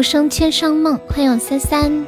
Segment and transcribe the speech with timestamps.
[0.00, 2.06] 浮生千山梦，欢迎三三，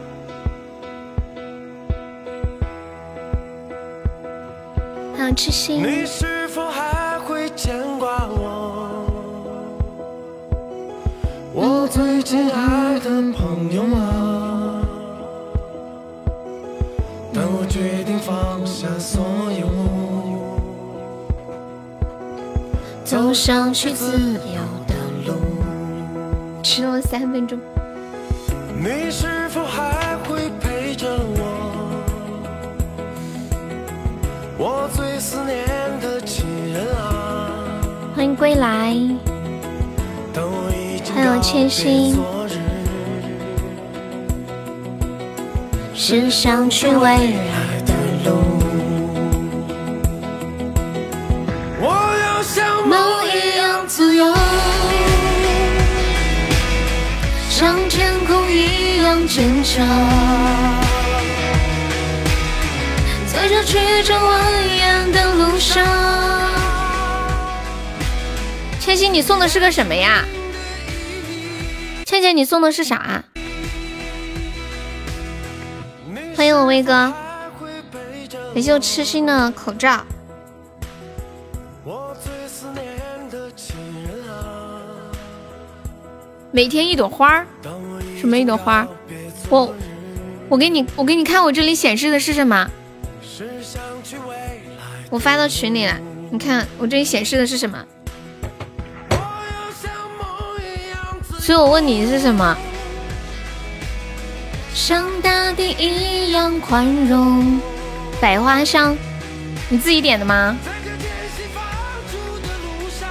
[5.15, 5.83] 欢迎痴心。
[5.83, 9.05] 你是否还会牵挂我？
[11.53, 14.81] 我最亲爱的朋友啊！
[17.35, 19.23] 当我决定放下所
[19.53, 19.67] 有，
[23.05, 24.63] 走上去自由。
[26.65, 27.59] 迟了三分钟。
[28.85, 32.03] 你是否还会陪着我？
[34.59, 35.65] 我最思念
[36.01, 37.81] 的亲人啊！
[38.17, 38.97] 欢迎归来，
[41.15, 42.21] 还有千心。
[45.95, 47.37] 是想去未
[59.27, 59.87] 坚强，
[63.27, 64.41] 在这曲折蜿
[64.81, 65.85] 蜒的路上。
[68.81, 70.25] 千玺，你送的是个什么呀？
[72.05, 73.23] 倩倩，你送的是啥？
[76.37, 77.13] 欢迎我威哥，
[78.53, 80.05] 感谢我痴心的口罩。
[86.51, 87.43] 每天一朵花
[88.23, 88.87] 什么一朵花
[89.49, 89.75] 我
[90.49, 92.71] 我给你我给你看我这里显示的是什么？
[95.11, 95.99] 我发到群里了，
[96.31, 97.85] 你看我这里显示的是什么？
[101.41, 102.57] 所以我问你是什么？
[104.73, 107.61] 像大地一样宽容，
[108.21, 108.97] 百花香，
[109.69, 110.57] 你自己点的吗？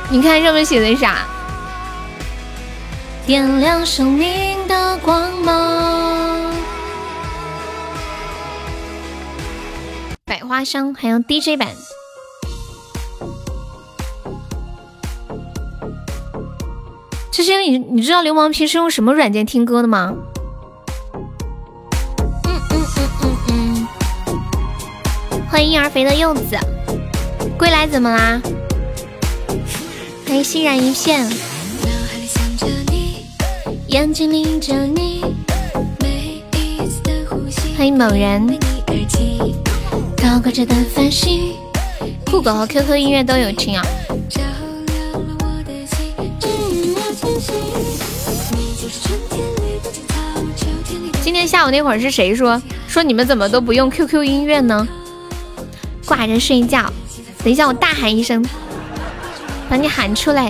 [0.09, 1.25] 你看上面写的啥？
[3.25, 4.57] 点亮生命
[5.03, 6.51] 光芒。
[10.25, 11.69] 百花香还有 DJ 版。
[17.31, 20.13] 这些你你知道流氓平时用什么软件听歌的吗？
[22.45, 23.87] 嗯嗯嗯嗯嗯。
[25.49, 26.57] 欢迎婴儿肥的柚子，
[27.57, 28.41] 归来怎么啦？
[30.27, 31.50] 欢迎欣然一片。
[33.91, 35.21] 眼睛里着你，
[37.75, 38.57] 欢迎某人，
[40.15, 41.55] 高挂着的繁星，
[42.25, 43.85] 酷狗和 QQ 音乐都有听啊。
[51.21, 54.87] 今天下午那会儿是谁说说你们怎么都不用 QQ 音乐呢？
[56.05, 56.89] 挂着睡觉，
[57.43, 58.41] 等一下我大喊一声，
[59.67, 60.49] 把你喊出来。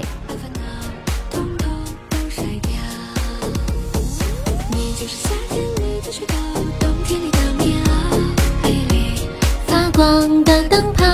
[10.01, 11.05] 光的灯泡，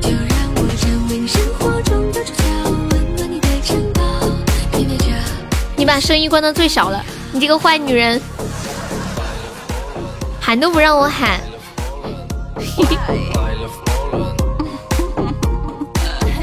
[0.00, 4.00] 就让我成为生活中的主角，温暖你的城堡。
[5.76, 8.18] 你把声音关到最小了，你这个坏女人，
[10.40, 11.38] 喊都不让我喊。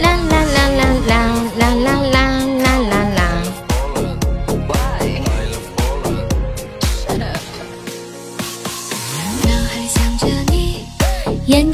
[0.03, 2.52] 啦啦啦啦啦啦啦啦。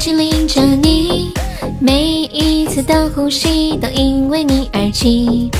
[0.00, 1.30] 眼睛里印着你，
[1.78, 5.50] 每一次的呼吸都因为你而起。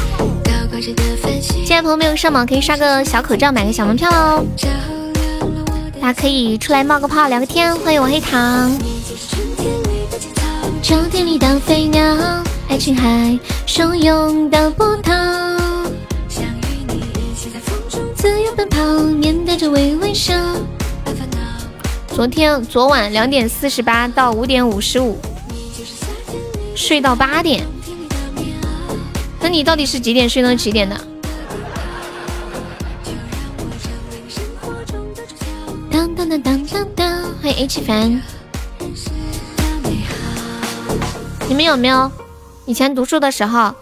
[1.62, 4.42] 现在朋友没有上榜，可以刷个小口罩，买个小门票哦。
[6.00, 7.76] 大家可以出来冒个泡，聊个天。
[7.80, 8.72] 欢迎我黑糖。
[10.80, 12.02] 秋天里的飞鸟，
[12.66, 15.12] 爱情海汹涌的波涛。
[16.30, 20.32] 想与你一起在风中自由奔跑，面带着微微笑。
[22.20, 25.16] 昨天昨晚两点四十八到五点五十五
[26.76, 27.66] 睡到八点，
[29.40, 31.00] 那你到底是几点睡到几点的？
[35.90, 38.22] 当当当当当当，欢迎 H 凡。
[41.48, 42.12] 你们有没有
[42.66, 43.74] 以前读书的时候，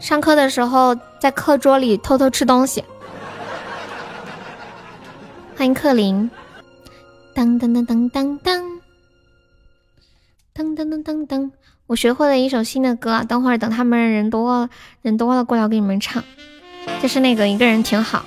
[0.00, 2.82] 上课的时候在课桌里偷偷吃东西？
[5.56, 6.28] 欢迎克林。
[7.34, 8.62] 当当当当当当，
[10.54, 11.50] 噔噔噔噔噔，
[11.88, 14.70] 我学会了一首新的歌，等会儿等他们人多，
[15.02, 16.22] 人多了过来给你们唱。
[17.02, 18.24] 就是那个一个人挺好。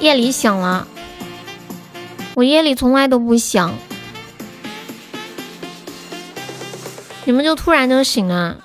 [0.00, 0.88] 夜里醒了，
[2.34, 3.70] 我夜里从来都不醒，
[7.26, 8.63] 你们就突然就醒了。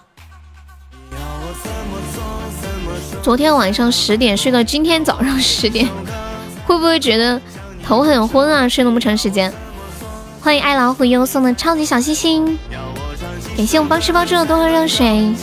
[3.22, 5.88] 昨天晚上十点睡到今天早上 十点，
[6.66, 7.40] 会不会觉得
[7.86, 8.68] 头很昏啊？
[8.68, 9.54] 睡那么长时间。
[10.42, 12.58] 欢迎爱老虎优送的超级小心心，
[13.58, 15.34] 感谢我们帮吃包住的多喝热水。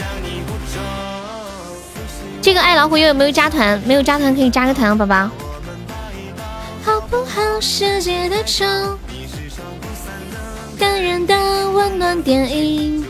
[2.41, 3.81] 这个爱老虎优有没有加团？
[3.87, 5.31] 没有加团可以加个团啊，宝宝。
[6.83, 7.61] 好不好？
[7.61, 8.65] 世界的丑，
[10.79, 13.05] 感人的温暖电影。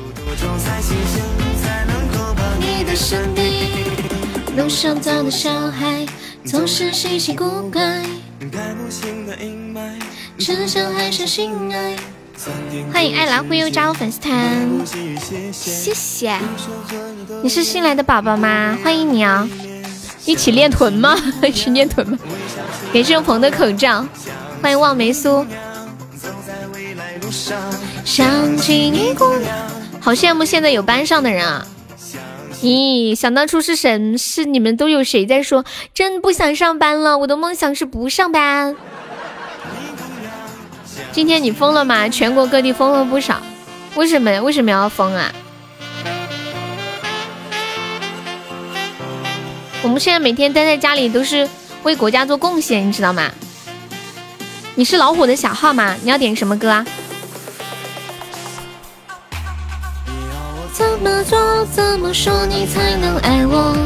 [2.58, 3.48] 你的身边，
[4.56, 6.06] 路上走的小孩
[6.47, 7.82] 总是稀奇古怪。
[12.91, 14.35] 欢迎爱蓝忽悠加入粉丝团，
[15.53, 16.38] 谢谢。
[17.43, 18.79] 你是新来的宝宝吗？
[18.82, 19.47] 欢迎你啊！
[20.25, 21.14] 一起练臀吗？
[21.47, 22.19] 一起练臀吗？
[22.94, 24.06] 感谢鹏的口罩。
[24.62, 25.44] 欢迎望梅苏。
[28.06, 29.55] 想起你姑娘，
[30.00, 31.67] 好羡慕现在有班上的人啊！
[32.62, 35.64] 咦，想当初是什是你们都有谁在说
[35.94, 37.19] 真不想上班了？
[37.19, 38.75] 我的梦想是不上班。
[41.12, 42.08] 今天你封了吗？
[42.08, 43.41] 全国各地封了不少，
[43.94, 44.41] 为什么？
[44.41, 45.32] 为什么要封啊？
[49.82, 51.49] 我们现在每天待在家里都是
[51.85, 53.31] 为国家做贡献，你知道吗？
[54.75, 55.97] 你是老虎的小号吗？
[56.03, 56.85] 你要点什么歌啊？
[61.06, 63.76] 么做怎么说你才能爱我？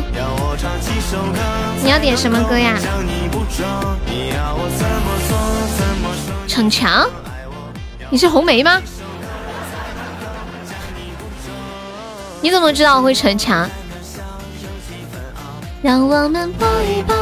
[1.82, 2.78] 你要点什么歌呀？
[6.48, 7.06] 逞强？
[8.08, 8.80] 你是红梅吗？
[12.40, 13.68] 你怎么知道我会逞强？
[15.82, 17.14] 让我们抱一抱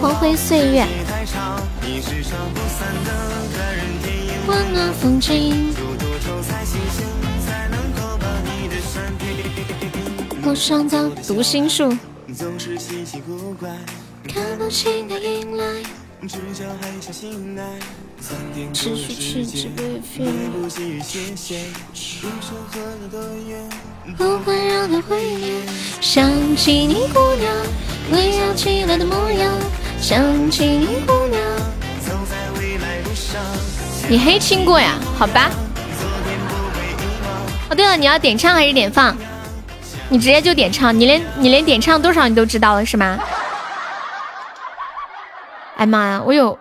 [0.00, 0.84] 光辉岁月，
[4.48, 5.72] 温暖风景。
[10.44, 11.96] 我创造读心术。
[14.28, 15.64] 看不清的迎来。
[18.72, 20.24] 持续去直被飞，
[24.16, 25.66] 不会让他怀念。
[26.00, 27.52] 想起你姑娘
[28.12, 29.52] 微笑起来的模样，
[30.00, 31.42] 想起你姑娘
[32.00, 33.42] 走在未来路上。
[34.08, 34.96] 你黑亲过呀？
[35.18, 35.50] 好吧。
[37.68, 39.16] 哦，对了，你要点唱还是点放？
[40.12, 43.18] 你直接就点唱，你连你连点唱多少你都知道了是吗？
[45.78, 46.58] 哎妈呀，我有。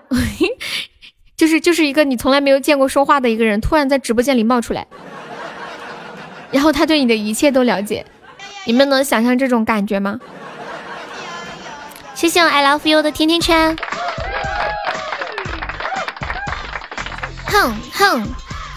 [1.36, 4.88] 就是就是一个你从来没有见过说话的一个人，突然在直播间里冒出来，
[6.50, 8.06] 然后他对你的一切都了解，
[8.64, 10.18] 你们能想象这种感觉吗？
[12.16, 13.76] 谢谢我 I love you 的甜甜圈。
[17.48, 18.26] 哼哼，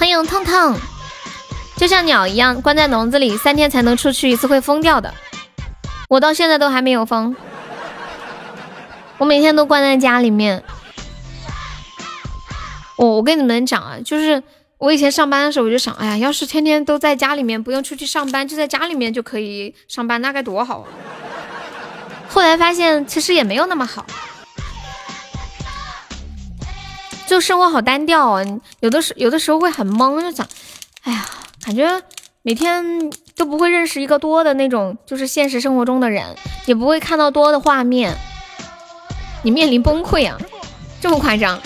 [0.01, 0.77] 欢迎痛痛，
[1.77, 5.13] 就像鸟一样关在笼子里三天才能出去一次会疯掉的，
[6.09, 7.35] 我到现在都还没有疯，
[9.19, 10.63] 我每天都关在家里面。
[12.97, 14.41] 我我跟你们讲啊，就是
[14.79, 20.87] 我以前上班的时候，我就想，哎呀，要是天天都在家里面，不用出去上班，就在家里面就可以上班，那该多好啊！
[22.29, 24.07] 后来发现其实也没有那么好，
[27.27, 28.45] 就生活好单调啊，
[28.79, 30.47] 有的时有的时候会很懵，就想，
[31.03, 31.27] 哎呀，
[31.65, 32.03] 感觉
[32.43, 36.23] 每天都不会认识一个多的那种，就是现实生活中的人，
[36.67, 38.15] 也不会看到多的画面，
[39.43, 40.37] 你面临崩溃啊，
[41.01, 41.59] 这么夸张？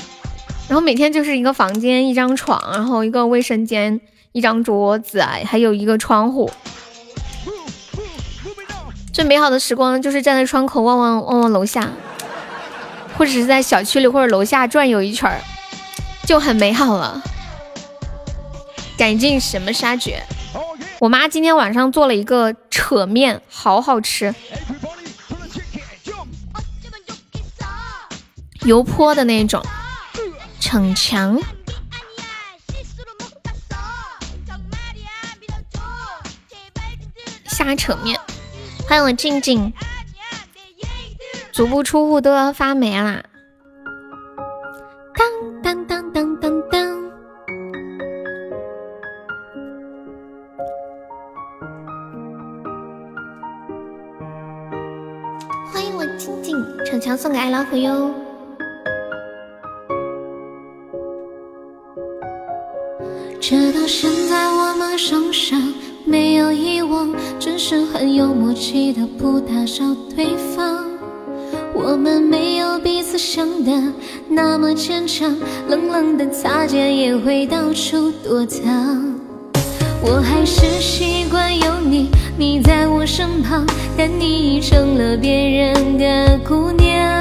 [0.68, 4.00] 然后每天就是一个房间，一张床，然后一个卫生间，
[4.30, 6.48] 一张桌子，还有一个窗户。
[9.12, 11.90] 最美好的时光就是站在窗口望望望望楼下，
[13.16, 15.40] 或者是在小区里或者楼下转悠一圈儿，
[16.24, 17.20] 就很美好了。
[18.98, 20.20] 赶尽什么杀绝？
[20.98, 24.34] 我妈今天晚上做了一个扯面，好好吃，
[28.62, 29.64] 油泼的那种。
[30.58, 31.40] 逞强，
[37.46, 38.18] 瞎扯面。
[38.88, 39.72] 欢迎我静静，
[41.52, 43.22] 足不出户都要发霉啦！
[57.70, 58.10] 朋友，
[63.38, 65.60] 这到现在我们身上
[66.06, 70.86] 没有遗忘，只是很有默契的不打扰对方。
[71.74, 73.70] 我们没有彼此想的
[74.28, 75.36] 那么坚强，
[75.68, 78.64] 冷冷的擦肩也会到处躲藏。
[80.00, 82.08] 我还是习惯有你，
[82.38, 87.17] 你在我身旁，但你已成了别人的姑娘。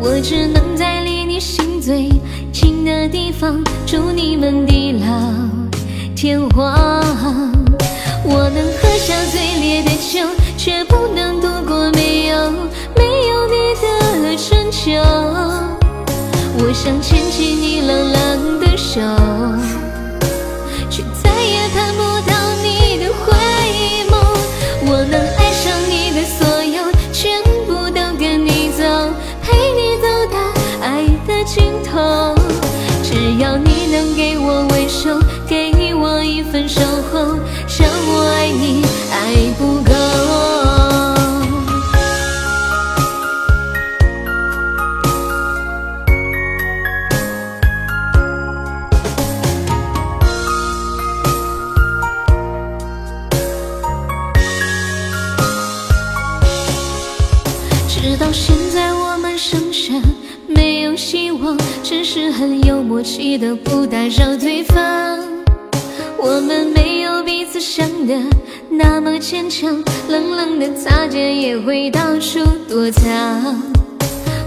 [0.00, 2.08] 我只能在离你心最
[2.52, 5.06] 近的地方，祝你们地老
[6.14, 6.72] 天荒。
[8.24, 10.20] 我能喝下最烈的酒，
[10.56, 12.50] 却不能度过没有
[12.96, 14.92] 没有你的春秋。
[16.60, 19.00] 我想牵起你冷冷的手。
[68.08, 68.14] 的
[68.70, 73.62] 那么坚强，冷冷的擦肩也会到处躲藏。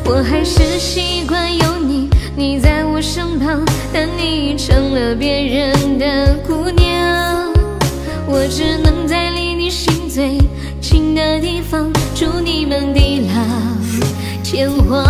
[0.03, 3.63] 我还是习惯有你，你在我身旁，
[3.93, 7.53] 但你已成了别人的姑娘。
[8.25, 10.39] 我只能在离你心最
[10.81, 13.35] 近的地方，祝你们地老
[14.43, 15.05] 天荒。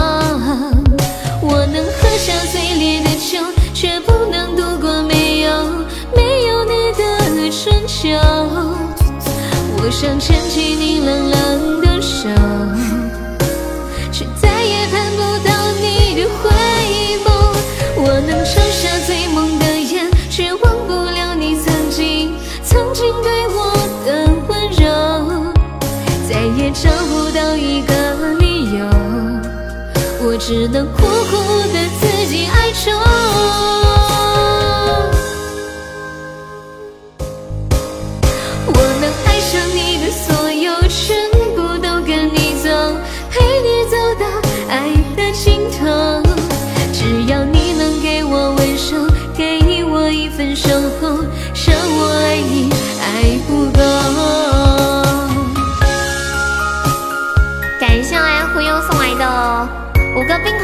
[1.42, 3.40] 我能喝下最烈的酒，
[3.74, 4.71] 却不能度
[8.02, 8.18] 春秋。
[9.78, 12.28] 我想牵起你冷冷的手，
[14.12, 16.50] 却再也盼不到你的回
[17.24, 17.28] 眸。
[17.98, 19.28] 我能抽下最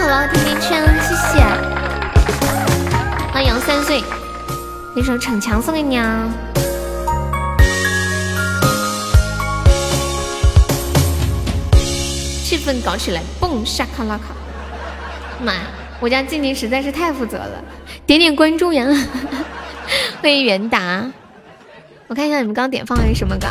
[0.08, 0.72] 五个冰可乐甜甜圈，
[1.02, 1.44] 谢谢。
[3.34, 4.02] 欢迎三岁，
[4.96, 6.30] 那首逞强送给你啊！
[12.42, 14.34] 气氛搞起来，蹦沙卡拉卡！
[15.44, 15.60] 妈呀，
[16.00, 17.62] 我家静静实在是太负责了，
[18.06, 18.86] 点点关注呀！
[20.22, 21.06] 欢迎袁达，
[22.08, 23.48] 我看一下你们刚点放的是什么歌？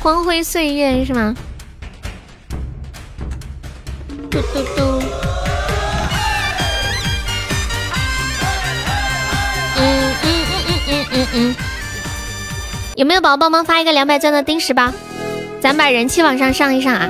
[0.00, 1.34] 光辉岁月是吗？
[4.30, 4.97] 嘟嘟嘟。
[9.78, 10.26] 嗯嗯
[10.68, 11.56] 嗯嗯嗯嗯，
[12.96, 14.92] 有没有宝宝帮忙发一个两百钻的定时包？
[15.60, 17.08] 咱把人气往上上一上啊！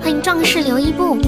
[0.00, 1.18] 欢迎壮士留一步。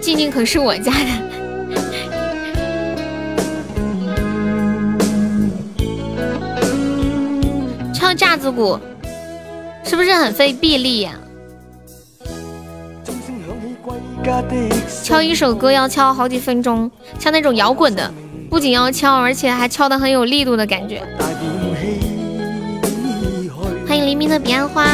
[0.00, 1.10] 静静可是我家的，
[7.92, 8.78] 敲架子鼓
[9.86, 11.12] 是不是很费臂力呀？
[15.04, 16.90] 敲一首歌要敲好几分钟，
[17.20, 18.12] 像那种摇滚的，
[18.50, 21.00] 不仅要敲，而且还敲的很有力度的感觉。
[23.86, 24.84] 欢迎黎明的彼岸花。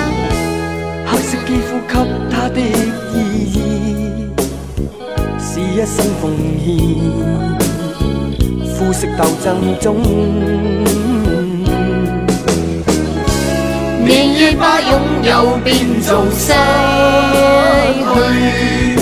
[14.04, 16.52] 年月把拥有变做失
[18.02, 18.96] 去。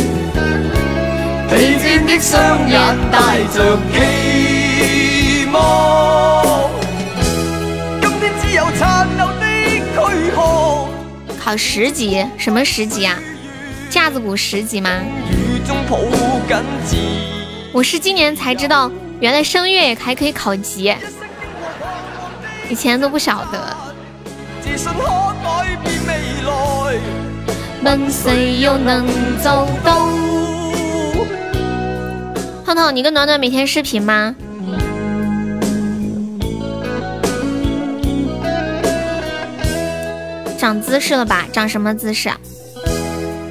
[1.49, 2.78] 疲倦的双眼
[3.11, 6.71] 带着期望，
[8.00, 9.45] 今天只有残留的
[9.95, 10.38] 躯壳。
[11.42, 12.25] 考十级？
[12.37, 13.19] 什么十级啊？
[13.88, 14.90] 架子鼓十级吗？
[17.73, 20.95] 我是今年才知道，原来声乐还可以考级，
[22.69, 23.76] 以前都不晓得。
[24.77, 25.05] 神可
[25.43, 26.12] 改变未
[26.43, 26.50] 来
[27.83, 29.07] 问谁又能
[29.43, 30.09] 做到？
[32.65, 34.35] 彤彤，你跟暖暖每天视频吗？
[40.57, 41.47] 长姿势了吧？
[41.53, 42.31] 长什么姿势？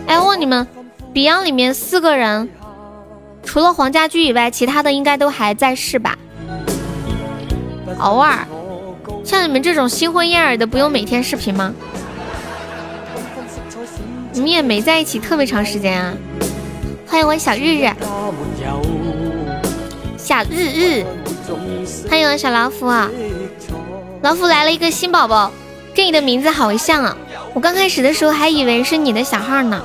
[0.07, 0.65] 哎，问你们
[1.13, 2.47] ，Beyond 里面四个人，
[3.43, 6.17] 除了黄家驹以外，其他的应该都还在世吧？
[7.97, 8.47] 偶尔，
[9.29, 11.71] 像你们这种新婚燕尔的，不用每天视频吗？
[14.31, 16.11] 你们也没在一起特别长时间啊！
[17.05, 17.93] 欢迎我小日日，
[20.17, 21.05] 小日日，
[22.09, 23.07] 欢迎我小老虎啊！
[24.23, 25.51] 老虎来了一个新宝宝，
[25.93, 27.15] 跟你的名字好像啊！
[27.53, 29.79] 我刚开始的时候还以为是你的小号呢。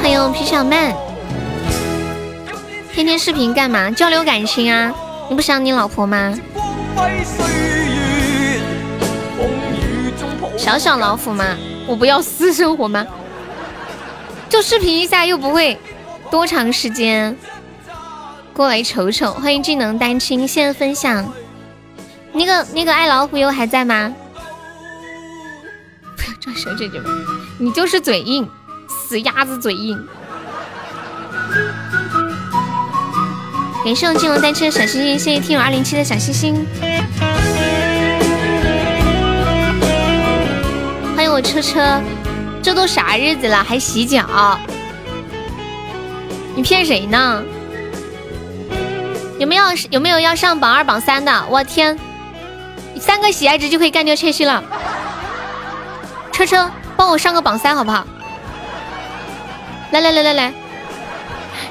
[0.00, 0.94] 欢迎我皮小曼，
[2.94, 3.90] 天天视频干嘛？
[3.90, 4.92] 交流感情啊！
[5.30, 6.38] 你不想你老婆吗？
[10.58, 11.56] 小小老虎吗？
[11.86, 13.06] 我不要私生活吗？
[14.50, 15.78] 就视频一下又不会
[16.30, 17.34] 多长时间，
[18.52, 19.32] 过来瞅瞅。
[19.32, 21.32] 欢迎技能单亲，谢谢分享。
[22.34, 24.14] 那个那个爱老虎优还在吗？
[26.14, 27.10] 不要装小姐姐们，
[27.58, 28.46] 你就是嘴硬，
[28.86, 30.06] 死鸭子嘴硬。
[33.84, 36.54] 感谢我技能单车的小星星，谢谢听友二零七的小星星。
[41.16, 42.00] 欢迎我车车，
[42.62, 44.56] 这都啥日子了还洗脚？
[46.54, 47.42] 你骗谁呢？
[49.40, 51.44] 有没有有没有要上榜二榜三的？
[51.50, 51.98] 我天，
[53.00, 54.62] 三个喜爱值就可以干掉切西了。
[56.30, 58.06] 车车，帮我上个榜三好不好？
[59.90, 60.52] 来来来来来，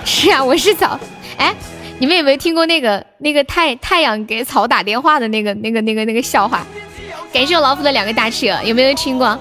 [0.04, 1.00] 是啊，我是草。
[1.38, 1.56] 哎，
[2.02, 6.66] 你们有没有听过那个那个太太阳给草打电话的那个那个那个那个笑话？
[7.32, 9.40] 感谢我老虎的两个大企鹅，有没有听过？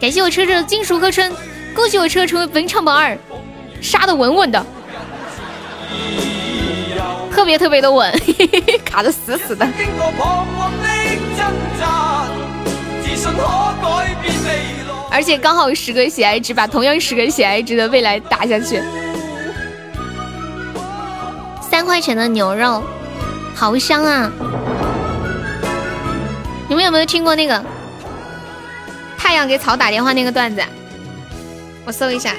[0.00, 1.32] 感谢我车车的金属歌春，
[1.74, 3.18] 恭喜我车成为本场榜二，
[3.80, 4.64] 杀的稳稳的，
[7.32, 8.08] 特别特别的稳，
[8.86, 9.68] 卡的死死的。
[15.10, 18.80] 而且刚好十个喜爱值，把同样十个喜爱值的未来打下去。
[21.70, 22.82] 三块钱的牛肉，
[23.54, 24.30] 好香啊！
[26.68, 27.64] 你们有没有听过那个
[29.16, 30.60] 太阳给草打电话那个段子？
[31.84, 32.34] 我搜一下，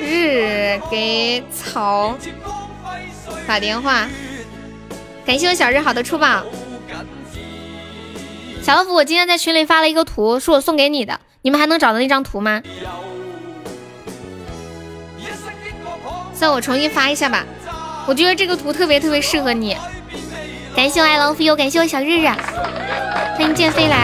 [0.00, 2.18] 日给草
[3.46, 4.08] 打电话。
[5.24, 6.42] 感谢我小日好的出宝，
[8.64, 12.60] 小老虎，我今天在群里发了一个图，是我送给你的，你们还能找到那张图吗？
[16.34, 17.46] 算我重新发一下吧，
[18.06, 19.76] 我觉得这个图特别特别适合你。
[20.74, 22.26] 感谢我爱 love you，感谢我小日日，
[23.36, 23.96] 欢迎剑飞来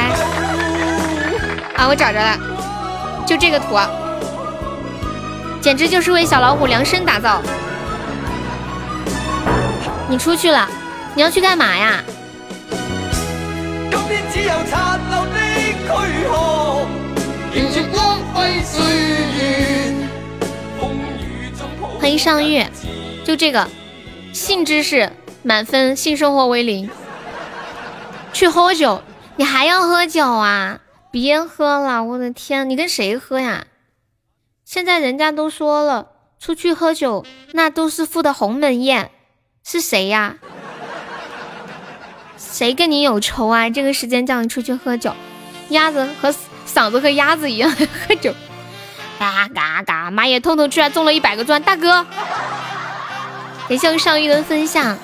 [1.76, 1.88] 啊！
[1.88, 2.38] 我找着了，
[3.26, 3.78] 就这个图，
[5.60, 7.40] 简直就是为小老虎量身打造。
[10.08, 10.68] 你出去了，
[11.14, 12.02] 你要去干嘛呀？
[21.98, 22.66] 欢迎上月，
[23.24, 23.66] 就这个
[24.32, 25.12] 性知识。
[25.42, 26.90] 满分，性生活为零。
[28.32, 29.02] 去喝酒，
[29.36, 30.80] 你还要喝酒啊？
[31.10, 33.66] 别喝了，我的天，你跟谁喝呀？
[34.64, 39.10] 现在人家都说了，出去喝酒那都是付的鸿门宴，
[39.64, 40.36] 是谁呀？
[42.36, 43.70] 谁跟你有仇啊？
[43.70, 45.14] 这个时间叫你出去喝酒，
[45.70, 46.34] 鸭子和
[46.66, 48.34] 嗓子和鸭子一样喝酒，
[49.18, 50.10] 嘎嘎嘎！
[50.10, 52.04] 妈耶，痛痛居然中了一百个钻，大哥，
[53.68, 54.96] 感谢我上一轮分享。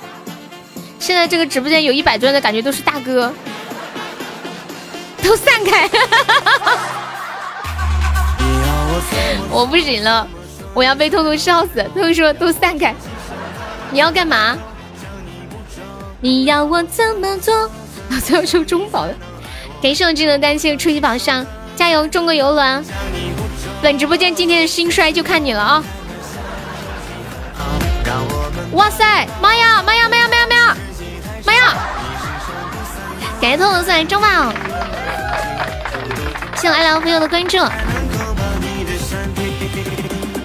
[0.99, 3.31] 现在这个直播间有一百钻的感觉都是大哥，
[5.23, 5.91] 都散开！
[9.51, 10.27] 我不行了，
[10.73, 11.85] 我要被痛痛笑死！
[11.95, 12.95] 偷偷说都散开，
[13.91, 14.57] 你要干嘛？
[16.21, 17.71] 你要我怎么做？
[18.09, 19.15] 老子要抽中宝的，
[19.83, 21.45] 感谢我智能单亲初级宝箱，
[21.77, 22.09] 加油！
[22.09, 22.83] 中个游轮！
[23.83, 25.85] 本直播间今天的新帅就看你了啊！
[28.75, 29.05] 哇塞！
[29.41, 29.83] 妈呀！
[29.87, 30.09] 妈呀！
[30.09, 30.29] 妈呀！
[30.29, 30.47] 妈呀！
[30.51, 30.77] 妈呀！
[31.45, 31.75] 妈呀！
[33.41, 34.53] 感谢偷偷送来中宝，
[36.57, 37.59] 谢我爱聊朋友的关注。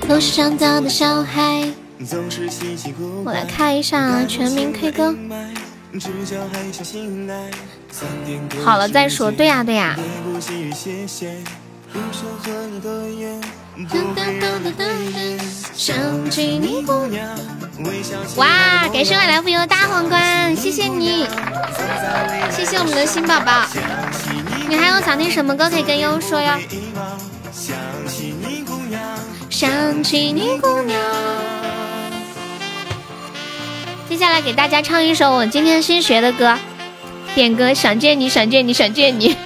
[0.08, 1.72] 都是长大的小孩。
[3.26, 5.16] 我来看一下全民 K 歌。
[8.64, 9.96] 好了再说，对呀对呀。
[15.74, 15.96] 想
[16.30, 17.26] 起你姑娘。
[18.36, 21.26] 哇，感谢我来福友大皇冠，谢谢你，
[22.52, 23.66] 谢谢我们的新宝宝。
[24.68, 26.60] 你还有想听什么歌可以跟悠悠说哟？
[29.50, 31.00] 想起你姑娘。
[34.10, 36.58] 接下来给大家唱一首我今天新学的歌，
[37.34, 39.38] 点歌，想见你，想见你，想见你。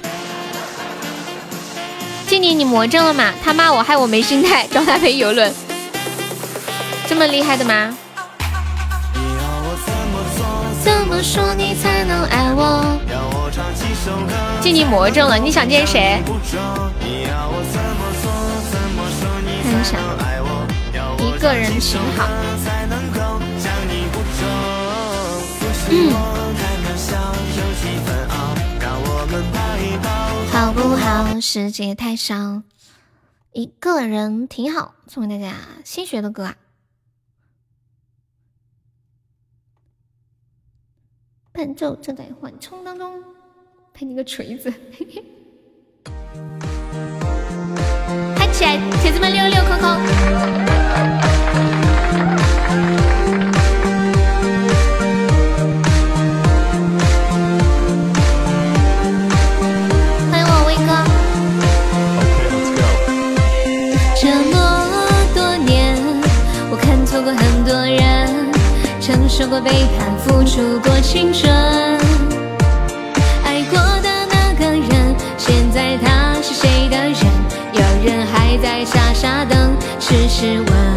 [2.26, 3.32] 静静，你魔怔了吗？
[3.42, 5.52] 他骂我，害我没心态，找他陪游轮。
[7.06, 7.96] 这么厉害的吗？
[10.82, 12.98] 怎么说你才能爱我？
[14.60, 16.22] 静静魔怔了，你想见谁？
[19.62, 19.98] 看一下，
[21.18, 22.28] 一个人挺好。
[25.90, 26.33] 嗯。
[30.54, 31.40] 好不好？
[31.40, 32.62] 世界太小，
[33.52, 34.94] 一个人挺好。
[35.08, 35.52] 送给大家
[35.84, 36.56] 新学的歌啊，
[41.50, 43.20] 伴奏正在缓冲当中。
[43.92, 44.72] 拍你个锤子！
[44.92, 45.24] 嘿 嘿
[48.36, 50.63] 嗨起来，铁子们六六扣扣。
[69.44, 71.52] 受过背叛，付出过青春，
[73.44, 77.14] 爱过的那个人，现在他是谁的人？
[77.74, 80.93] 有人还在傻傻等，痴痴问。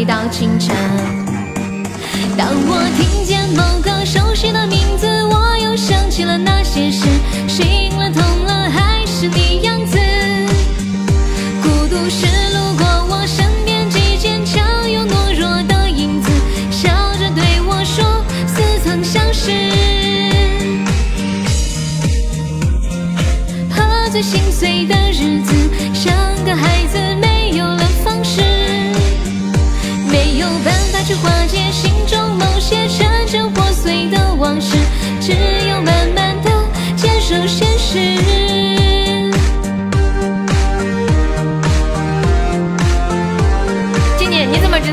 [0.00, 0.74] 回到清晨。
[2.34, 7.04] 当我听见某个熟悉的名字，我又想起了那些事，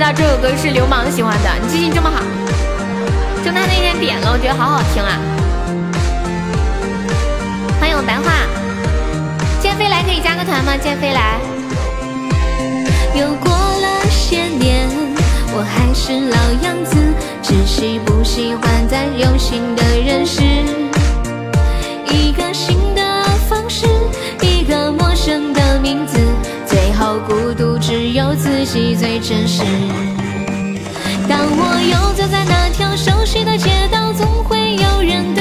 [0.08, 1.50] 道这首歌是流氓喜欢的？
[1.62, 2.24] 你记性这么好，
[3.44, 5.20] 就他那天点了，我觉得好好听啊！
[7.78, 8.32] 欢迎我白话，
[9.60, 10.78] 剑飞来可以加个团吗？
[10.78, 11.42] 剑飞来。
[13.16, 14.88] 又过了些年，
[15.52, 16.96] 我还是老样子。
[17.44, 20.42] 只是不喜欢再有新的认识，
[22.06, 22.78] 一个新
[28.68, 29.64] 戏最真实。
[31.26, 35.34] 当我又走在那条熟悉的街道，总会有人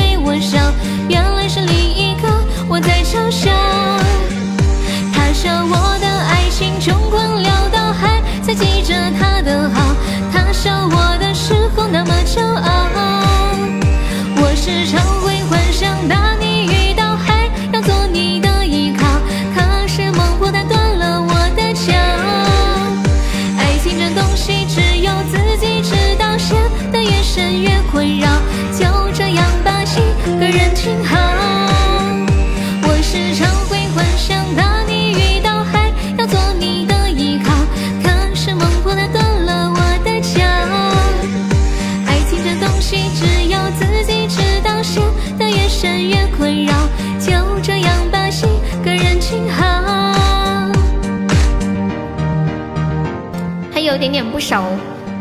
[54.06, 54.62] 点点不熟，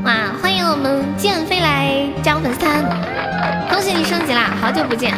[0.04, 0.32] 哇！
[0.40, 2.84] 欢迎我们剑飞来加粉丝团，
[3.68, 4.54] 恭喜你升级啦！
[4.62, 5.12] 好久不见，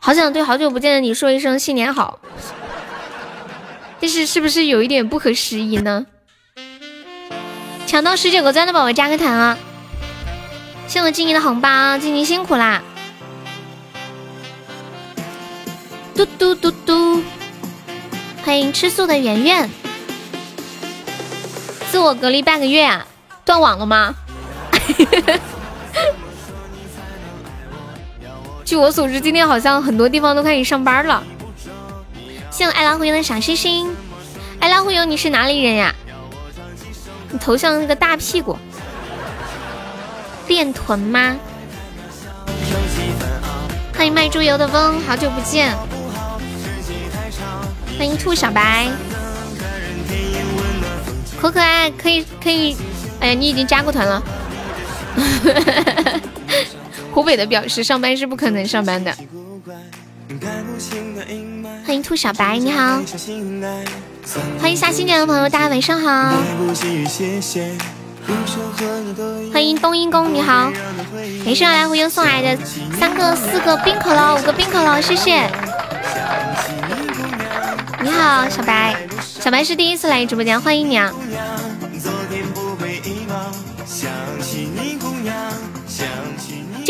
[0.00, 2.18] 好想对好久不见的你说一声新年好，
[4.00, 6.06] 但是是不是有一点不合时宜呢？
[7.86, 9.56] 抢到十九个钻的宝宝加个团啊！
[10.88, 12.82] 谢我静怡的红包，静怡辛苦啦！
[16.16, 17.22] 嘟嘟嘟嘟，
[18.44, 19.70] 欢迎吃素的圆圆。
[21.90, 23.06] 自我隔离半个月啊，
[23.44, 24.14] 断网了吗？
[28.64, 31.22] 据我所知，今天好像很多地方都开始上班了。
[32.50, 33.90] 谢我爱拉忽悠的小星星。
[34.60, 35.94] 爱拉忽悠，你是哪里人呀？
[37.30, 38.58] 你头像那个大屁股，
[40.46, 41.36] 练臀吗？
[43.96, 45.74] 欢迎卖猪油的翁，好久不见。
[47.96, 48.88] 欢迎兔小白，
[51.40, 52.76] 可可爱，可以可以。
[53.20, 54.22] 哎呀，你已经加过团了。
[57.12, 59.12] 湖北的表示上班是不可能上班的。
[61.86, 63.00] 欢迎兔小白，你好。
[64.60, 66.32] 欢迎下新点的朋友，大家晚上好。
[69.52, 70.70] 欢迎冬阴功，你好。
[71.44, 72.56] 没事，来，我又送来的
[72.98, 75.48] 三个、四个冰可乐，五个冰可乐，谢谢。
[78.00, 78.96] 你好，小白。
[79.40, 81.12] 小白是第一次来直播间，欢迎你啊。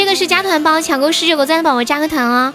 [0.08, 2.54] 个是加团包，抢够十九个赞的宝宝加个团哦。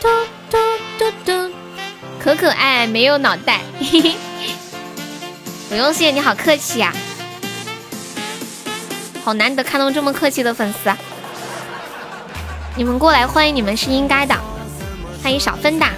[0.00, 0.08] 嘟
[0.50, 0.58] 嘟
[0.98, 1.52] 嘟嘟，
[2.18, 3.60] 可可爱，没有脑袋，
[5.68, 6.92] 不用谢，你好客气呀，
[9.24, 10.90] 好难得看到这么客气的粉丝。
[12.74, 14.34] 你们过来欢迎你们是应该的，
[15.22, 15.90] 欢迎小芬达。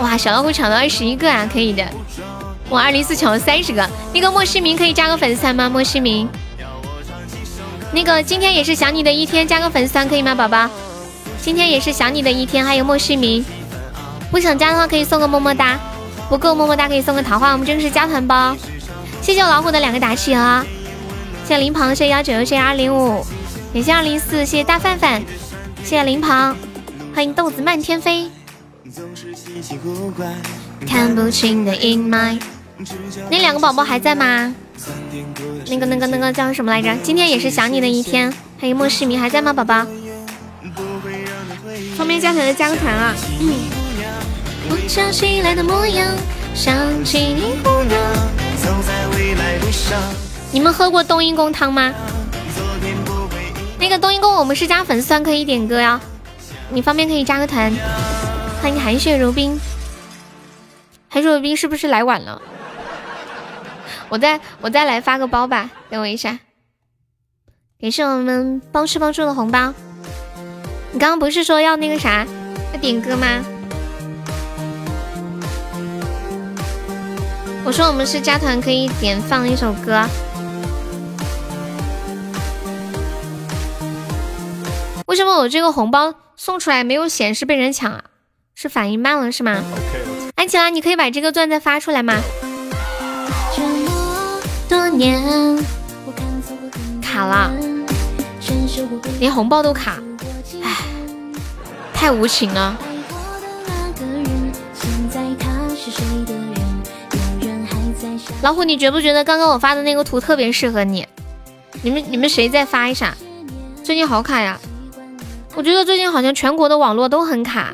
[0.00, 1.82] 哇，小老虎抢到二十一个啊，可以的。
[2.68, 5.70] 我二零四抢了三十个，那个莫世明可以加个粉丝团吗？
[5.70, 6.28] 莫世明，
[7.94, 10.68] 那个今天也是想你的一天，加个粉丝团可以吗，宝宝？
[11.40, 13.44] 今天也是想你的一天，还有莫世明，
[14.32, 15.78] 不想加的话可以送个么么哒，
[16.28, 17.52] 不够么么哒可以送个桃花。
[17.52, 18.56] 我们这个是加团包，
[19.22, 20.66] 谢谢我老虎的两个打气啊！
[21.44, 23.24] 谢谢林鹏，谢谢幺九，谢谢二零五，
[23.72, 25.22] 感谢二零四，谢谢大范范，
[25.84, 26.56] 谢谢林鹏，
[27.14, 28.28] 欢迎豆子漫天飞。
[30.84, 32.40] 看不清的阴霾，
[33.30, 34.52] 那两个宝宝还在吗？
[35.68, 36.94] 那个那个那个叫什么来着？
[37.02, 39.86] 今天也是想你的一天，还有莫世明还在吗，宝宝？
[41.96, 43.14] 方便加团的加个团啊！
[43.40, 43.54] 嗯。
[44.70, 46.08] 我想起来的模样，
[46.54, 47.36] 想起
[50.50, 51.92] 你们喝过冬阴功汤吗？
[53.78, 56.00] 那个冬阴功我们是加粉丝团可以点歌呀，
[56.70, 57.72] 你方便可以加个团。
[58.62, 59.60] 欢迎寒雪如冰，
[61.10, 62.40] 寒雪如冰是不是来晚了？
[64.08, 66.38] 我再我再来发个包吧，等我一下。
[67.80, 69.74] 感谢我们包吃包住的红包。
[70.92, 72.26] 你刚刚不是说要那个啥，
[72.72, 73.26] 要点歌吗？
[77.64, 80.06] 我说我们是加团，可以点放一首歌。
[85.06, 88.04] 为什么我这个红包送出来没有显示被人抢啊？
[88.54, 89.62] 是反应慢了是吗？
[90.36, 92.14] 安琪拉，你可以把这个钻再发出来吗？
[97.00, 97.52] 卡了，
[99.18, 99.98] 连红包都卡。
[101.92, 102.76] 太无情了，
[108.42, 111.06] 老虎，你觉不觉得刚刚我发的那个图特别适合你？
[111.82, 113.16] 你们你们谁再发一下？
[113.82, 114.58] 最近好卡呀！
[115.54, 117.72] 我觉得最近好像全国的网络都很卡，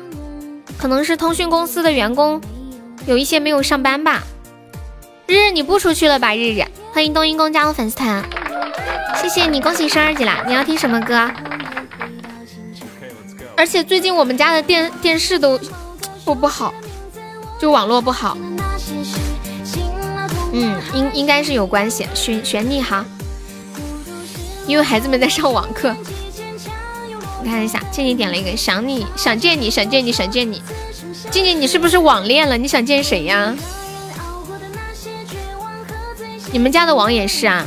[0.77, 2.41] 可能是通讯公司的员工
[3.05, 4.23] 有一些没有上班吧。
[5.27, 6.33] 日日你不出去了吧？
[6.35, 8.21] 日日，欢迎冬阴功加入粉丝团，
[9.15, 10.43] 谢谢你，恭喜升二级啦！
[10.45, 11.31] 你要听什么歌？
[13.55, 15.57] 而且最近我们家的电电视都
[16.25, 16.73] 不不好，
[17.57, 18.37] 就网络不好。
[20.53, 22.05] 嗯，应应该是有关系。
[22.13, 23.05] 玄玄你好，
[24.67, 25.95] 因为孩子们在上网课。
[27.41, 30.61] 你看一下，静静点了一个想你想见你想见你想见你。
[31.31, 32.57] 静静，你是不是网恋了？
[32.57, 33.55] 你想见谁呀？
[36.51, 37.65] 你们家的网也是啊？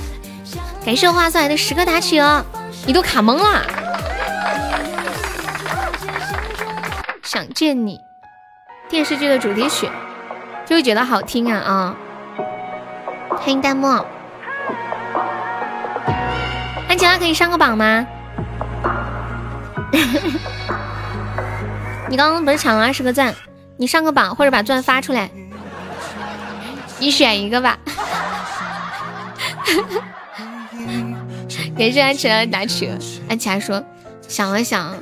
[0.84, 2.44] 感谢花送来的十个打企鹅，
[2.86, 3.62] 你都卡懵了。
[7.22, 7.98] 想见你，
[8.88, 9.88] 电视剧的主题曲，
[10.66, 11.96] 就会觉得好听啊啊！
[13.30, 14.04] 欢迎弹幕，
[16.86, 18.06] 安琪拉可以上个榜吗？
[22.10, 23.34] 你刚刚不是抢了二十个钻？
[23.78, 25.30] 你上个榜或者把钻发出来，
[26.98, 27.78] 你选一个吧。
[31.76, 32.86] 感谢安琪拉打车，
[33.28, 33.82] 安琪拉说
[34.28, 34.94] 想了想。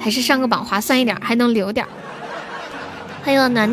[0.00, 1.86] 还是上个榜划算一点，还能留点。
[3.22, 3.72] 欢迎我暖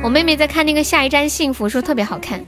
[0.00, 2.40] 我妹妹在看那个《下一站幸福》，说特别好看。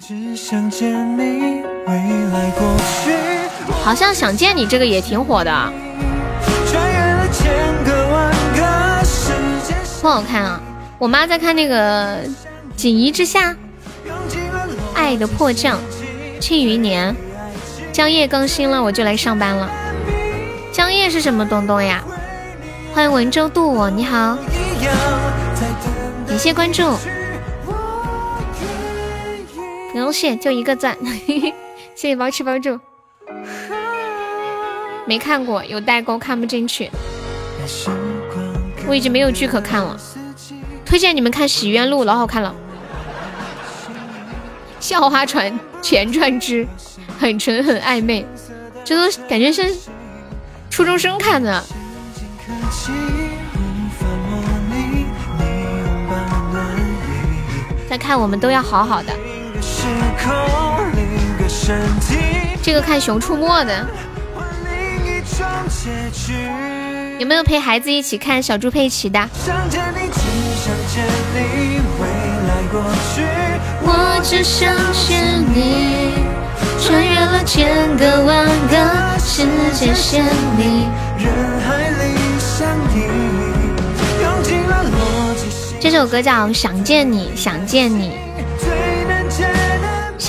[3.83, 5.73] 好像想见你这个也挺火的。
[10.01, 10.61] 不好看啊！
[10.99, 12.25] 我妈在看那个
[12.77, 13.53] 《锦衣之下》，
[14.95, 15.77] 《爱的迫降》，
[16.41, 17.13] 《庆余年》。
[17.93, 19.69] 江夜更新了，我就来上班了。
[20.73, 22.03] 江夜是什么东东呀？
[22.95, 24.39] 欢迎文州渡我，你好，
[26.27, 26.97] 感谢关注。
[30.01, 30.97] 不用谢，就一个赞，
[31.95, 32.81] 谢谢包吃包住。
[35.05, 36.91] 没看过，有代沟，看不进去。
[38.87, 39.95] 我已经没有剧可看了，
[40.87, 42.55] 推荐你们看《洗冤录》，老好看了。
[44.81, 46.67] 校花传前传之，
[47.19, 48.25] 很纯很暧昧，
[48.83, 49.77] 这都感觉是
[50.71, 51.63] 初中生看的。
[57.87, 59.13] 再看我们都要好好的。
[62.63, 63.87] 这个看《熊出没》的，
[67.19, 69.29] 有没有陪孩子一起看小猪佩奇的？
[73.83, 76.15] 我只想见你，
[76.81, 80.25] 穿越了千个万个世界线
[80.59, 80.87] 里，
[81.19, 81.33] 人
[81.67, 82.97] 海里相依。
[85.81, 88.30] 这首歌叫《想见你》，想见你。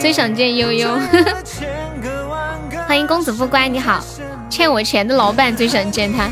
[0.00, 0.98] 最想见悠悠。
[2.88, 4.02] 欢迎公子不乖，你好，
[4.48, 6.30] 欠我钱的老板最想见他。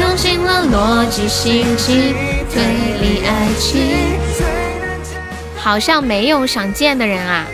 [0.00, 2.14] 用尽了逻辑、心机、
[2.50, 2.62] 推
[3.00, 4.18] 理、爱情，
[5.56, 7.44] 好像没有想见的人啊。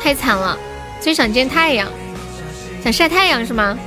[0.00, 0.58] 太惨了，
[1.00, 1.86] 最想见太阳，
[2.82, 3.78] 想晒太阳是吗？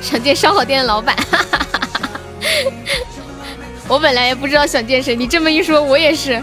[0.00, 1.63] 想见烧烤店的老板，哈哈
[3.88, 6.42] 我本来也不知道想见谁，你这么一说，我也是。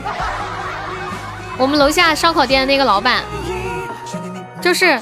[1.58, 3.24] 我们楼下烧烤店的那个老板，
[4.62, 5.00] 就是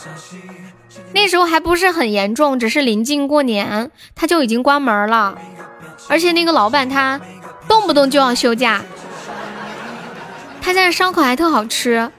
[1.14, 5.38] 那时候还不是很严重，只是临近过年，他就已经关门了。
[6.08, 7.20] 而且那个老板他
[7.68, 8.82] 动不动就要休假，
[10.62, 12.10] 他家的烧烤还特好吃，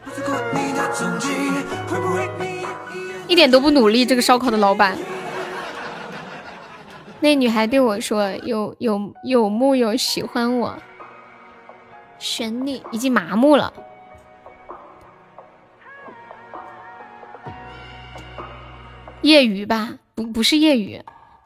[3.26, 4.04] 一点都不努力。
[4.06, 4.96] 这个烧烤的老板。
[7.22, 10.74] 那女孩对我说：“有有有木有喜欢我，
[12.18, 13.72] 选你已经麻木了。
[19.20, 20.98] 业余吧，不不是业余，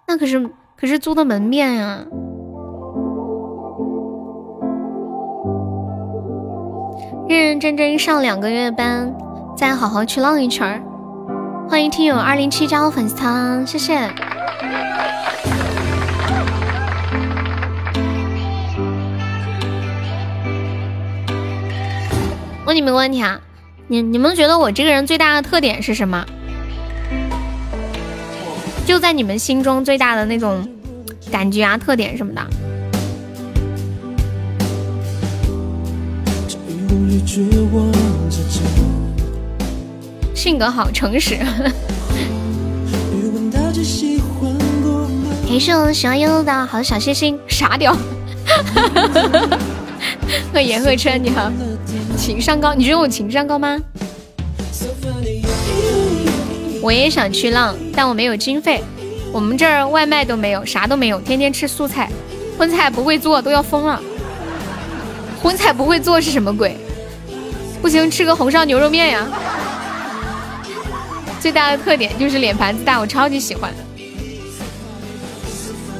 [0.06, 2.06] 那可是可是租的门面呀。
[7.28, 9.12] 认认真真上两个月班，
[9.56, 10.80] 再好好去浪一圈儿。
[11.68, 14.08] 欢迎听友二零七加入粉丝团，谢谢。”
[22.66, 23.38] 问你们个问题啊，
[23.88, 26.24] 你你们觉得我这个人最大的特点是什么？
[28.86, 30.66] 就在你们心中最大的那种
[31.30, 32.42] 感觉啊，特点什么的？
[40.34, 41.36] 性格好，诚实。
[45.46, 47.94] 感谢我喜欢悠悠的好小心心，傻屌。
[50.52, 51.50] 贺言贺琛，你好，
[52.16, 53.78] 情商高，你觉得我情商高吗？
[56.80, 58.82] 我也想去浪，但我没有经费。
[59.32, 62.08] 我们这儿外卖都没有，啥都没有，天天吃素菜，
[62.56, 64.00] 荤菜不会做，都要疯了。
[65.42, 66.76] 荤菜不会做是什么鬼？
[67.82, 69.26] 不行，吃个红烧牛肉面呀。
[71.40, 73.70] 最大的特点就是脸盘子大，我超级喜欢。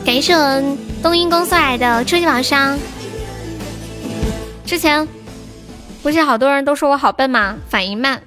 [0.05, 2.79] 感谢我们冬阴公送来的初级宝箱。
[4.65, 5.07] 之前
[6.05, 7.57] 不是好多人都说我好笨吗？
[7.71, 8.21] 反应慢，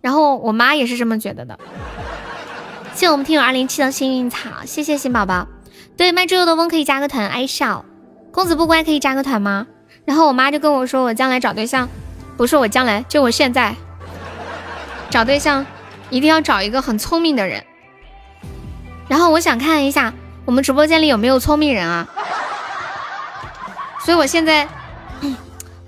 [0.00, 1.58] 然后我妈也是这么觉得的。
[2.94, 5.46] 谢谢我们听友二零七的幸运草，谢谢新宝宝。
[5.94, 7.84] 对，卖猪肉的翁可以加个团，爱笑。
[8.30, 9.66] 公子不乖可以加个团吗？
[10.06, 11.86] 然后我妈就跟我说，我将来找对象，
[12.38, 13.76] 不是我将来，就我现在
[15.10, 15.66] 找对象，
[16.08, 17.62] 一定要找一个很聪明的人。
[19.06, 20.14] 然后我想看一下
[20.46, 22.08] 我们直播间里有没有聪明人啊。
[24.00, 24.66] 所以我现在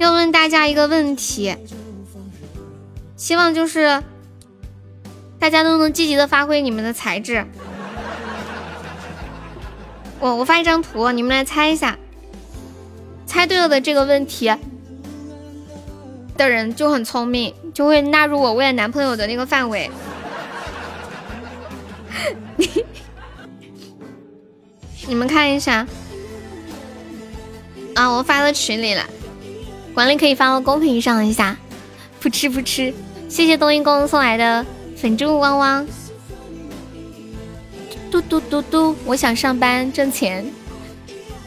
[0.05, 1.57] 要问大家一个问题，
[3.17, 4.03] 希望就是
[5.39, 7.47] 大家都能积极的发挥你们的才智。
[10.21, 11.99] 我我发一张图，你们来猜一下，
[13.25, 14.55] 猜对了的这个问题
[16.37, 19.91] 的人就很聪明，就会纳入我未来男朋友的那个范围。
[25.09, 25.87] 你们看一下。
[27.95, 29.03] 啊，我发到群里了，
[29.95, 31.57] 管理可以发到公屏上一下。
[32.21, 32.93] 噗嗤噗嗤，
[33.29, 34.67] 谢谢冬阴功送来的
[34.97, 35.87] 粉猪汪汪。
[38.11, 40.45] 嘟嘟嘟嘟，我想上班挣钱。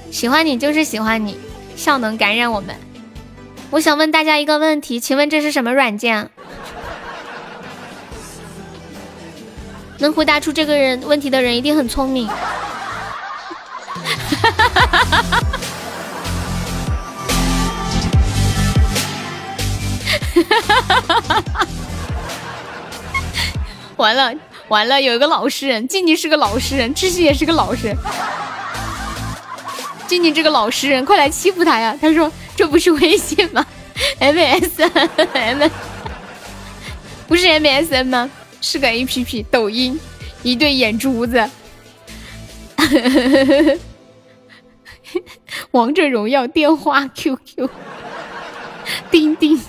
[0.10, 1.38] 喜欢你就是喜欢你，
[1.76, 2.76] 笑能感染我们。
[3.70, 6.30] 我想问大家一个问题，请问这是什么软件？
[10.00, 12.28] 能回答出这个人问题的人一定很聪明。
[12.28, 12.36] 哈
[14.42, 15.47] 哈哈哈哈哈！
[23.98, 24.32] 完了
[24.68, 27.98] 完了，有一个老实人，静静是个老实人，窒息也是个老实人。
[30.08, 31.98] 静静这个老实人，快来欺负他呀！
[32.00, 33.66] 他说这不是微信吗？
[34.22, 35.70] MSN，
[37.28, 38.30] 不是 MSN 吗？
[38.62, 40.00] 是个 APP，抖音，
[40.44, 41.50] 一对眼珠子。
[45.72, 47.70] 王者荣耀电话 QQ，
[49.10, 49.60] 钉钉。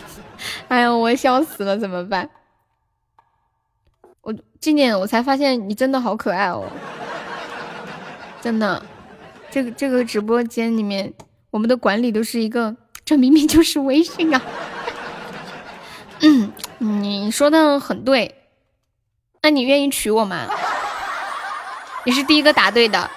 [0.68, 2.28] 哎呀，我笑死了，怎么办？
[4.20, 6.70] 我今年我才发现你真的好可爱哦，
[8.40, 8.84] 真的，
[9.50, 11.14] 这个这个直播间里面，
[11.50, 14.42] 我们的管理都是一个，这明明就是微信啊。
[16.20, 18.34] 嗯，你说的很对，
[19.42, 20.46] 那你愿意娶我吗？
[22.04, 23.10] 你是第一个答对的，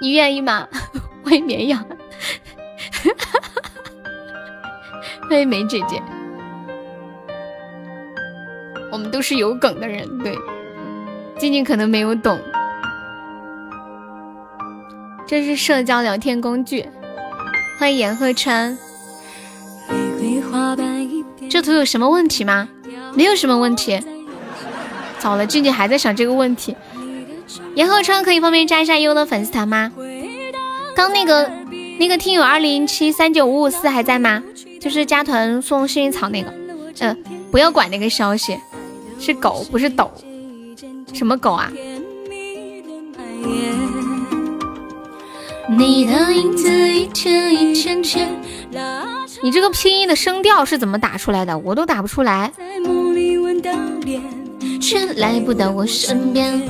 [0.00, 0.68] 你愿意吗？
[1.24, 1.86] 喂绵羊。
[5.28, 6.02] 欢迎梅姐姐，
[8.92, 10.36] 我们都是有梗的人，对，
[11.38, 12.38] 静静可能没有懂，
[15.26, 16.86] 这是社交聊天工具。
[17.78, 18.76] 欢迎严鹤川，
[21.48, 22.68] 这图有什么问题吗？
[23.14, 23.98] 没有什么问题。
[25.18, 26.76] 糟了，静静还在想这个问题。
[27.74, 29.90] 严鹤川可以方便加一下优的粉丝团吗？
[30.94, 31.50] 刚那个
[31.98, 34.42] 那个听友二零七三九五五四还在吗？
[34.84, 36.52] 就是加团送幸运草那个，
[37.00, 37.16] 嗯，
[37.50, 38.54] 不要管那个消息，
[39.18, 40.10] 是狗不是抖，
[41.14, 41.72] 什么狗啊？
[49.42, 51.58] 你这个拼音的声调是怎么打出来的？
[51.60, 52.52] 我都打不出来。
[54.82, 56.60] 却来不到我身边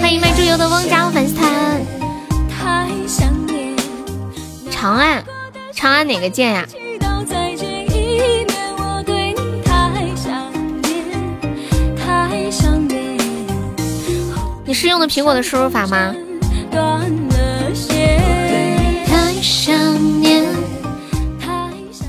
[0.00, 1.80] 欢迎卖猪油的翁加入粉丝团。
[4.72, 5.24] 长按，
[5.72, 6.66] 长按哪个键呀？
[14.66, 16.14] 你是用的苹果的输入法吗？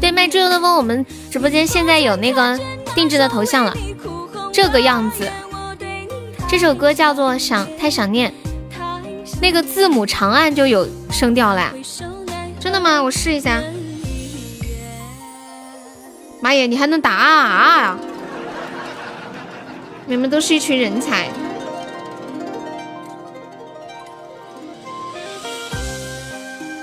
[0.02, 2.60] 对，麦猪油的问，我们直播间现在有那个
[2.96, 3.76] 定制的头像了，
[4.52, 5.30] 这个样子。
[6.48, 8.32] 这首歌叫做《想太想念》，
[9.42, 11.72] 那个字母长按就有声调了，
[12.60, 13.02] 真的吗？
[13.02, 13.62] 我试一下。
[16.46, 17.98] 妈耶，你还能打啊啊！
[20.06, 21.28] 你们都是一群人才。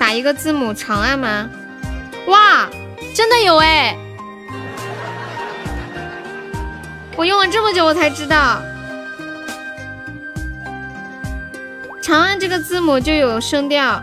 [0.00, 1.48] 打一个字母长按吗？
[2.26, 2.68] 哇，
[3.14, 3.96] 真的有哎！
[7.14, 8.60] 我用了这么久，我才知道，
[12.02, 14.02] 长按这个字母就有声调。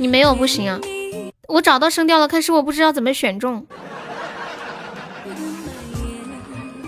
[0.00, 0.80] 你没有不行啊！
[1.46, 3.66] 我找到声调了，可是我不知道怎么选中。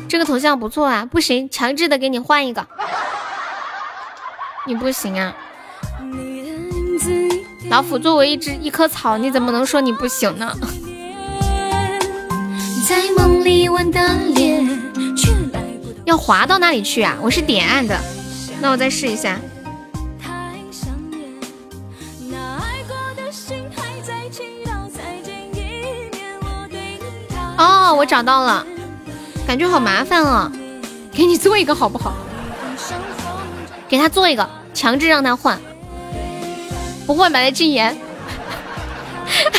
[0.08, 2.66] 这个头像不错啊，不行，强制的给你换一个。
[4.66, 5.36] 你不行啊！
[7.68, 10.56] 老虎作为一只一棵草，你怎么能说你不行呢？
[16.06, 17.18] 要滑到哪里去啊？
[17.20, 18.00] 我是点按的，
[18.62, 19.38] 那我再试一下。
[27.58, 28.66] 哦，我找到了，
[29.46, 30.50] 感觉好麻烦哦，
[31.12, 32.14] 给你做一个好不好？
[33.88, 35.60] 给他做一个，强制让他换，
[37.06, 37.96] 不换把他禁言。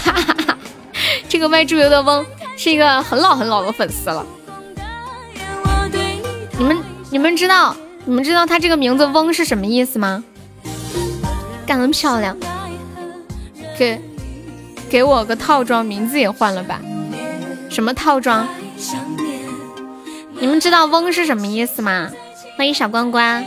[1.30, 2.26] 这个卖猪油的翁
[2.58, 4.26] 是一个很老很老的粉丝了。
[6.58, 6.78] 你们
[7.10, 7.76] 你们知道
[8.06, 10.24] 你们知道他这个名字翁是什么意思吗？
[11.66, 12.38] 干得漂亮！
[13.78, 14.02] 给
[14.90, 16.82] 给我个套装，名字也换了吧？
[17.74, 18.48] 什么套装？
[20.40, 22.08] 你们知道翁是什么意思吗？
[22.56, 23.44] 欢迎小关关，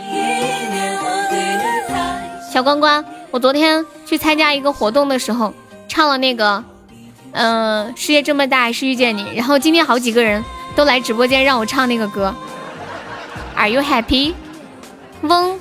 [2.53, 5.55] 小关关，我昨天去参加一个活动的时候，
[5.87, 6.65] 唱了那个，
[7.31, 9.33] 嗯，世界这么大，还是遇见你。
[9.37, 10.43] 然后今天好几个人
[10.75, 12.35] 都来直播间让我唱那个歌。
[13.55, 14.35] Are you happy？
[15.23, 15.57] 嗡，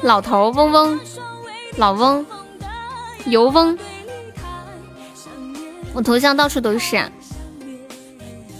[0.00, 0.98] 老头嗡嗡，
[1.76, 2.24] 老翁，
[3.26, 3.78] 油翁，
[5.92, 6.96] 我头像到处都是，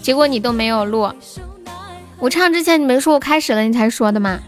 [0.03, 1.11] 结果你都没有录。
[2.19, 4.39] 我唱之前你没说我开始了，你才说的吗？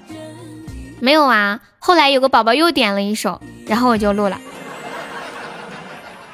[1.00, 4.40] 没有啊，后来有个宝宝又点了一首，然后我就录了。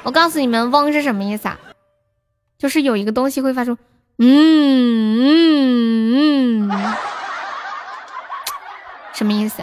[0.02, 1.58] 我告诉你们，嗡是什么意思啊？
[2.58, 3.78] 就是有一个东西会发出
[4.18, 5.18] 嗯
[6.18, 6.94] 嗯嗯，
[9.12, 9.62] 什么意思？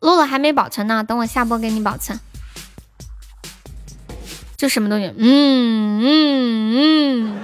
[0.00, 2.20] 录了还没保存呢，等我下播给你保存。
[4.56, 5.12] 这什么东西？
[5.16, 7.38] 嗯嗯嗯。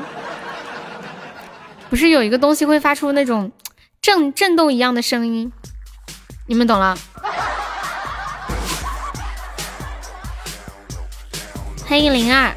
[1.90, 3.50] 不是有一个东西会发出那种
[4.02, 5.50] 震震动一样的声音，
[6.46, 6.96] 你们懂了？
[11.86, 12.54] 欢迎灵儿，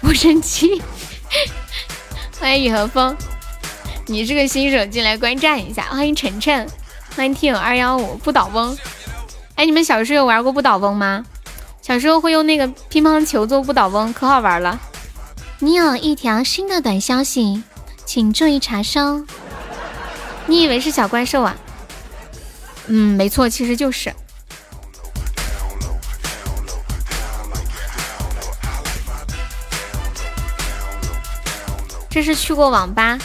[0.00, 0.80] 不生气。
[2.38, 3.16] 欢迎雨和风，
[4.06, 5.82] 你是个新手，进来观战一下。
[5.90, 6.68] 欢迎晨晨，
[7.16, 8.78] 欢迎听友二幺五不倒翁。
[9.56, 11.24] 哎，你们小时候有玩过不倒翁吗？
[11.82, 14.78] 小时候会用那个乒乓球做不倒翁，可好玩了。
[15.60, 17.64] 你有一条新的短消息，
[18.06, 19.26] 请注意查收。
[20.46, 21.56] 你以为是小怪兽啊？
[22.86, 24.14] 嗯，没错，其实就是。
[32.08, 33.18] 这是去过网吧。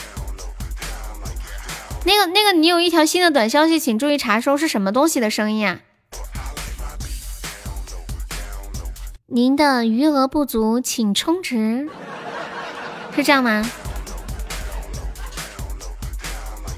[2.04, 5.80] 那个那个，你有一条新的短消息，请注意查收，是什么东西的声音啊？
[9.28, 11.88] 您的余额不足，请充值。
[13.16, 13.64] 是这样吗？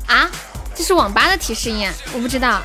[0.07, 0.29] 啊，
[0.75, 2.61] 这是网吧的提示音，我不知道。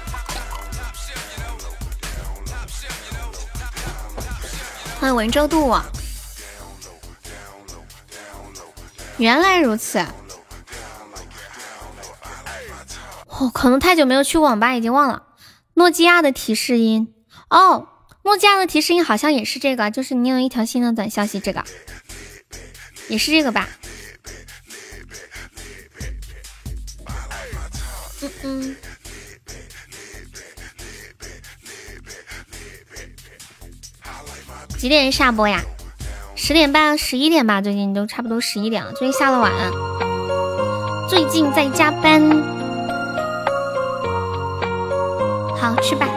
[4.99, 5.75] 欢迎文州渡，
[9.17, 10.05] 原来如此。
[13.29, 15.23] 哦，可能太久没有去网吧，已经忘了。
[15.75, 17.15] 诺基亚的提示音，
[17.49, 17.89] 哦，
[18.25, 21.65] 诺基亚的提示音好像也是这个，就是你有一条新的短消息，这个。
[23.11, 23.69] 也是这个吧？
[28.23, 28.77] 嗯嗯。
[34.79, 35.63] 几点下播呀？
[36.37, 37.61] 十点半、十一点吧。
[37.61, 39.53] 最近都差不多十一点了，最近下的晚。
[41.09, 42.23] 最近在加班。
[45.59, 46.09] 好，去吧。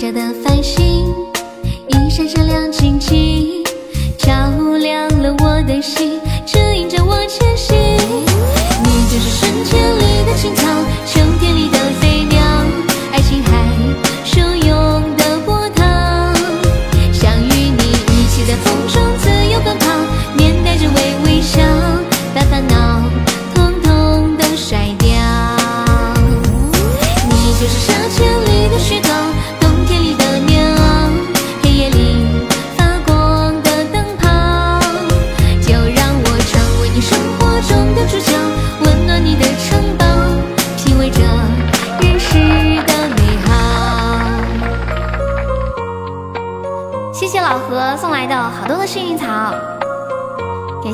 [0.00, 0.79] 着的繁星，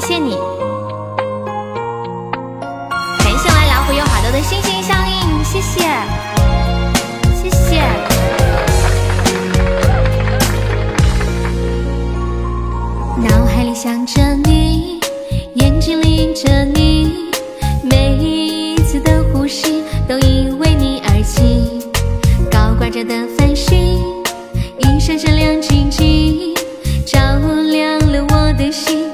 [0.08, 0.36] 谢你，
[3.18, 5.80] 感谢我老虎有好多的心心相印，谢谢，
[7.34, 7.82] 谢谢。
[13.16, 15.00] 脑海里想着你，
[15.54, 17.32] 眼睛里映着你，
[17.82, 21.84] 每一次的呼吸都因为你而起。
[22.48, 23.98] 高挂着的繁星，
[24.78, 26.54] 一闪闪亮晶晶，
[27.04, 27.18] 照
[27.72, 29.04] 亮了我的心。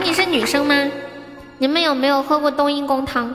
[0.00, 0.90] 你是女生吗？
[1.58, 3.34] 你们有没有喝过冬阴功汤？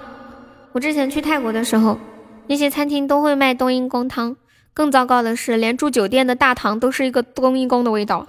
[0.71, 1.99] 我之前去泰国的时候，
[2.47, 4.37] 那些餐厅都会卖冬阴功汤。
[4.73, 8.25] 更糟糕的是，连住酒店的大堂都是一个冬阴功的味道。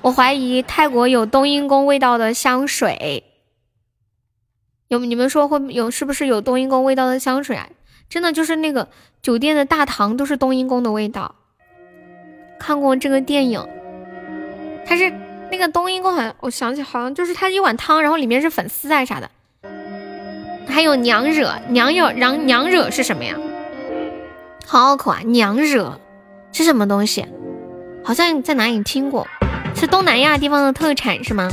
[0.00, 3.24] 我怀疑泰国有冬阴功味道的香水。
[4.86, 7.68] 有你们说会有是不是有冬阴功味道的香水啊？
[8.08, 8.88] 真的就是那个
[9.20, 11.34] 酒店的大堂都是冬阴功的味道。
[12.58, 13.68] 看过这个电影，
[14.86, 15.12] 它是
[15.50, 19.30] 那个冬阴功，好像我想起好像就是它一碗汤，然后里面是粉丝啊啥的。
[20.68, 23.34] 还有娘惹，娘惹，娘娘惹是什么呀？
[24.66, 25.20] 好拗口啊！
[25.24, 25.98] 娘惹
[26.52, 27.26] 是什么东西？
[28.04, 29.26] 好像在哪里听过，
[29.74, 31.50] 是东南亚地方的特产是吗？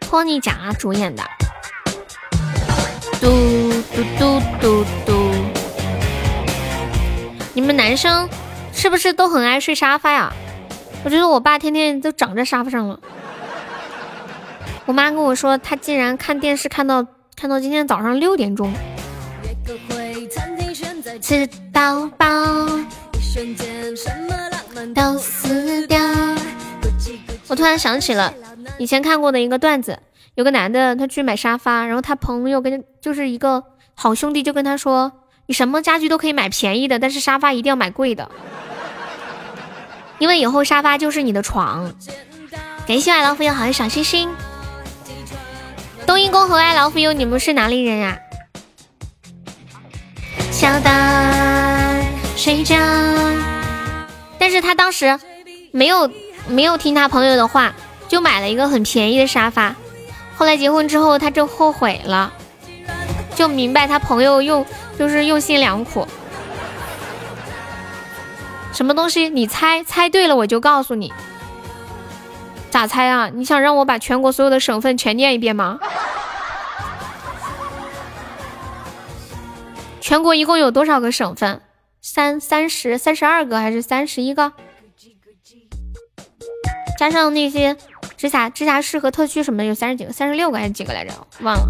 [0.00, 1.22] 托尼贾主演的。
[3.20, 3.28] 嘟
[3.94, 5.32] 嘟嘟嘟嘟。
[7.54, 8.28] 你们男生
[8.72, 10.32] 是不是都很爱睡沙发呀？
[11.02, 13.00] 我觉得我爸天天都长在沙发上了。
[14.86, 18.72] 我妈跟我说，她竟然看电视看到看到今天早上六点钟。
[21.20, 22.26] 吃到饱，
[24.94, 25.98] 都死掉。
[27.48, 28.32] 我突然想起了
[28.78, 29.98] 以前看过的一个段子，
[30.34, 35.12] 有个男的他去买沙发，然后他朋友跟就是一个好兄弟就跟他说
[35.46, 38.30] ：“你什么家具都可以买便宜的，但是沙发一定要买贵的，
[40.20, 41.92] 因为以后沙发就是你的床。”
[42.86, 44.28] 感谢爱老虎有好的小心心。
[46.06, 48.18] 冬阴功和爱老虎有你们是哪里人呀？
[50.50, 50.90] 小的
[52.36, 52.76] 睡觉，
[54.38, 55.18] 但是他当时
[55.72, 56.10] 没有
[56.48, 57.72] 没有听他朋友的话，
[58.08, 59.74] 就买了一个很便宜的沙发。
[60.36, 62.32] 后来结婚之后，他就后悔了，
[63.36, 64.66] 就明白他朋友用
[64.98, 66.06] 就是用心良苦。
[68.72, 69.28] 什么东西？
[69.28, 71.12] 你猜猜对了，我就告诉你。
[72.70, 73.28] 咋猜啊？
[73.28, 75.78] 你想让我把全国所有的省份全念一遍吗？
[80.00, 81.60] 全国一共有多少个省份？
[82.00, 84.52] 三三十三十二个还是三十一个？
[86.98, 87.76] 加上那些
[88.16, 91.12] 直辖直辖市和特区什么的，有三十几个，三十六个还是几个来着？
[91.40, 91.66] 忘了。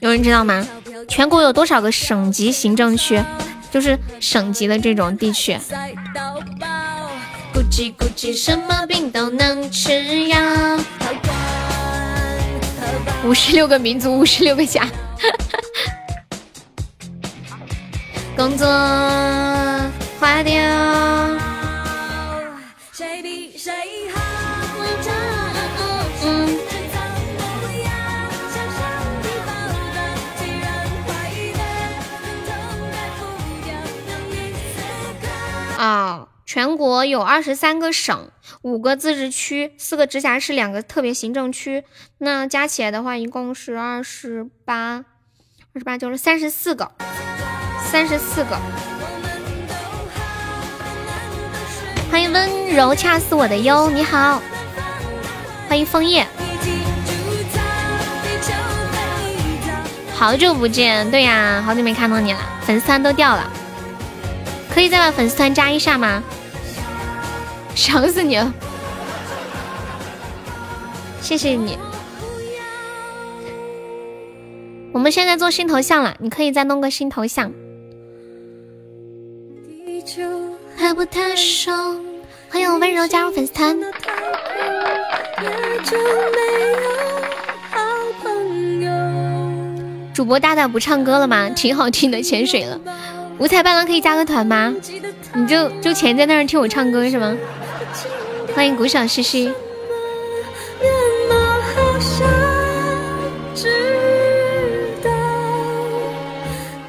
[0.00, 0.66] 有人知道吗？
[1.08, 3.22] 全国有多少个省级行政区？
[3.72, 5.58] 就是省级的这种地区。
[8.36, 10.38] 什么病都能吃药。
[13.24, 14.86] 五十六个民族，五十六个家。
[18.36, 18.66] 工作
[20.20, 21.51] 花掉。
[35.82, 38.30] 啊，全国有二十三个省。
[38.62, 41.82] 五个自治区，四个直辖市，两个特别行政区，
[42.18, 45.04] 那加起来的话，一共是二十八，
[45.74, 46.92] 二十八就是三十四个，
[47.90, 48.56] 三十四个。
[52.12, 54.40] 欢迎温柔恰似我的优，你好，
[55.68, 56.24] 欢迎枫叶，
[60.14, 63.50] 好久不见，对呀，好久没看到你了，粉丝团都掉了，
[64.72, 66.22] 可以再把粉丝团加一下吗？
[67.74, 68.52] 想死你了！
[71.20, 71.78] 谢谢你。
[74.92, 77.52] 我们现在做新头像了，你可以再弄个新头像。
[80.76, 81.70] 还不太熟
[82.50, 83.78] 欢迎我温柔加入粉丝团。
[90.12, 91.48] 主播大大不唱歌了吗？
[91.50, 92.78] 挺好听的，潜水了。
[93.42, 94.72] 五彩伴郎可以加个团吗？
[95.34, 97.36] 你就就潜在那儿听我唱歌是吗？
[98.54, 99.52] 欢迎古小西西，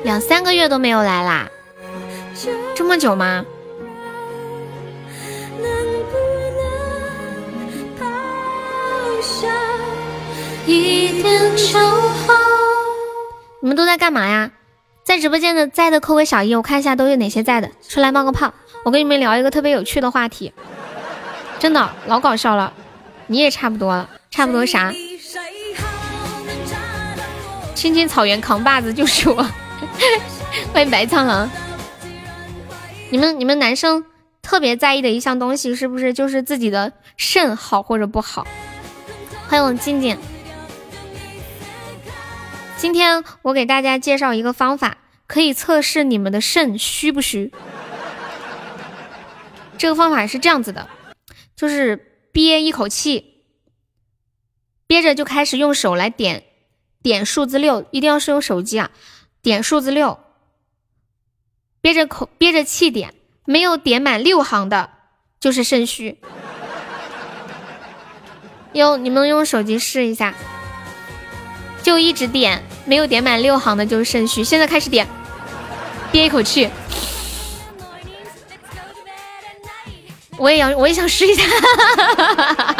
[0.03, 1.49] 两三个月都没有来啦，
[2.75, 3.43] 这么久吗？
[13.59, 14.51] 你们都在干嘛呀？
[15.03, 18.53] 在直播间的在的扣个小一，我看一下都有哪些在的，出来冒个泡。
[18.85, 20.53] 我跟你们聊一个特别有趣的话题。
[21.59, 22.73] 真的老搞笑了，
[23.27, 24.93] 你也差不多了，差不多啥？
[27.75, 29.45] 青青草原扛把子就是我，
[30.73, 31.49] 欢迎白苍狼。
[33.09, 34.05] 你们你们男生
[34.41, 38.47] 特别在意的一项东西是不是就是自己的肾好或者不好？
[39.49, 40.17] 欢迎我静静。
[42.83, 47.53] 今天我给大家介绍一个方法，可以测试你们的肾虚不虚。
[49.77, 50.89] 这个方法是这样子的，
[51.55, 53.45] 就是憋一口气，
[54.85, 56.43] 憋着就开始用手来点
[57.01, 58.91] 点数字六，一定要是用手机啊，
[59.41, 60.19] 点数字六，
[61.79, 63.13] 憋着口憋着气点，
[63.45, 64.89] 没有点满六行的，
[65.39, 66.19] 就是肾虚。
[68.73, 70.35] 用你们用手机试一下，
[71.81, 74.43] 就一直点，没有点满六行的就是肾虚。
[74.43, 75.07] 现在开始点，
[76.11, 76.69] 憋一口气。
[80.37, 81.43] 我也要，我也想试一下。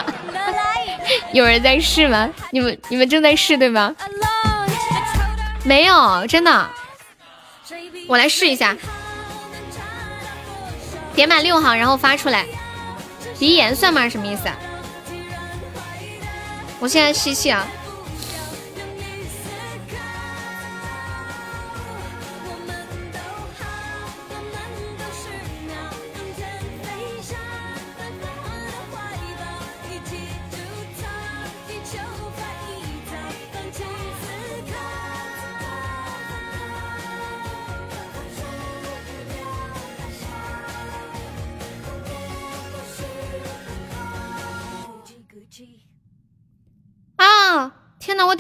[1.32, 2.30] 有人在试吗？
[2.52, 3.96] 你们你们正在试对吗？
[5.64, 6.70] 没有，真的。
[8.08, 8.76] 我来试一下，
[11.16, 12.46] 点满六行，然后发出来。
[13.40, 14.10] 鼻炎算吗？
[14.10, 14.44] 什么意思？
[16.80, 17.66] 我现在吸气啊。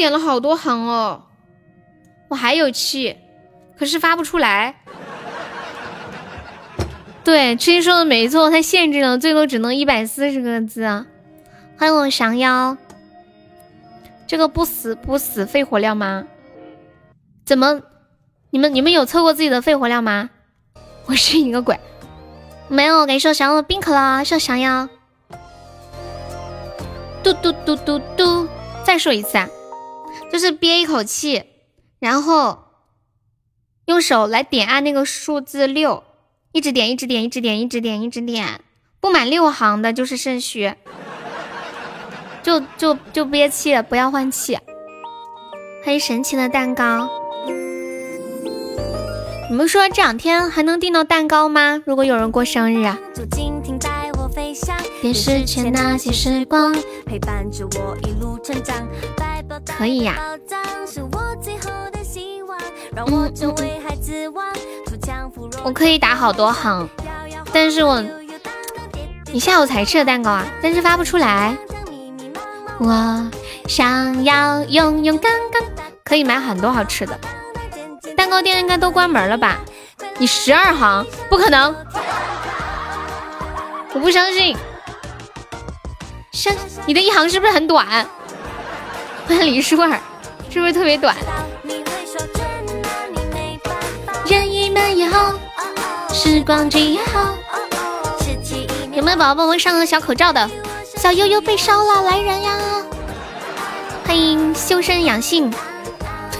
[0.04, 1.24] 点了好多行哦，
[2.28, 3.16] 我还有气，
[3.80, 4.76] 可是发不出来。
[7.24, 11.06] 对，吃鸡说的没错，它限制了，最多只能一百四十个字。
[11.78, 12.76] 欢迎我降妖，
[14.28, 16.26] 这个不死不死肺活量吗？
[17.46, 17.82] 怎么？
[18.50, 20.30] 你们你们有测过自己的肺活量吗？
[21.06, 21.80] 我是一个鬼，
[22.68, 23.06] 没有。
[23.06, 24.90] 感谢降妖的冰可乐，谢降妖。
[27.24, 28.50] 嘟嘟嘟嘟嘟。
[28.84, 29.48] 再说一次啊，
[30.34, 31.44] 就是憋一口气，
[32.00, 32.64] 然后
[33.86, 36.04] 用手来点按那个数字六，
[36.52, 38.62] 一直点，一直点，一直点，一直点，一直点，
[39.00, 40.74] 不满六行的就是肾虚，
[42.42, 44.58] 就就就憋气，不要换气。
[45.86, 47.08] 欢迎神奇的蛋糕，
[49.52, 51.84] 你们说这两天还能订到蛋糕吗？
[51.86, 52.98] 如果有人过生日啊？
[55.00, 56.76] 电视前那些时光，
[57.06, 58.76] 陪伴着我一路成长。
[59.78, 60.16] 可以呀。
[65.64, 66.88] 我可以打好多行，
[67.52, 68.04] 但是我
[69.32, 71.58] 你下午才吃的蛋糕啊，但是发不出来。
[72.80, 73.32] 我
[73.68, 75.62] 想要勇勇刚刚，
[76.04, 77.20] 可以买很多好吃的。
[78.16, 79.58] 蛋糕店应该都关门了吧？
[80.18, 81.76] 你十二行，不可能。
[83.94, 84.56] 我不相信，
[86.32, 86.54] 相
[86.86, 88.06] 你的一行是不是很短？
[89.28, 90.00] 欢迎李舒儿，
[90.50, 91.16] 是不是特别短？
[94.26, 95.34] 任意门也好，
[96.14, 97.36] 时光机也好，
[98.92, 100.50] 有没有宝宝帮我上个小口罩的？
[100.98, 102.58] 小悠悠被烧了，来人呀！
[104.06, 105.52] 欢迎修身养性，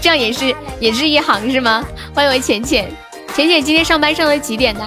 [0.00, 1.84] 这样也是也是一行是吗？
[2.14, 2.90] 欢迎我浅浅，
[3.34, 4.86] 浅浅今天上班上了几点的？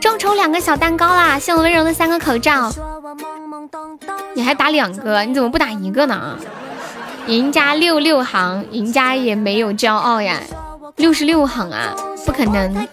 [0.00, 1.38] 众筹两个小蛋糕啦！
[1.38, 2.72] 谢我温柔的三个口罩，
[4.34, 5.22] 你还打两个？
[5.24, 6.38] 你怎么不打一个呢？
[7.26, 10.40] 赢家六六行，赢家也没有骄傲呀，
[10.96, 11.94] 六十六行啊，
[12.26, 12.88] 不可能。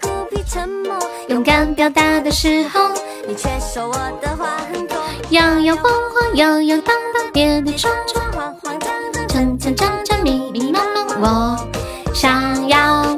[1.28, 2.90] 勇敢表达的时候，
[3.26, 4.96] 你却说我的话很多。
[5.30, 11.68] 摇摇晃晃，摇摇荡荡，跌跌撞撞，慌慌张张，沉沉沉沉，迷迷茫茫，我
[12.14, 13.16] 想要。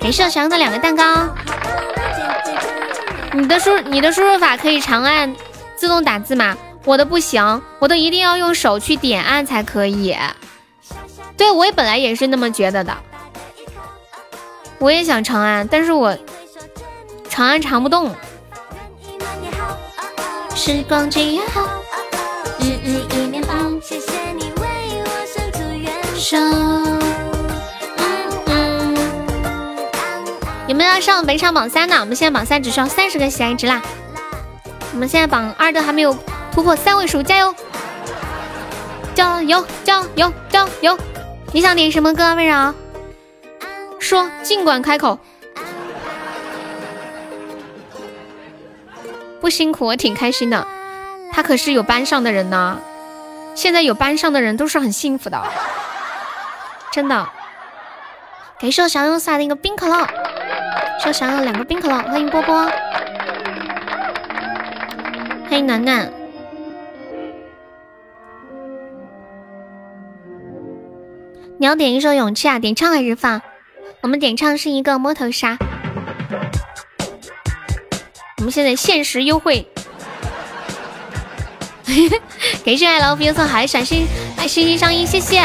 [0.00, 1.28] 给社想要的两个蛋糕。
[3.32, 5.32] 你的输你的输入法可以长按
[5.80, 6.54] 自动打字吗？
[6.84, 10.14] 我的不行，我的一定要用手去点按才可以。
[11.38, 12.94] 对，我也本来也是那么觉得的。
[14.78, 16.14] 我也想长按，但是我
[17.30, 18.14] 长按长不动。
[20.54, 21.66] 时光机也好，
[22.58, 24.68] 日日一面好，谢谢你为
[25.00, 26.36] 我伸出援手。
[30.68, 31.98] 有没有要上本场榜三的？
[32.00, 33.80] 我们现在榜三只需要三十个喜爱值啦。
[35.00, 36.14] 我们现在榜二的还没有
[36.52, 37.54] 突破三位数，加油！
[39.14, 39.66] 加油！
[39.82, 40.30] 加油！
[40.50, 40.98] 加油！
[41.54, 42.34] 你想点什么歌啊？
[42.34, 42.74] 温柔
[43.98, 45.18] 说，尽管开口。
[49.40, 50.66] 不辛苦，我挺开心的。
[51.32, 52.78] 他可是有班上的人呢。
[53.54, 55.42] 现在有班上的人都是很幸福的，
[56.92, 57.26] 真的。
[58.60, 60.06] 感谢我小勇撒的一个冰可乐。
[61.02, 62.70] 小想要两个冰可乐，欢迎波波，
[65.50, 66.12] 欢迎暖暖。
[71.58, 72.60] 你要点一首勇气啊？
[72.60, 73.42] 点唱还是放？
[74.00, 75.58] 我们点唱是一个摸头杀。
[78.38, 79.66] 我们现在限时优惠，
[82.64, 85.40] 感谢 I love you 送海闪星，爱心心上衣，谢谢。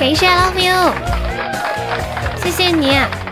[0.00, 0.94] 感谢 I love you，
[2.42, 3.25] 谢谢你。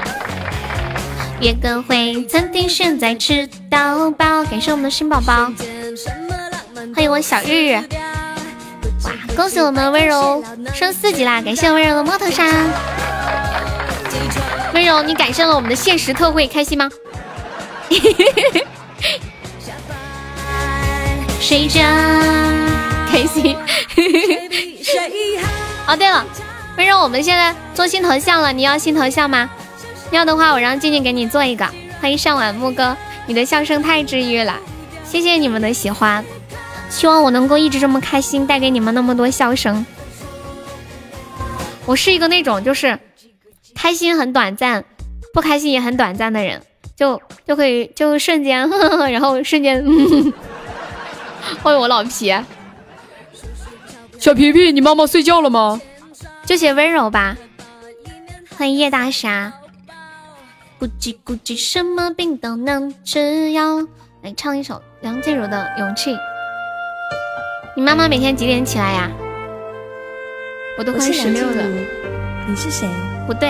[1.41, 4.45] 约个会，餐厅现在吃到饱。
[4.45, 5.51] 感谢我们的新宝宝，
[6.95, 7.74] 欢迎我小日日。
[7.74, 7.82] 哇，
[9.37, 11.43] 恭喜我们温柔升四级啦！
[11.43, 12.47] 感谢温柔的摸头杀。
[14.72, 16.89] 温柔，你赶上了我们的限时特惠，开心吗？
[21.41, 21.82] 睡觉
[23.11, 23.57] 开心。
[25.87, 26.24] 哦，对了，
[26.78, 29.51] 温柔，我们现在做新头像了，你要新头像吗？
[30.11, 31.66] 要的话，我让静静给你做一个。
[32.00, 32.96] 欢迎上晚木哥，
[33.26, 34.59] 你的笑声太治愈了，
[35.05, 36.24] 谢谢你们的喜欢，
[36.90, 39.84] 希望我能够一直这么开心，带给你们那么多笑声。
[41.86, 42.98] 我是一个那种就是
[43.74, 44.84] 开心很短暂，
[45.32, 46.61] 不开心也很短暂的人。
[46.96, 48.70] 就就可以就瞬间，
[49.11, 49.84] 然后瞬间，
[51.61, 52.32] 欢迎我老皮，
[54.20, 55.80] 小皮皮，你妈妈睡觉了吗？
[56.46, 57.36] 就写温柔吧。
[58.57, 59.52] 欢迎叶大侠，
[60.85, 63.78] 咕叽咕叽，什么病都能吃药。
[64.20, 66.12] 来唱一首梁静茹的《勇气》。
[67.74, 69.11] 你妈妈每天几点起来呀？
[70.76, 71.62] 我都快十六了。
[72.47, 72.87] 你是谁？
[73.26, 73.49] 不对，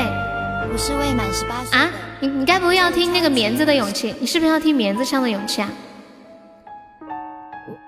[0.73, 1.91] 我是未满十八岁啊。
[2.21, 4.15] 你你该不会要听那个棉子的勇气？
[4.21, 5.69] 你是不是要听棉子唱的勇气啊？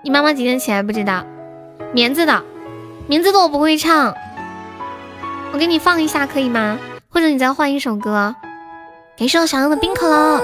[0.03, 1.25] 你妈妈几点起来不知道？
[1.93, 2.43] 棉子的，
[3.07, 4.13] 棉子的我不会唱，
[5.53, 6.77] 我给你放一下可以吗？
[7.07, 8.35] 或者你再换一首歌，
[9.17, 10.39] 感谢我想要的冰可乐。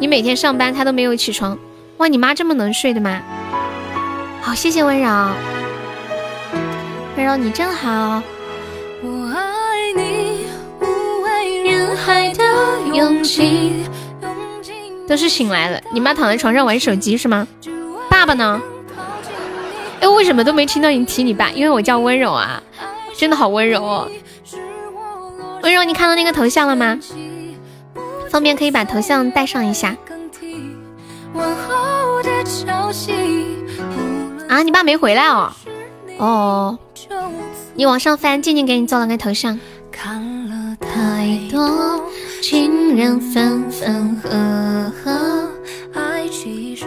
[0.00, 1.56] 你每天上班他都没有起床，
[1.98, 3.22] 哇，你妈这么能睡的吗？
[4.42, 5.08] 好，谢谢温柔，
[7.16, 8.20] 温柔你真好。
[9.00, 10.48] 我爱你。
[15.08, 17.46] 都是醒来了，你妈躺在床上玩手机是吗？
[18.10, 18.60] 爸爸呢？
[20.00, 21.48] 哎，为什么都没听到你提你爸？
[21.52, 22.60] 因为我叫温柔啊，
[23.16, 24.10] 真的好温柔哦。
[25.62, 26.98] 温柔，你看到那个头像了吗？
[28.30, 29.96] 方便可以把头像带上一下。
[34.48, 35.52] 啊，你爸没回来哦？
[36.18, 36.78] 哦，
[37.74, 39.58] 你往上翻，静静给你做了个头像。
[40.80, 42.00] 太多
[42.40, 44.30] 情人分分合
[45.02, 45.50] 合，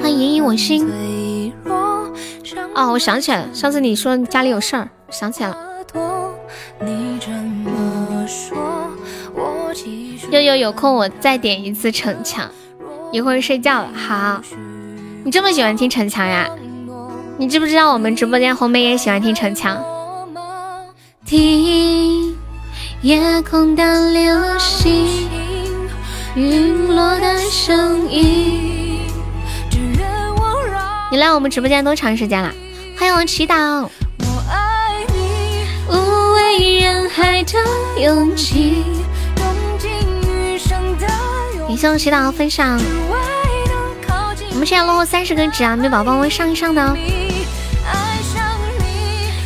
[0.02, 1.54] 欢迎我心。
[2.74, 5.71] 哦，我想起来了，上次你说家里有事儿，想起来了。
[10.32, 12.50] 悠悠有空我再点一次逞强，
[13.12, 13.90] 一会儿睡觉了。
[13.94, 14.42] 好，
[15.26, 16.50] 你这么喜欢听逞强呀？
[17.38, 19.84] 你知不知道我们直播间红梅也喜欢听逞强？
[21.26, 22.34] 听。
[23.02, 25.28] 夜空的流星，
[26.36, 29.02] 陨落的声音。
[31.12, 32.50] 你来我们直播间多长时间了？
[32.98, 33.90] 欢迎我祈祷。
[35.90, 37.60] 无畏人海的
[38.02, 39.01] 勇气。
[41.72, 42.78] 感谢我祈祷分享。
[44.50, 46.98] 我们现在落后三十根纸啊，没有宝宝帮我上一上的哦。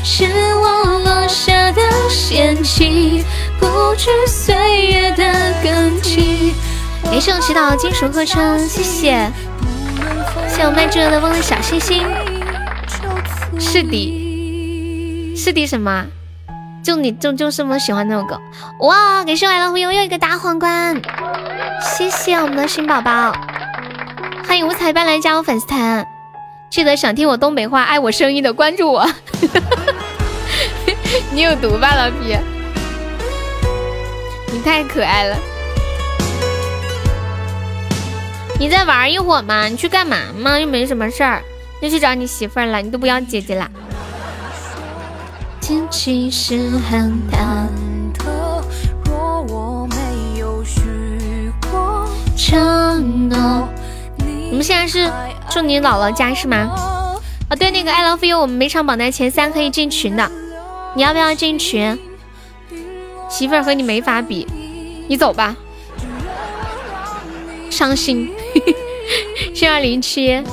[0.04, 3.24] 是我落下的陷阱。
[3.60, 4.56] 不知岁
[4.88, 5.24] 月的
[5.64, 6.56] 根基。
[7.04, 9.32] 感谢我祈祷金属合成，谢谢。
[10.50, 12.02] 谢我麦哲的风的小星星。
[13.60, 16.08] 是的，是的什么？
[16.84, 18.42] 就你就就这么喜欢那首歌？
[18.80, 19.24] 哇！
[19.24, 21.00] 感谢我老虎悠又一个大皇冠，
[21.82, 23.32] 谢谢我们的新宝宝。
[24.48, 26.06] 欢迎五彩斑斓加入粉丝团，
[26.70, 29.08] 记得想听我东北话、爱我声音的关注我。
[31.32, 32.38] 你有毒吧，老皮？
[34.52, 35.38] 你太可爱了，
[38.60, 39.68] 你再玩一会儿嘛？
[39.68, 40.60] 你去干嘛嘛？
[40.60, 41.42] 又没什么事儿，
[41.82, 42.82] 又去找你媳妇儿了？
[42.82, 43.70] 你都不要姐姐了。
[45.60, 47.68] 天气是很忐
[52.54, 55.12] 你们现在是
[55.50, 56.70] 住你姥姥家是吗？
[57.50, 60.32] 哦，对，那个 I love you，我们每场榜单前三可以进群的，
[60.96, 61.98] 你要不要进群？
[63.30, 64.48] 媳妇儿和你没法比，
[65.08, 65.56] 你走吧。
[67.70, 68.32] 伤心，
[69.54, 70.44] 谢二零七。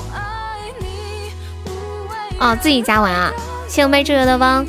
[2.40, 3.32] 哦，自己家玩啊！
[3.68, 4.66] 谢我麦周游的汪，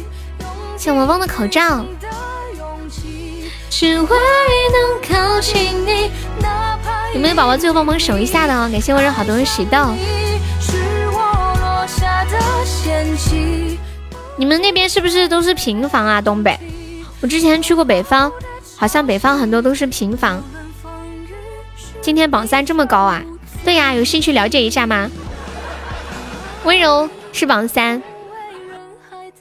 [0.78, 1.84] 谢我们汪的口罩。
[7.14, 8.68] 有没有宝宝最后帮忙守一下的哦？
[8.72, 9.94] 感谢我人好多人喜到。
[14.36, 16.20] 你们那边是不是都是平房啊？
[16.20, 16.60] 东北，
[17.22, 18.32] 我之前去过北方，
[18.76, 20.42] 好像北方很多都是平房。
[22.02, 23.22] 今天榜三这么高啊？
[23.64, 25.10] 对呀，有兴趣了解一下吗？
[26.64, 28.02] 温柔是榜三，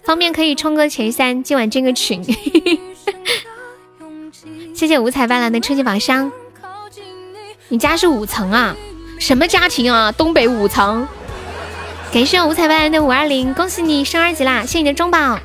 [0.03, 2.23] 方便可以冲个前三，今晚进个群。
[4.75, 6.31] 谢谢五彩斑斓的初级宝箱。
[7.73, 8.77] 你家是五层啊？
[9.19, 10.13] 什么家庭啊？
[10.13, 11.09] 东北五层。
[12.13, 14.61] 感谢五彩斑斓的五二零，恭喜你升二级啦！
[14.61, 15.39] 谢谢你的中宝。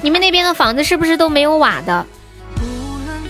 [0.00, 2.06] 你们那边的房子是不是都没有瓦的？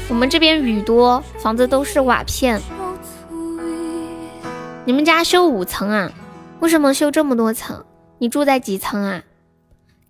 [0.08, 2.62] 我们这边雨多，房子都是瓦片。
[4.84, 6.12] 你们家修五层啊？
[6.60, 7.84] 为什么修这么多层？
[8.18, 9.22] 你住在几层啊？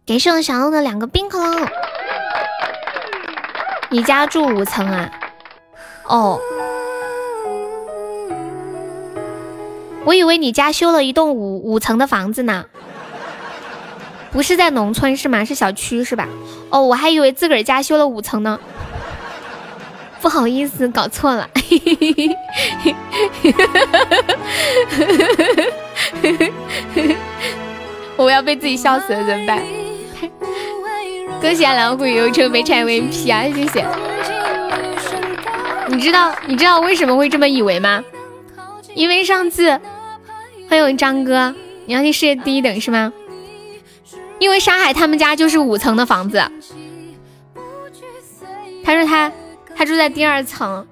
[0.05, 1.67] 感谢我小鹿的两个冰可乐。
[3.89, 5.11] 你家住五层啊？
[6.13, 6.39] 哦，
[10.05, 12.67] 我以为你家修了一栋五五层的房子呢。
[14.31, 15.43] 不是在农村是吗？
[15.43, 16.29] 是小区是吧？
[16.69, 18.61] 哦，我还以为自个儿家修了五层呢。
[20.21, 21.49] 不好意思，搞错了。
[28.19, 29.63] 我要被自己笑死了，怎么办？
[31.41, 33.45] 恭喜老虎油车被拆 VP 啊！
[33.55, 33.87] 谢谢。
[35.93, 38.03] 你知道你知道为什么会这么以为吗？
[38.95, 39.79] 因为上次
[40.71, 43.13] 欢迎张哥，你要去世界第一等是吗？
[44.39, 46.43] 因为沙海他们家就是五层的房子，
[48.83, 49.31] 他说他
[49.77, 50.87] 他住在第二层，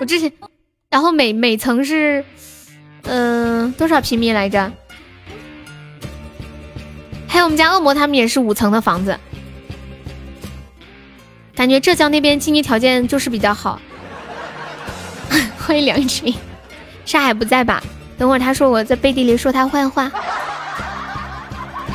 [0.00, 0.32] 我之前，
[0.90, 2.24] 然后每每层是
[3.04, 4.72] 嗯多少平米来着？
[7.28, 9.16] 还有我们家恶魔他们也是五层的房子。
[11.56, 13.80] 感觉浙江那边经济条件就是比较好。
[15.58, 16.34] 欢迎梁群，
[17.06, 17.82] 沙海不在吧？
[18.18, 20.10] 等会儿他说我在背地里说他坏话，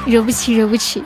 [0.05, 1.03] 惹不起，惹不起。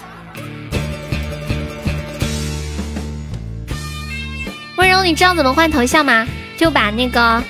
[4.78, 6.28] 温柔，你知道怎么换头像吗？
[6.56, 7.44] 就把那个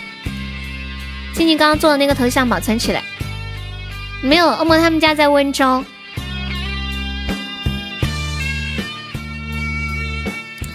[1.33, 3.03] 静静刚刚做的那个头像保存起来。
[4.21, 5.83] 没有，恶魔他们家在温州。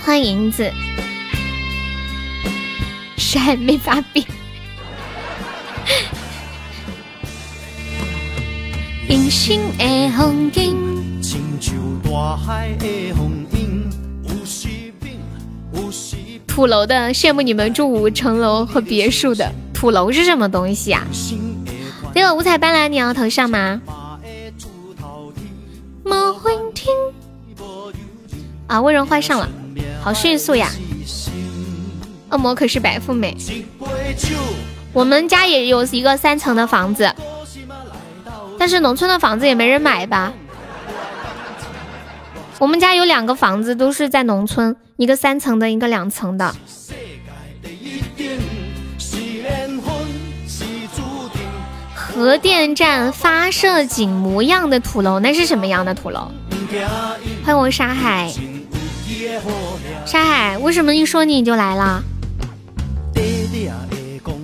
[0.09, 0.73] 欢迎银子，
[3.19, 4.25] 是还没发病。
[16.47, 21.07] 土楼的羡慕你们住五层楼和别墅的土楼是什么东西啊？
[22.15, 23.83] 那个五彩斑斓你要头上吗？
[28.69, 29.47] 啊，温柔换上了。
[30.01, 30.71] 好迅速呀！
[32.31, 33.37] 恶魔可是白富美。
[34.93, 37.15] 我们家也有一个三层的房子，
[38.59, 40.33] 但是农村的房子也没人买吧？
[42.59, 46.55] 我们家有两个房子，都是在农村，一个三层的，一个两层的。
[51.95, 56.33] 核电站发射井模样的土楼，那是什么样的土楼？
[57.45, 58.33] 欢迎我沙海。
[60.05, 62.03] 沙海，为什么一说你就来了？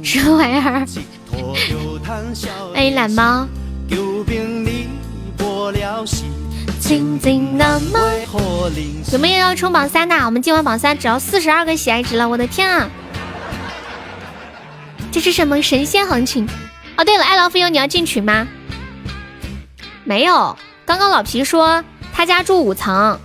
[0.03, 0.87] 什么玩意儿？
[2.73, 3.47] 欢迎懒猫。
[9.12, 10.17] 有没有要冲榜三的？
[10.25, 12.89] 我们今晚榜三只要四十二个喜爱值了，我的天啊！
[15.12, 16.49] 这是什么神仙行情？
[16.97, 18.47] 哦，对了，爱劳夫优，你要进群吗？
[20.05, 23.19] 没有，刚刚老皮说他家住五层。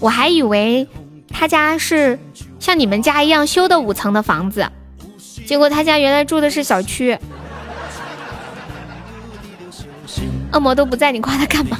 [0.00, 0.88] 我还以为
[1.28, 2.18] 他家是
[2.58, 4.66] 像你们家一样修的五层的房子，
[5.46, 7.16] 结果他家原来住的是小区。
[10.52, 11.78] 恶魔都不在，你夸他干嘛？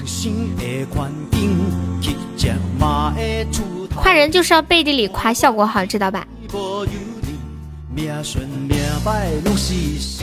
[3.97, 6.25] 夸人就是要背地里夸，效果好，知道吧？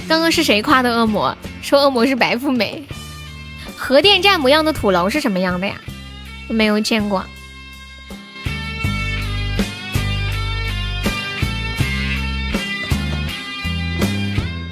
[0.08, 1.36] 刚刚是谁夸的恶魔？
[1.62, 2.88] 说恶魔是白富美。
[3.76, 5.76] 核电站模样的土楼是什么样的呀？
[6.48, 7.26] 没有见过。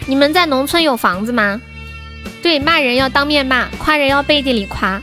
[0.07, 1.59] 你们在农村有房子吗？
[2.43, 5.01] 对，骂人要当面骂，夸人要背地里夸。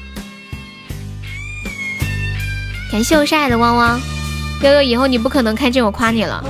[2.93, 4.01] 感谢我晒的汪汪，
[4.63, 6.45] 悠悠，以后你不可能看见我夸你了。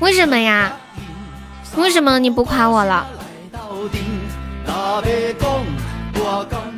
[0.00, 0.72] 为什么呀？
[1.76, 3.06] 为什么你不夸我了？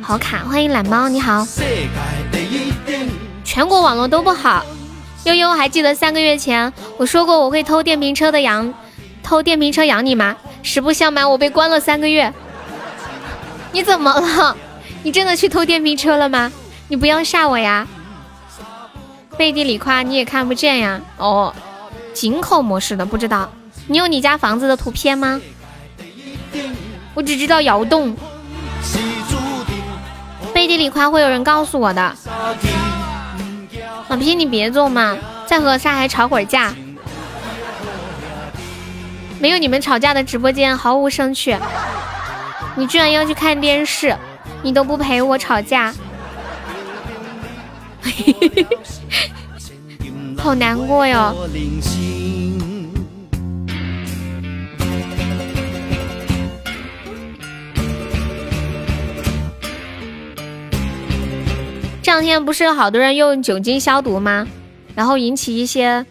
[0.01, 1.47] 好卡，欢迎懒猫，你好。
[3.45, 4.65] 全国网络都不好。
[5.23, 8.73] 悠悠还记得三个月前我说过我会偷电瓶车的养，
[9.23, 10.35] 偷电瓶车养你吗？
[10.63, 12.33] 实不相瞒，我被关了三个月。
[13.71, 14.55] 你怎么了？
[15.03, 16.51] 你真的去偷电瓶车了吗？
[16.87, 17.87] 你不要吓我呀！
[19.37, 21.01] 背地里夸你也看不见呀。
[21.17, 21.53] 哦，
[22.13, 23.49] 井口模式的不知道。
[23.87, 25.41] 你有你家房子的图片吗？
[27.13, 28.15] 我只知道窑洞。
[30.53, 32.13] 背地里夸会有人告诉我的。
[34.09, 36.75] 老皮，你别做嘛，再和沙海吵会儿架。
[39.41, 41.57] 没有你们吵架的直播间毫无生趣。
[42.75, 44.15] 你居然要去看电视，
[44.61, 45.91] 你都不陪我吵架，
[50.37, 51.35] 好难过哟。
[62.03, 64.47] 这两天不是好多人用酒精消毒吗？
[64.93, 66.05] 然后引起一些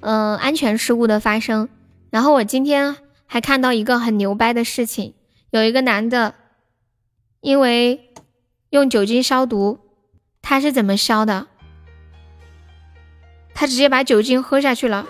[0.00, 1.68] 嗯安全事故的发生。
[2.14, 2.94] 然后我今天
[3.26, 5.14] 还看到一个很牛掰的事情，
[5.50, 6.36] 有一个男的
[7.40, 8.14] 因为
[8.70, 9.80] 用酒精消毒，
[10.40, 11.48] 他是怎么消的？
[13.52, 15.04] 他直接把酒精喝下去了，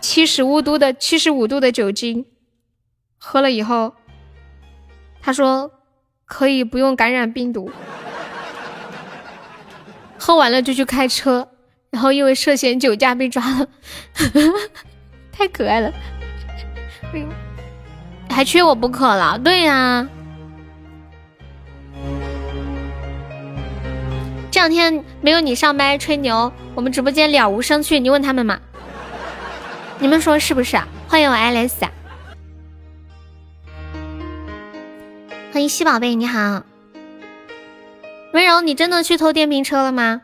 [0.00, 2.24] 七十五度的七十五度的酒精，
[3.18, 3.92] 喝了以后，
[5.20, 5.70] 他说。
[6.24, 7.72] 可以不用感染病毒，
[10.16, 11.49] 喝完了就去开车，
[11.90, 13.66] 然后因为涉嫌酒驾被抓了，
[15.32, 15.92] 太可爱了，
[18.30, 20.06] 还缺我不可了，对呀，
[24.50, 28.60] 这两天没有你上麦吹牛，我们直播间了无生趣，你问他们嘛，
[29.98, 30.80] 你们说是不是？
[31.08, 31.84] 欢迎我爱丽丝。
[35.52, 36.62] 欢迎西宝贝，你好，
[38.32, 40.22] 温柔，你真的去偷电瓶车了吗？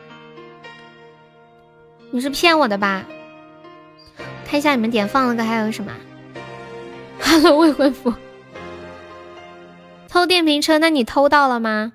[2.16, 3.04] 你是骗我的吧？
[4.46, 5.92] 看一下你们点放了个还有什么？
[7.20, 8.14] Hello，未婚夫，
[10.08, 11.92] 偷电瓶车，那你偷到了吗？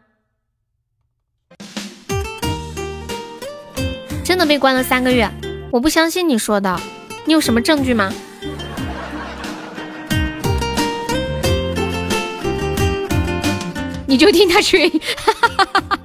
[4.24, 5.28] 真的被关了三个月，
[5.72, 6.80] 我不相信你说的，
[7.26, 8.14] 你有什么证据吗？
[14.06, 16.00] 你就听他吹，哈哈哈哈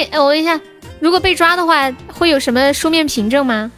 [0.00, 0.60] 有被我问一下，
[1.00, 3.70] 如果被抓的话，会有什么书面凭证吗？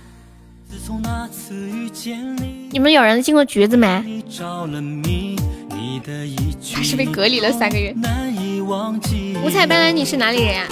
[2.71, 4.23] 你们有人进过局子没？
[6.75, 7.95] 他是被隔离了三个月。
[9.43, 10.67] 五彩斑斓，你是哪里人呀？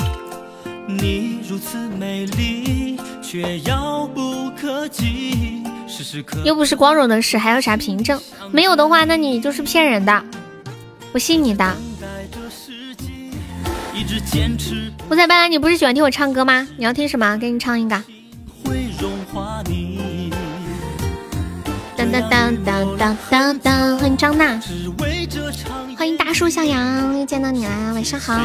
[6.45, 8.21] 又不是光荣的事，还有啥凭证？
[8.51, 10.25] 没有的话，那你就是骗人的，
[11.13, 11.77] 我信你的。
[15.09, 16.69] 五彩斑斓，你不是喜欢听我唱歌吗？
[16.77, 17.35] 你要听什么？
[17.39, 18.03] 给你唱一个。
[21.97, 24.61] 当当当当当当当，欢迎张娜，
[25.97, 28.39] 欢迎大树向阳，又见到你啦，晚上好。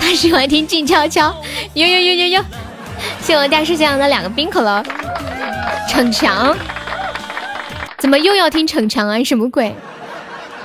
[0.00, 1.34] 他喜欢听静悄悄，
[1.74, 2.44] 呦呦呦呦呦！
[3.20, 4.80] 谢我大树向阳的两个冰可乐。
[5.88, 6.56] 逞强，
[8.00, 9.22] 怎么又要听逞强啊？
[9.22, 9.74] 什么鬼？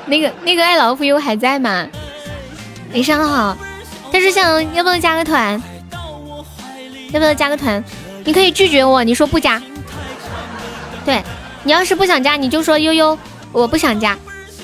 [0.06, 1.88] 那个那个爱老虎优还在吗？
[2.94, 3.58] 晚上好，
[4.12, 4.42] 大师兄
[4.74, 5.62] 要不要加个团？
[7.12, 7.84] 要不要加个团？
[8.24, 9.62] 你可以拒绝我，你说不加。
[11.04, 11.22] 对
[11.64, 13.18] 你要是不想加，你就说悠悠，
[13.52, 14.18] 我不想加，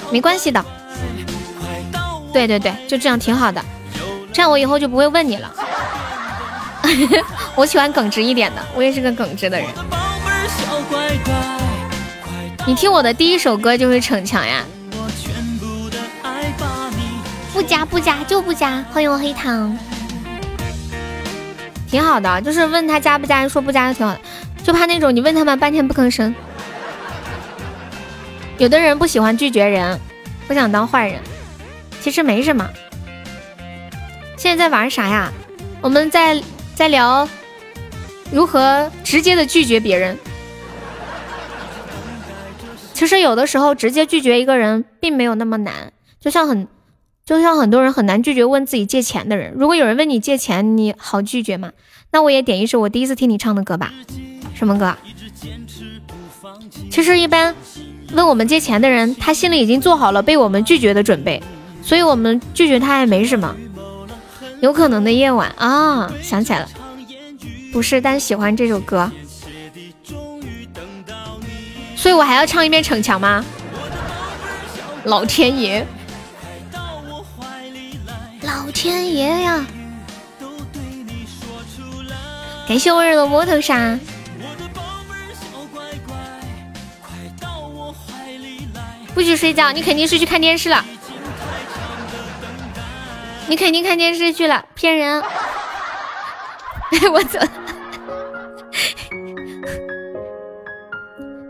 [0.10, 0.64] 没关系的。
[2.31, 3.61] 对对对，就这样挺好的。
[4.31, 5.53] 这样我以后就不会问你了。
[7.53, 9.68] 我喜欢耿直一点的，我也是个耿直的人。
[12.67, 14.63] 你听我的第一首歌就是逞强呀。
[17.53, 19.77] 不加不加就不加，欢迎我黑糖。
[21.89, 24.21] 挺好的，就是问他加不加，说不加就挺好的。
[24.63, 26.33] 就怕那种你问他们半天不吭声。
[28.57, 29.99] 有的人不喜欢拒绝人，
[30.47, 31.19] 不想当坏人，
[31.99, 32.69] 其实没什么。
[34.38, 35.31] 现在在玩啥呀？
[35.81, 36.41] 我们在
[36.75, 37.27] 在聊
[38.31, 40.17] 如何直接的拒绝别人。
[43.01, 46.67] 其实有的时候直接拒绝一个人并没有那么难，就像很
[47.25, 49.55] 就像很多人很难拒绝问自己借钱的人。
[49.57, 51.71] 如果有人问你借钱，你好拒绝吗？
[52.11, 53.91] 那我也点一首我第一次听你唱的歌吧。
[54.53, 54.95] 什么歌？
[56.91, 57.55] 其实一般
[58.13, 61.41] 问我们借钱的人，他心里已经做好了被我们拒绝的准备，
[61.81, 63.55] 所以我们拒绝他也没什么。
[64.59, 66.69] 有可能的夜晚啊，想起来了，
[67.73, 69.11] 不是，但喜欢这首歌，
[72.01, 73.45] 所以我还要唱一遍《逞强》吗？
[75.03, 75.85] 老天爷，
[78.41, 79.63] 老天爷呀！
[82.67, 83.99] 感谢温柔的摸头杀。
[89.13, 90.83] 不许睡觉，你肯定是去看电视了。
[93.45, 95.21] 你肯定看电视剧了，骗人。
[95.21, 97.37] 哎，我走。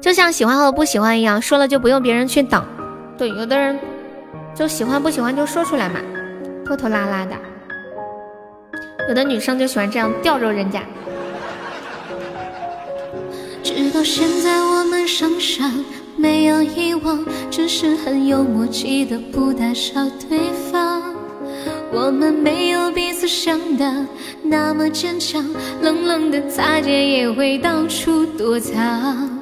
[0.02, 2.66] 就像喜欢和不喜欢一样，说了就不用别人去等。
[3.18, 3.80] 对，有的人
[4.56, 6.02] 就喜欢不喜欢就说出来嘛，
[6.66, 7.36] 拖拖拉拉的。
[9.08, 10.82] 有的女生就喜欢这样吊着人家。
[13.64, 15.86] 直到现在，我们仍然
[16.18, 20.40] 没有遗忘，只是很有默契的不打扰对
[20.72, 21.14] 方。
[21.94, 24.06] 我们没有彼此想的
[24.42, 25.46] 那么坚强，
[25.82, 29.41] 冷冷的擦肩也会到处躲藏。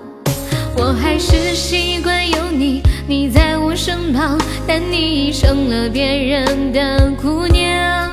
[0.76, 8.10] 我还是习惯有你，你在我身旁，但你已成了别人的姑娘。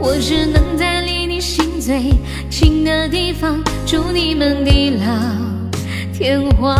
[0.00, 2.12] 我只能在离你心最
[2.50, 5.06] 近的地方，祝你们地老
[6.12, 6.76] 天荒。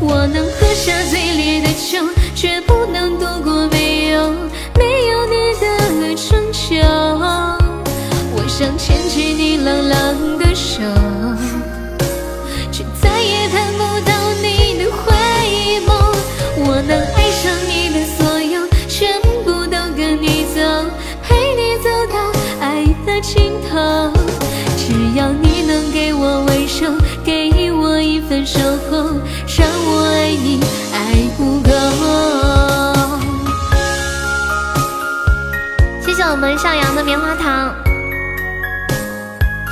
[0.00, 1.98] 我能喝下最烈的酒，
[2.34, 4.30] 却不能度过没有
[4.78, 6.76] 没有你的春秋。
[8.34, 10.82] 我想牵起你冷冷的手，
[13.56, 14.12] 看不到
[14.42, 15.14] 你的回
[15.86, 15.88] 眸。
[16.58, 20.60] 我能爱上你的所有，全部都跟你走，
[21.22, 22.14] 陪你走到
[22.60, 24.12] 爱的尽头。
[24.76, 26.92] 只要你能给我温柔，
[27.24, 28.58] 给我一份守
[28.90, 29.14] 候。
[29.56, 30.60] 让我爱你，
[30.92, 31.70] 爱不够。
[36.04, 37.74] 谢谢我们向阳的棉花糖。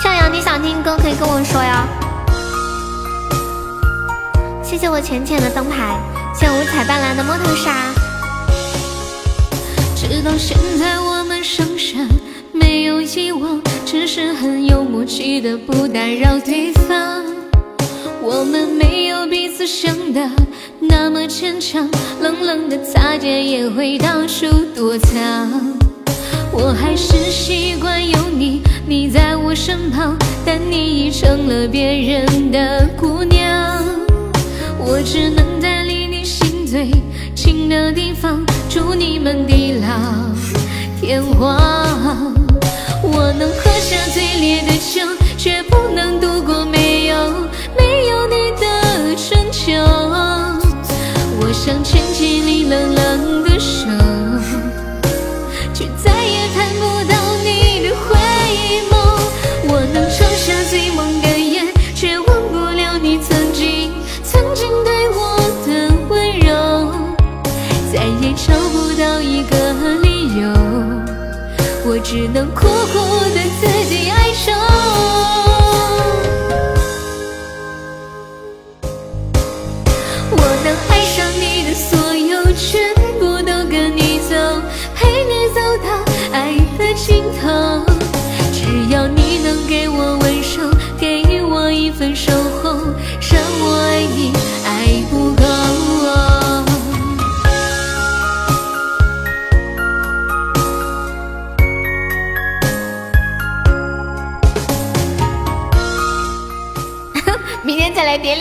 [0.02, 1.86] 向阳，你想听歌可以跟我说呀。
[4.74, 5.96] 谢谢我浅浅的灯牌，
[6.34, 7.94] 谢五彩斑斓的摸头杀。
[9.94, 11.64] 直到现在，我们仍
[11.94, 12.08] 然
[12.52, 17.24] 没有遗忘，只是很有默契的不打扰对方。
[18.20, 20.28] 我们没有彼此想的
[20.80, 21.88] 那么坚强，
[22.20, 25.72] 冷冷的擦肩也会到处躲藏。
[26.50, 33.83] 我还是习惯有你，你在我身旁，但你已成了别人的姑娘。
[34.86, 36.90] 我只能在离你心最
[37.34, 39.88] 近的地方，祝你们地老
[41.00, 42.34] 天荒。
[43.02, 45.00] 我能喝下最烈的酒，
[45.38, 47.16] 却不能度过没有。
[47.78, 49.72] 没有你的春秋，
[51.40, 53.53] 我想牵起你冷冷的
[72.52, 72.73] 我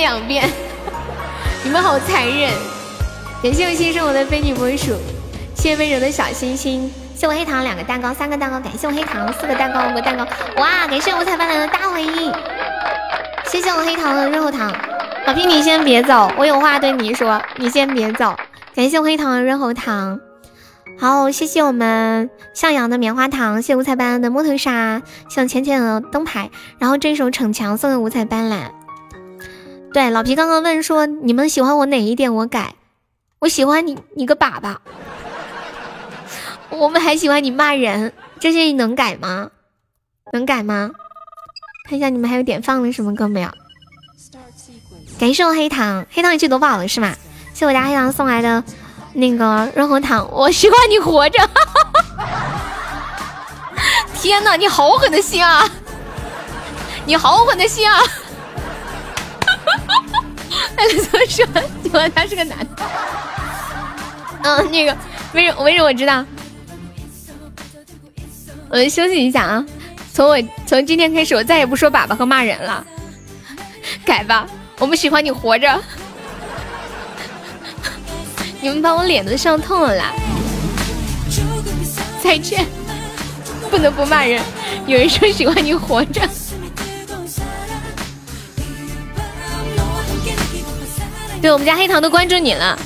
[0.03, 0.43] 两遍，
[1.63, 2.51] 你们好残忍。
[3.41, 4.97] 感谢我新生我的非你莫属，
[5.55, 10.27] 谢谢温柔的小星星，谢我黑糖两个蛋糕三个蛋糕，感谢我黑糖四个蛋糕五个蛋糕，
[10.57, 10.85] 哇！
[10.87, 12.33] 感谢五彩斑斓的大回应，
[13.45, 14.73] 谢谢我黑糖的润喉糖，
[15.25, 18.35] 老皮你先别走，我有话对你说，你先别走。
[18.75, 20.19] 感谢我黑糖的润喉糖，
[20.99, 28.82] 好，谢谢我们向阳的棉花糖，谢五彩斑斓的摸头杀，谢浅浅的灯牌，然后这首逞强送给五彩斑斓。
[29.93, 32.73] 对，老皮刚刚问说你们喜欢我哪一点，我改。
[33.39, 34.75] 我喜欢你，你个粑粑。
[36.69, 39.51] 我们还喜欢你骂人，这些你能改吗？
[40.31, 40.89] 能改吗？
[41.87, 43.49] 看一下你们还有点放了什么歌没有？
[45.19, 47.13] 感谢我黑糖，黑糖你去夺宝了是吗？
[47.53, 48.63] 谢我家黑糖送来的
[49.13, 50.27] 那个润喉糖。
[50.31, 51.47] 我喜欢你活着。
[54.19, 55.69] 天哪，你好狠的心啊！
[57.05, 57.99] 你好狠的心啊！
[60.75, 61.43] 艾伦说喜
[61.91, 62.67] 欢他是个男的。
[64.43, 64.97] 嗯，那个
[65.33, 66.25] 温柔温柔，我知道。
[68.69, 69.65] 我们休息一下啊！
[70.13, 72.85] 从我从今天开始，我再也不说粑粑和骂人了。
[74.05, 74.47] 改吧，
[74.79, 75.81] 我们喜欢你活着。
[78.59, 80.13] 你们把我脸都笑痛了啦！
[82.21, 82.65] 再见，
[83.69, 84.41] 不能不骂人。
[84.87, 86.21] 有人说喜欢你活着。
[91.43, 92.79] 对我们家黑糖都关注你了，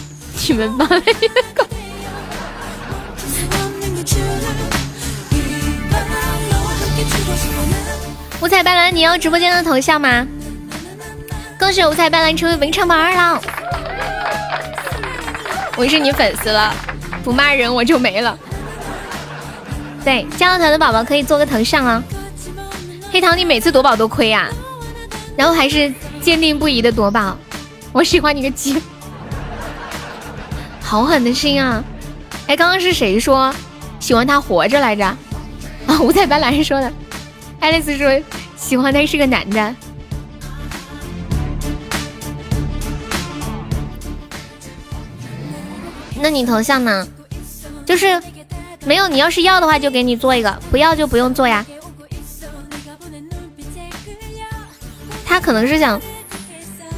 [0.47, 1.63] 你们发了一个。
[8.41, 10.25] 五彩斑斓，你要直播间的头像吗？
[11.59, 13.39] 恭喜五彩斑斓成为文昌榜二了，
[15.75, 16.73] 我是你粉丝了，
[17.23, 18.35] 不骂人我就没了。
[20.03, 22.03] 对，加了团的宝宝可以做个头像啊。
[23.11, 24.49] 黑糖，你每次夺宝都亏呀，
[25.35, 25.93] 然后还是
[26.23, 27.37] 坚定不移的夺宝，
[27.91, 28.81] 我喜欢你个鸡，
[30.81, 31.83] 好狠的心啊！
[32.45, 33.53] 哎，刚刚是谁说
[33.99, 35.03] 喜欢他活着来着？
[35.05, 36.91] 啊，五彩斑斓说的。
[37.59, 38.21] 爱丽丝说
[38.55, 39.75] 喜欢他是个男的。
[46.21, 47.07] 那你头像呢？
[47.85, 48.21] 就是
[48.85, 51.65] 没有，你要是要的话就给你做一个，不要就不用做呀。
[55.25, 55.99] 他可能是想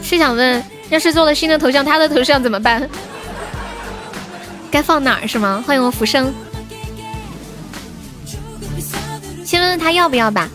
[0.02, 2.90] 是想问，要是做了新的头像，他的头像怎么办？
[4.72, 5.64] 该放哪儿是吗？
[5.66, 6.34] 欢迎我浮生，
[9.46, 10.50] 先问问他要不要吧。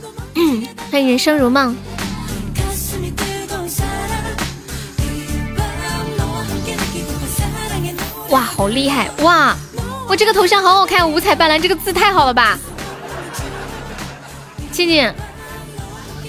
[0.90, 1.76] 欢迎人生如梦。
[8.30, 9.08] 哇，好厉害！
[9.22, 9.56] 哇，
[10.08, 12.58] 我这个头像好好看，五彩斑斓，这个字太好了吧！
[14.72, 15.12] 静静，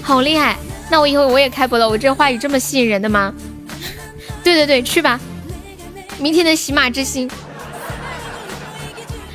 [0.04, 0.56] 好厉害！
[0.92, 3.34] 那我以后我也开播了，我这话语这么吸引人的吗？
[4.46, 5.20] 对对对，去吧！
[6.20, 7.28] 明天的喜马之星，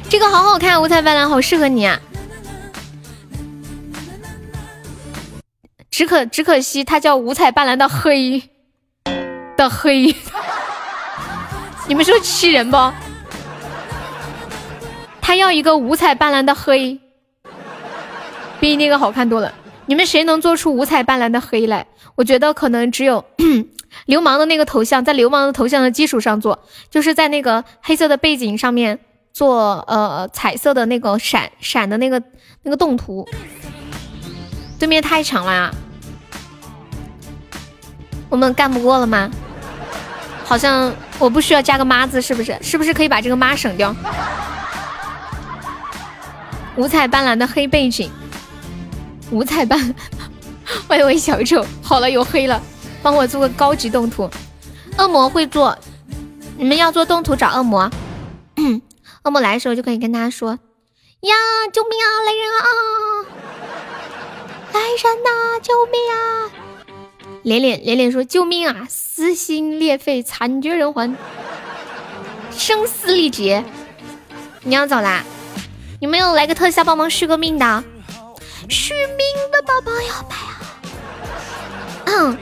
[0.09, 2.01] 这个好好看，五彩斑斓，好适合你啊！
[5.91, 8.41] 只可只可惜，它叫五彩斑斓的黑
[9.57, 10.15] 的黑。
[11.89, 12.93] 你们说气人不？
[15.21, 17.01] 他要一个五彩斑斓的黑，
[18.61, 19.53] 比那个好看多了。
[19.87, 21.85] 你们谁能做出五彩斑斓的黑来？
[22.15, 23.25] 我觉得可能只有
[24.11, 26.59] 流氓的那个头像，在流氓的头像的基础上做，
[26.91, 28.99] 就是在那个黑色的背景上面
[29.33, 32.21] 做呃彩色的那个闪闪的那个
[32.65, 33.25] 那个动图。
[34.81, 35.71] 对面太强了呀，
[38.29, 39.31] 我们干不过了吗？
[40.45, 42.59] 好像我不需要加个妈字，是不是？
[42.61, 43.95] 是不是可以把这个妈省掉？
[46.75, 48.11] 五彩斑斓的黑背景，
[49.31, 49.95] 五彩斑，
[50.89, 51.65] 欢迎我小丑。
[51.81, 52.61] 好了，有黑了，
[53.03, 54.31] 帮我做个高级动图。
[54.99, 55.77] 恶魔会做，
[56.57, 57.91] 你们要做动图找恶魔。
[59.23, 60.51] 恶魔来的时候就可以跟他说：
[61.21, 61.35] 呀，
[61.73, 62.67] 救命啊，来人啊！
[64.73, 66.51] 来人呐，救命啊！
[67.43, 68.87] 连连连连说救命啊！
[68.89, 71.17] 撕心裂肺，惨绝人寰，
[72.51, 73.65] 声嘶力竭。
[74.63, 75.23] 你要走啦？
[76.01, 77.85] 有没有来个特效帮忙续个命的？
[78.69, 80.63] 续命的宝宝要来啊！
[82.07, 82.39] 嗯，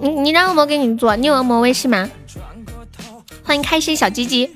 [0.00, 2.08] 你你让恶魔给你做，你有恶魔微信吗？
[3.44, 4.50] 欢迎开心小鸡鸡，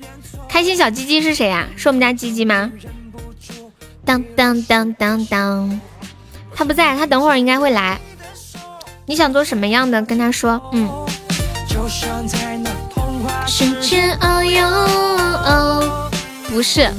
[0.49, 1.67] 开心小鸡鸡是谁呀？
[1.75, 2.71] 是我们家鸡鸡吗？
[4.03, 5.79] 当当当当当。
[6.55, 7.99] 他不在，他等会儿应该会来。
[9.05, 10.01] 你想做什么样的？
[10.01, 10.89] 跟他说，嗯。
[16.49, 16.89] 不是，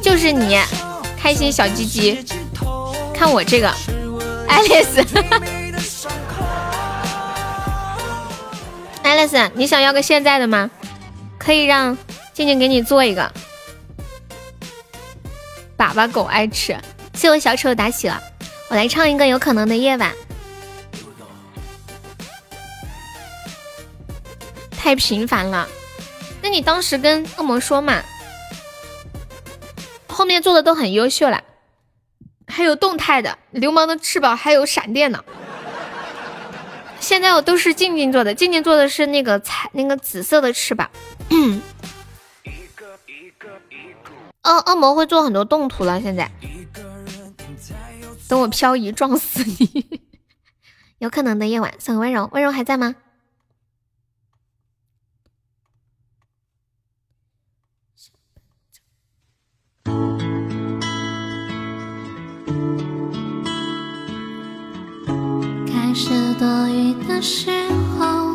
[0.00, 0.56] 就是你，
[1.20, 2.24] 开心小鸡鸡。
[3.12, 3.70] 看我这个，
[4.48, 5.04] 爱丽丝。
[9.12, 10.70] 爱丽丝，你想要个现在的吗？
[11.36, 11.94] 可以让
[12.32, 13.30] 静静给你做一个。
[15.76, 16.74] 粑粑狗爱吃，
[17.12, 18.22] 谢我小丑打起了。
[18.70, 20.14] 我来唱一个有可能的夜晚，
[24.70, 25.68] 太频繁了。
[26.40, 28.02] 那你当时跟恶魔说嘛？
[30.08, 31.44] 后面做的都很优秀了，
[32.46, 35.22] 还有动态的流氓的翅膀，还有闪电呢。
[37.02, 40.88] 现在我都是静静做的，静静做的是那个彩那个紫色的翅膀。
[44.44, 46.30] 恶恶魔会做很多动图了，现在。
[48.28, 50.00] 等我漂移撞死你！
[50.98, 52.94] 有可能的夜晚，送温柔，温柔还在吗？
[66.04, 67.48] 是多雨的时
[67.96, 68.34] 候，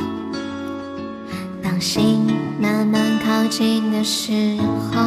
[1.61, 2.25] 当心
[2.61, 4.57] 慢慢靠近的时
[4.89, 5.01] 候，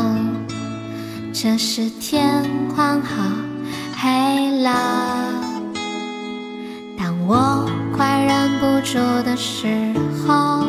[1.32, 2.44] 这时天
[2.76, 3.16] 刚好。
[3.96, 4.70] 黑了。
[6.98, 7.66] 当我
[7.96, 9.94] 快忍不住的时
[10.28, 10.66] 候，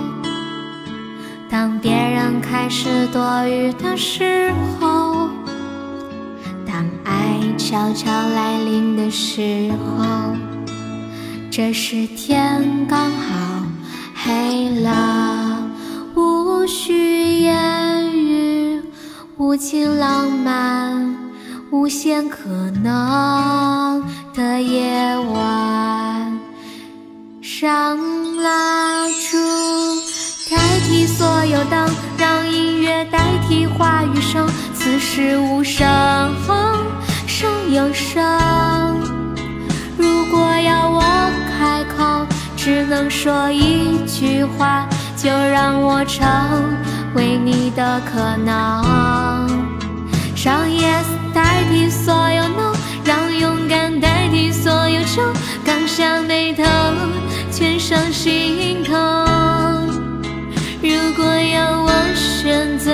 [1.49, 5.27] 当别人开始多雨的时候，
[6.65, 10.05] 当爱悄悄来临的时候，
[11.51, 13.61] 这时天刚好。
[14.15, 15.69] 黑了，
[16.15, 18.81] 无需言语，
[19.35, 21.13] 无尽浪漫，
[21.69, 22.47] 无限可
[22.81, 24.01] 能
[24.33, 26.39] 的夜晚，
[27.41, 27.97] 上
[28.37, 29.37] 蜡烛
[30.49, 30.57] 代
[30.87, 33.19] 替所有灯，让音乐代
[33.49, 35.85] 替话语声，此时无声
[37.27, 38.23] 胜有声。
[39.97, 41.00] 如果要我，
[42.63, 46.23] 只能说一句话，就让我成
[47.15, 48.85] 为你的可能，
[50.45, 52.71] 让 yes 代替所有 no，
[53.03, 55.23] 让勇敢代替所有愁，
[55.65, 56.63] 刚下眉头，
[57.51, 58.93] 全上心头。
[60.83, 62.91] 如果要我选择，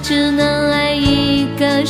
[0.00, 1.84] 只能爱一个人，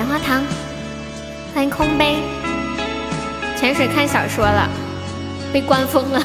[0.00, 0.42] 棉花糖，
[1.54, 2.22] 欢迎空杯。
[3.54, 4.66] 潜水看小说了，
[5.52, 6.22] 被关封了，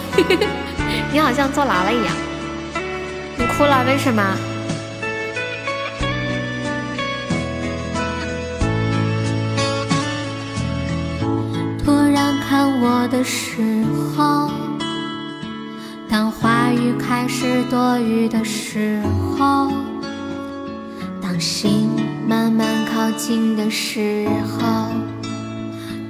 [1.11, 2.15] 你好像坐牢了一样。
[3.38, 4.23] 你哭了，为什么？
[11.84, 13.84] 突然看我的时
[14.15, 14.49] 候，
[16.10, 19.02] 当话语开始多余的时
[19.38, 19.69] 候，
[21.22, 21.89] 当心
[22.27, 24.88] 慢慢靠近的时候，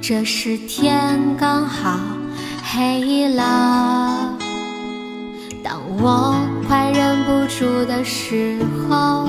[0.00, 2.00] 这时天刚好
[2.62, 4.34] 黑了。
[5.62, 6.34] 当我
[6.66, 8.56] 快忍不住的时
[8.88, 9.28] 候，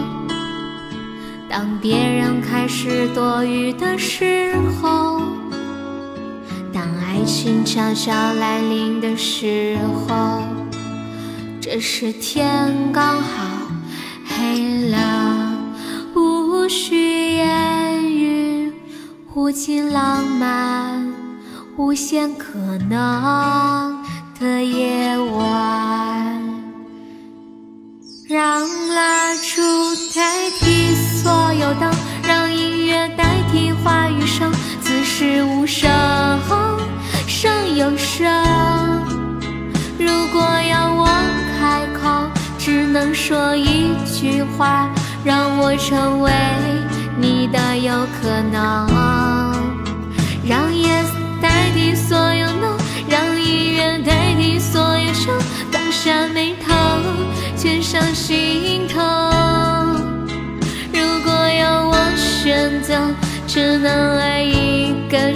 [1.49, 5.21] 当别人开始多余的时候。
[6.71, 9.77] 当爱情悄悄来临的时
[10.07, 10.41] 候，
[11.59, 13.67] 这时天刚好
[14.25, 15.46] 黑了，
[16.67, 18.73] 无需言语，
[19.33, 21.13] 无尽浪漫，
[21.77, 22.57] 无限可
[22.89, 24.03] 能
[24.37, 26.43] 的夜晚，
[28.27, 29.61] 让蜡烛
[30.13, 31.89] 代替所有灯，
[32.27, 35.89] 让音乐代替话语声，此时无声
[37.25, 38.27] 胜有声。
[39.97, 41.07] 如果要我
[41.57, 42.29] 开口，
[42.59, 44.93] 只能说一句话，
[45.27, 46.31] 让我成为
[47.19, 47.91] 你的有
[48.21, 48.87] 可能，
[50.47, 51.03] 让 yes
[51.41, 52.77] 代替所有 no，
[53.09, 55.33] 让音乐代替所有愁，
[55.69, 56.73] 刚下眉头，
[57.57, 59.01] 全上心头。
[60.93, 62.97] 如果要我选择，
[63.45, 65.35] 只能爱一个人，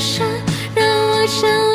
[0.74, 1.70] 让我成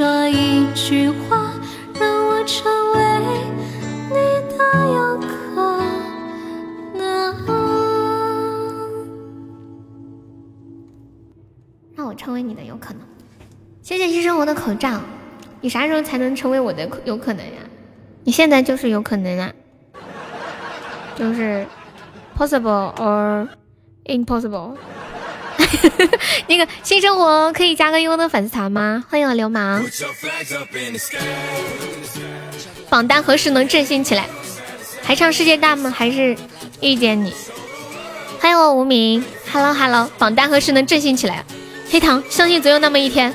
[0.00, 1.52] 说一句话，
[1.92, 3.20] 让我成为
[4.08, 4.14] 你
[4.48, 4.56] 的
[4.94, 5.28] 有可
[6.96, 7.04] 能。
[11.94, 13.02] 让我成为你的有可能。
[13.82, 15.02] 谢谢医生我的口罩。
[15.60, 17.60] 你啥时候才能成为我的有可能呀？
[18.24, 19.52] 你现在就是有可能啊，
[21.14, 21.66] 就是
[22.34, 23.46] possible or
[24.06, 24.78] impossible。
[26.48, 29.04] 那个新生活可以加个优的粉丝团吗？
[29.08, 29.84] 欢迎我流氓。
[32.88, 34.26] 榜单何时能振兴起来？
[35.02, 35.90] 还唱世界大吗？
[35.90, 36.36] 还是
[36.80, 37.32] 遇见你？
[38.40, 41.44] 欢迎我无名，Hello Hello，榜单何时能振兴起来？
[41.90, 43.34] 黑糖，相信总有那么一天。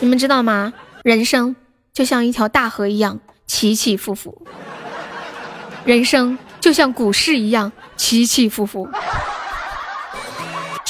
[0.00, 0.72] 你们知道吗？
[1.04, 1.54] 人生
[1.92, 4.46] 就像一条大河一样起起伏伏，
[5.84, 8.88] 人生就像股市一样起起伏伏，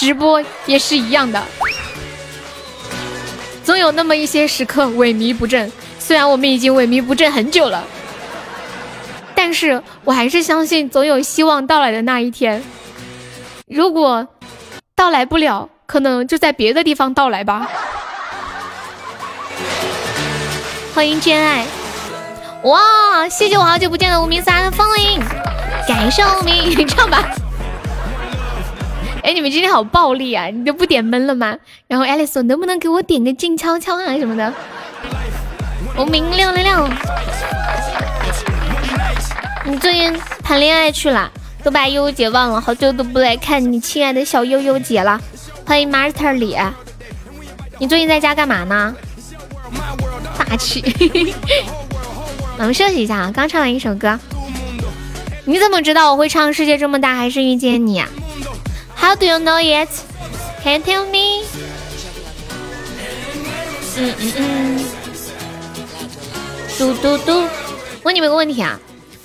[0.03, 1.41] 直播也是一样的，
[3.63, 5.71] 总有那么一些时刻萎靡不振。
[6.01, 7.85] 虽然我们已经萎靡不振很久了，
[9.33, 12.61] 但是我还是相信总有希望到来的那一天。
[13.69, 14.27] 如果
[14.97, 17.69] 到来不了，可能就在别的地方到来吧。
[20.97, 21.65] 欢迎真爱，
[22.65, 25.21] 哇，谢谢我好久不见的无名三的风铃，
[25.87, 27.25] 感谢无名，你唱吧。
[29.23, 30.47] 哎，你们今天好暴力啊！
[30.47, 31.57] 你都不点闷了吗？
[31.87, 34.53] 然后 Alice 能不能给我点个静悄悄啊什么的？
[35.97, 36.89] 无名六六六，
[39.65, 40.13] 你最近
[40.43, 41.31] 谈恋爱去了？
[41.63, 45.21] 都把悠悠姐忘了，好久都不来看你亲爱的小悠悠姐了。
[45.65, 46.57] 欢迎 Master 李，
[47.79, 48.97] 你最近在家干嘛呢？
[50.37, 50.83] 大气。
[52.59, 54.19] 我们休息一下啊，刚唱完一首歌。
[55.45, 58.09] 你怎么知道我会唱《世界这么大还是遇见你》啊
[59.03, 59.91] ？How do you know it?
[60.63, 61.43] Can tell me?
[63.97, 64.85] 嗯嗯嗯。
[66.79, 67.49] 嘟嘟嘟。
[68.05, 68.79] 问你们个问题啊，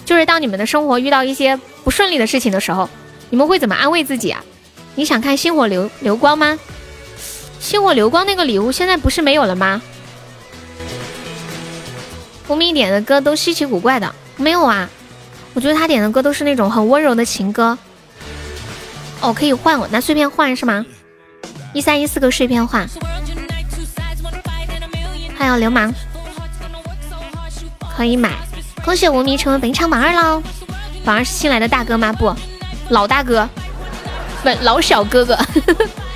[0.03, 2.89] 就是当你们的生活遇到一些不顺利的事情的时候，
[3.29, 4.43] 你们会怎么安慰自己啊？
[4.95, 6.57] 你想看星火流流光吗？
[7.59, 9.79] 星火流光那个礼物现在不是没有了吗？
[12.47, 14.89] 无名点的歌都稀奇古怪的，没有啊？
[15.53, 17.77] 我觉得他点的歌都是那种很温柔的情歌。
[19.21, 20.85] 哦，可以换我拿碎片换是吗？
[21.73, 22.87] 一三一四个碎片换。
[25.37, 25.93] 还有流氓，
[27.95, 28.31] 可以买。
[28.83, 30.41] 恭喜无名成为本场榜二喽！
[31.03, 32.13] 榜二是新来的大哥吗？
[32.13, 32.33] 不，
[32.89, 33.47] 老大哥。
[34.43, 35.37] 不老小哥哥，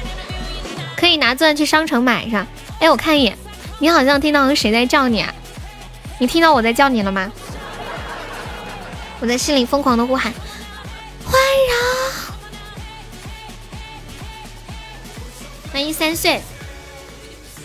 [0.96, 2.46] 可以拿钻去商城买上。
[2.80, 3.38] 哎，我看一眼，
[3.80, 5.34] 你好像听到谁在叫你啊？
[6.20, 7.32] 你听到我在叫你了吗？
[9.20, 10.32] 我在心里疯狂的呼喊：
[15.72, 16.42] 欢迎三岁。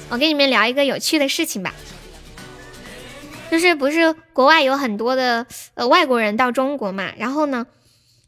[0.09, 1.75] 我跟你们聊一个有趣的事情吧，
[3.51, 7.67] 就是不是国外有很多的呃外国人到中国嘛，然后呢？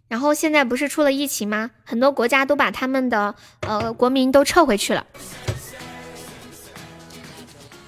[0.08, 1.70] 然后现在不是出了疫情吗？
[1.84, 5.06] 很多国家都把他们的呃国民都撤回去了。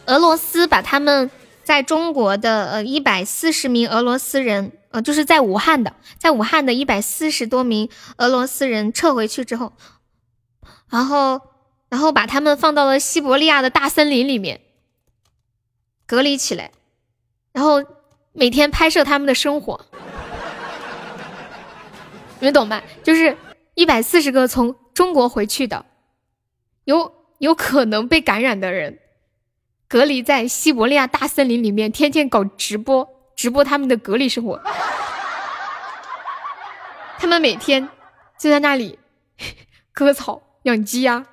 [0.06, 1.28] 俄罗斯把他们
[1.64, 9.72] 在中国的呃一百四十名俄罗斯人，呃就是在武汉的，在武汉的一百四十多名俄罗斯人撤回去之后，
[10.88, 11.40] 然后
[11.90, 14.62] 然后把他们放到了西伯利亚的大森林里面
[16.06, 16.70] 隔离起来，
[17.52, 17.84] 然后
[18.32, 19.84] 每天拍摄他们的生活。
[22.38, 22.80] 你们懂吗？
[23.02, 23.36] 就是
[23.74, 25.84] 一百四十个从中国回去的，
[26.84, 28.98] 有有可能被感染的人，
[29.86, 33.06] 隔离在西伯利亚大森林里面，天天搞直播，
[33.36, 34.58] 直播他们的隔离生活。
[37.18, 37.86] 他们每天
[38.38, 38.98] 就在那里
[39.92, 41.26] 割草、养鸡呀，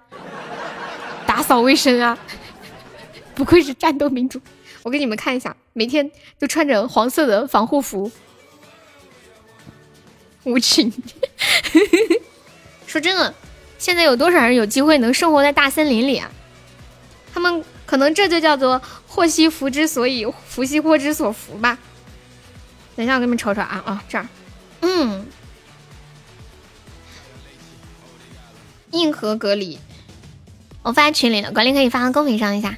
[1.37, 2.17] 打扫卫生啊。
[3.35, 4.41] 不愧是战斗民族！
[4.81, 6.09] 我给你们看一下，每天
[6.39, 8.11] 都穿着黄色的防护服。
[10.45, 10.91] 无情，
[12.87, 13.31] 说真的，
[13.77, 16.31] 现在有多少人有机会能生活在大森林里啊？
[17.31, 21.77] 他们可能这就叫做祸兮福之所以，福兮祸之所伏吧。
[22.95, 24.27] 等一下，我给你们瞅瞅啊啊，这儿，
[24.81, 25.27] 嗯，
[28.89, 29.77] 硬核隔离，
[30.87, 32.77] 我发群里了，管理可以发到公屏上一下。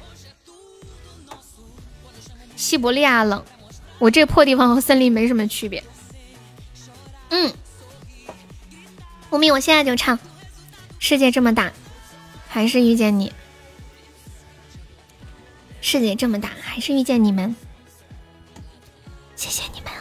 [2.56, 3.44] 西伯利亚冷，
[4.00, 5.84] 我这破地方和森林没什么区别。
[7.28, 7.54] 嗯，
[9.30, 10.18] 无名，我现在就唱。
[10.98, 11.72] 世界这么大，
[12.48, 13.32] 还是遇见你。
[15.80, 17.54] 世界这么大，还是遇见你们。
[19.36, 19.99] 谢谢你们。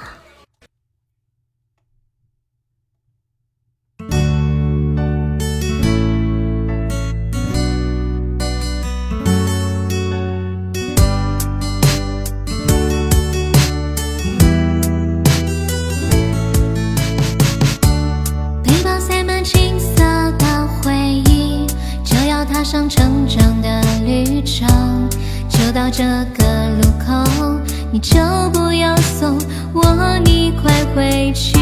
[22.71, 25.09] 上成长的旅程，
[25.49, 26.03] 就到这
[26.37, 27.59] 个路口，
[27.91, 28.19] 你就
[28.53, 29.39] 不要送
[29.73, 29.81] 我，
[30.23, 31.57] 你快回去。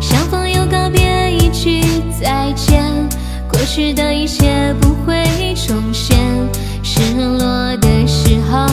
[0.00, 1.82] 相逢又告别，一句
[2.18, 2.82] 再见，
[3.52, 6.16] 过去的一切不会重现。
[6.82, 8.66] 失落的时候，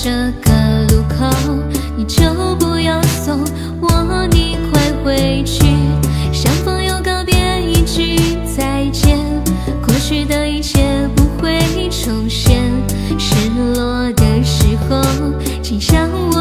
[0.00, 0.10] 这
[0.40, 0.52] 个
[0.94, 1.26] 路口，
[1.96, 2.22] 你就
[2.60, 3.40] 不要送
[3.80, 5.64] 我，你快回去。
[6.32, 8.16] 相逢又告别，一句
[8.56, 9.18] 再见，
[9.84, 11.58] 过去的一切不会
[11.90, 12.62] 重现。
[13.18, 13.34] 失
[13.74, 15.02] 落的时候，
[15.64, 16.37] 请像我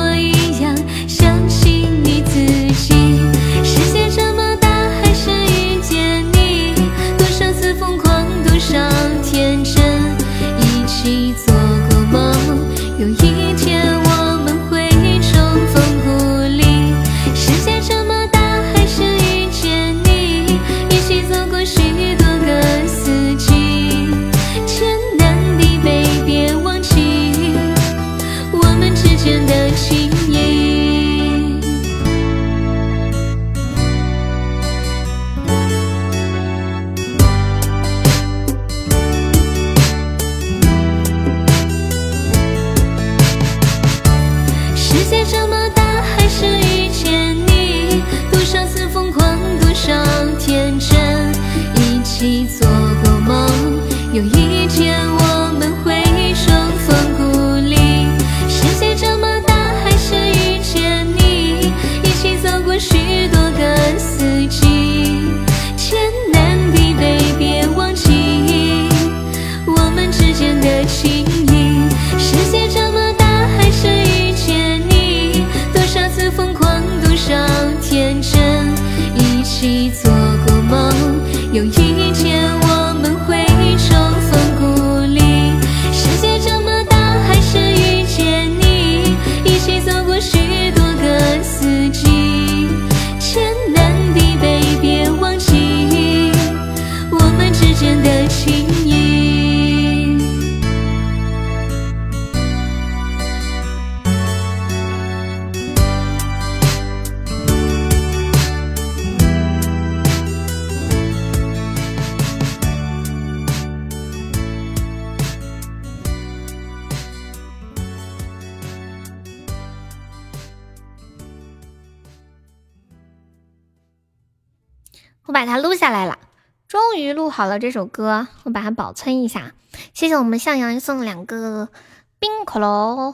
[127.37, 129.53] 好了这首歌，我把它保存一下。
[129.93, 131.69] 谢谢我们向阳送两个
[132.17, 133.13] 冰可乐。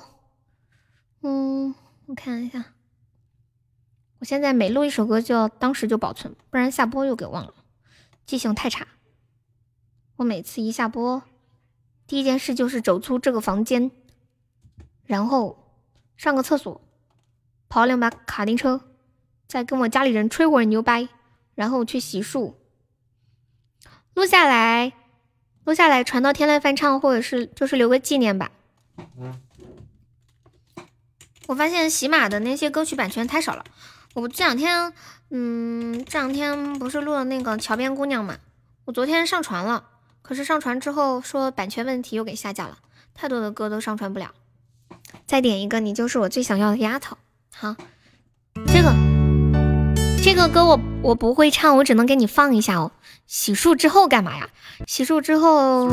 [1.24, 1.76] 嗯，
[2.06, 2.64] 我看一下，
[4.20, 7.54] 我现在每录一首歌就要当时就保存，不然下播又给忘了，
[8.26, 8.88] 记性太差。
[10.16, 11.22] 我每次一下播，
[12.08, 13.92] 第一件事就是走出这个房间，
[15.04, 15.82] 然后
[16.16, 16.82] 上个厕所，
[17.68, 18.80] 跑两把卡丁车，
[19.50, 21.10] 再跟我家里人吹会儿牛掰。
[21.56, 22.54] 然后去洗漱，
[24.14, 24.94] 录下来，
[25.64, 28.52] 录下来传到天籁翻唱，或者是就是留个纪念吧。
[31.48, 33.66] 我发现喜马的那些歌曲版权太少了。
[34.14, 34.94] 我这两天，
[35.30, 38.38] 嗯，这两天不是录了那个桥边姑娘嘛？
[38.86, 39.86] 我昨天上传了，
[40.22, 42.78] 可是上传之后说版权问题又给下架了，
[43.14, 44.32] 太多的歌都上传不了。
[45.26, 47.18] 再点一个，你就是我最想要的丫头。
[47.54, 47.76] 好，
[48.68, 49.03] 这个。
[50.36, 52.92] 这个歌我我不会唱，我只能给你放一下哦。
[53.28, 54.48] 洗漱之后干嘛呀？
[54.88, 55.88] 洗漱之后，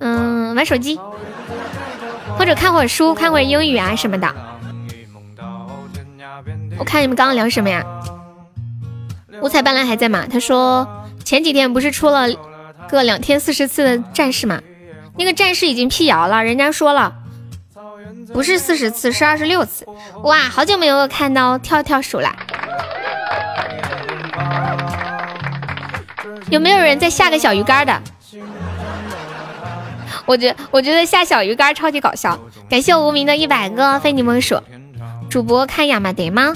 [0.00, 0.98] 嗯，玩手机，
[2.36, 4.34] 或者看会儿书，看会儿英语啊什么的。
[6.76, 7.86] 我看你们刚刚聊什么呀？
[9.40, 10.26] 五彩斑斓还在吗？
[10.28, 12.26] 他说前几天不是出了
[12.88, 14.60] 个两天四十次的战士吗？
[15.16, 17.14] 那个战士已经辟谣了，人家说了
[18.32, 19.86] 不是四十次，是二十六次。
[20.24, 22.34] 哇，好久没有看到跳跳鼠了。
[26.50, 28.02] 有没有人在下个小鱼干的？
[30.26, 32.38] 我觉我觉得下小鱼干超级搞笑。
[32.68, 34.58] 感谢无名的一百个非你莫属。
[35.28, 36.54] 主播看亚麻得吗？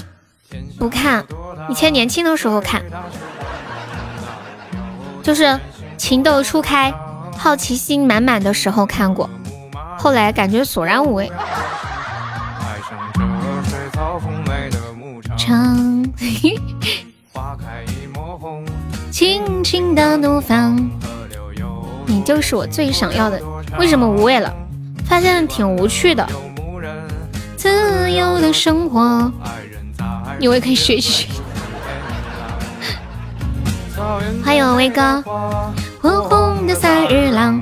[0.79, 1.23] 不看，
[1.69, 2.81] 以前年轻的时候看，
[5.21, 5.59] 就是
[5.97, 6.93] 情窦初开、
[7.37, 9.29] 好奇心满满的时候看过，
[9.97, 11.29] 后来感觉索然无味。
[15.37, 16.09] 唱。
[19.11, 20.89] 轻轻的怒放，
[22.05, 23.41] 你就是我最想要的。
[23.79, 24.53] 为什么无味了？
[25.05, 26.27] 发现挺无趣的。
[27.57, 29.31] 自由的生活，
[30.39, 31.27] 你我也可以学习学。
[34.45, 35.21] 欢迎威哥，
[36.01, 37.59] 火红的三日郎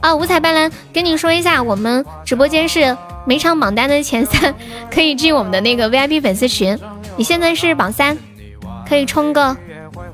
[0.00, 0.14] 啊！
[0.14, 2.96] 五彩斑斓，跟你说一下，我们直播间是
[3.26, 4.54] 每场榜单的前三，
[4.90, 6.76] 可以进我们的那个 VIP 粉丝群。
[7.16, 8.16] 你现在是榜三，
[8.88, 9.56] 可以冲个。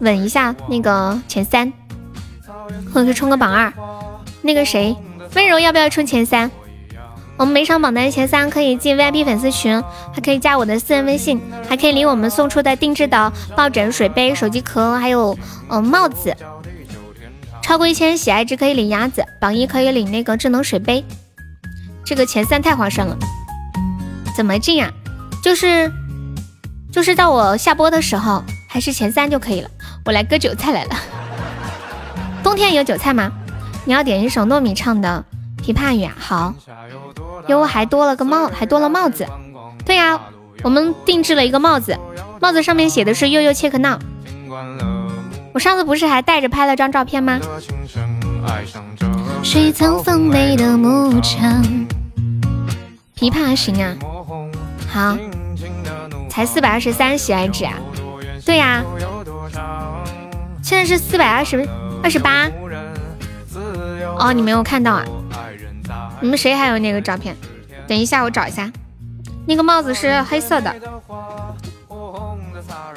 [0.01, 1.73] 稳一下那个前三，
[2.93, 3.73] 或者是冲个榜二。
[4.43, 4.97] 那个谁，
[5.35, 6.51] 温柔要不要冲前三？
[7.37, 15.37] 我们每场榜单前三可以进 VIP 粉丝群，还可以加我的私人微信，还可以领我们送出的定制的抱枕、水杯、手机壳，还有
[15.69, 16.37] 嗯帽子。
[17.61, 21.05] 超过一千喜爱值可以领鸭子，榜一可以领那个智能水杯。
[22.05, 23.17] 这个前三太划算了。
[24.37, 24.93] 怎么进呀？
[25.43, 25.91] 就是
[26.93, 29.71] 就是到我下播的时候，还是前三就可以了。
[30.05, 30.97] 我来割韭菜来了。
[32.43, 33.33] 冬天有韭菜吗？
[33.87, 35.25] 你要点一首糯米唱的
[35.63, 36.15] 《琵琶语》啊？
[36.19, 36.55] 好。
[37.49, 39.27] 哟，还多了个帽，还多了帽子。
[39.85, 40.21] 对呀，
[40.63, 41.99] 我们定制了一个帽子，
[42.41, 43.99] 帽子上面写的是悠悠切克闹。
[45.53, 47.41] 我上次不是还带着拍了张照片吗？
[49.43, 51.63] 水草丰美的牧场，
[53.17, 53.95] 琵琶行啊，
[54.91, 55.17] 好，
[56.29, 57.73] 才四百二十三喜爱值啊。
[58.45, 58.83] 对呀，
[60.65, 61.69] 现在是四百二十
[62.03, 62.49] 二十八。
[64.19, 65.05] 哦，你没有看到啊？
[66.23, 67.37] 你们谁还有那个照片？
[67.87, 68.73] 等一下，我找一下。
[69.47, 70.75] 那个帽子是黑色的，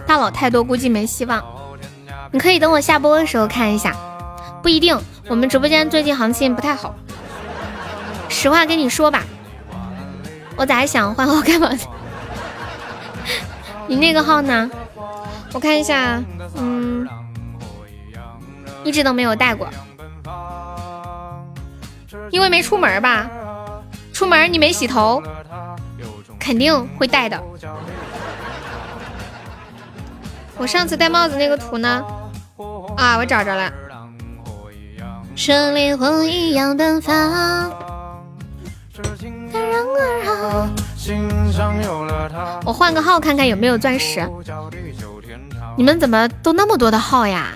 [0.05, 1.43] 大佬太多，估计没希望。
[2.31, 3.93] 你可以等我下播的时候看一下，
[4.63, 4.97] 不一定。
[5.27, 6.95] 我们直播间最近行情不太好，
[8.29, 9.25] 实话跟你说吧。
[10.55, 11.69] 我咋还想换号干嘛？
[13.87, 14.71] 你那个号呢？
[15.51, 16.23] 我看一下，
[16.55, 17.07] 嗯，
[18.87, 19.67] 一直都没有带过。
[22.31, 23.29] 因为没出门吧？
[24.13, 25.21] 出门你没洗头，
[26.39, 27.41] 肯定会戴的。
[30.57, 32.03] 我上次戴帽子那个图呢？
[32.97, 33.71] 啊，我找着了。
[35.35, 37.71] 像烈火一样奔放。
[42.65, 44.27] 我换个号看看有没有钻石。
[45.77, 47.55] 你们怎么都那么多的号呀？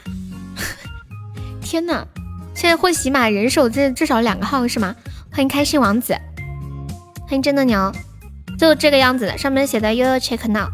[1.71, 2.05] 天呐！
[2.53, 4.93] 现在混喜马人手至至少两个号是吗？
[5.31, 6.13] 欢迎开心王子，
[7.21, 7.93] 欢迎真的牛，
[8.59, 10.67] 就这个样子的，上面写的悠悠 check now。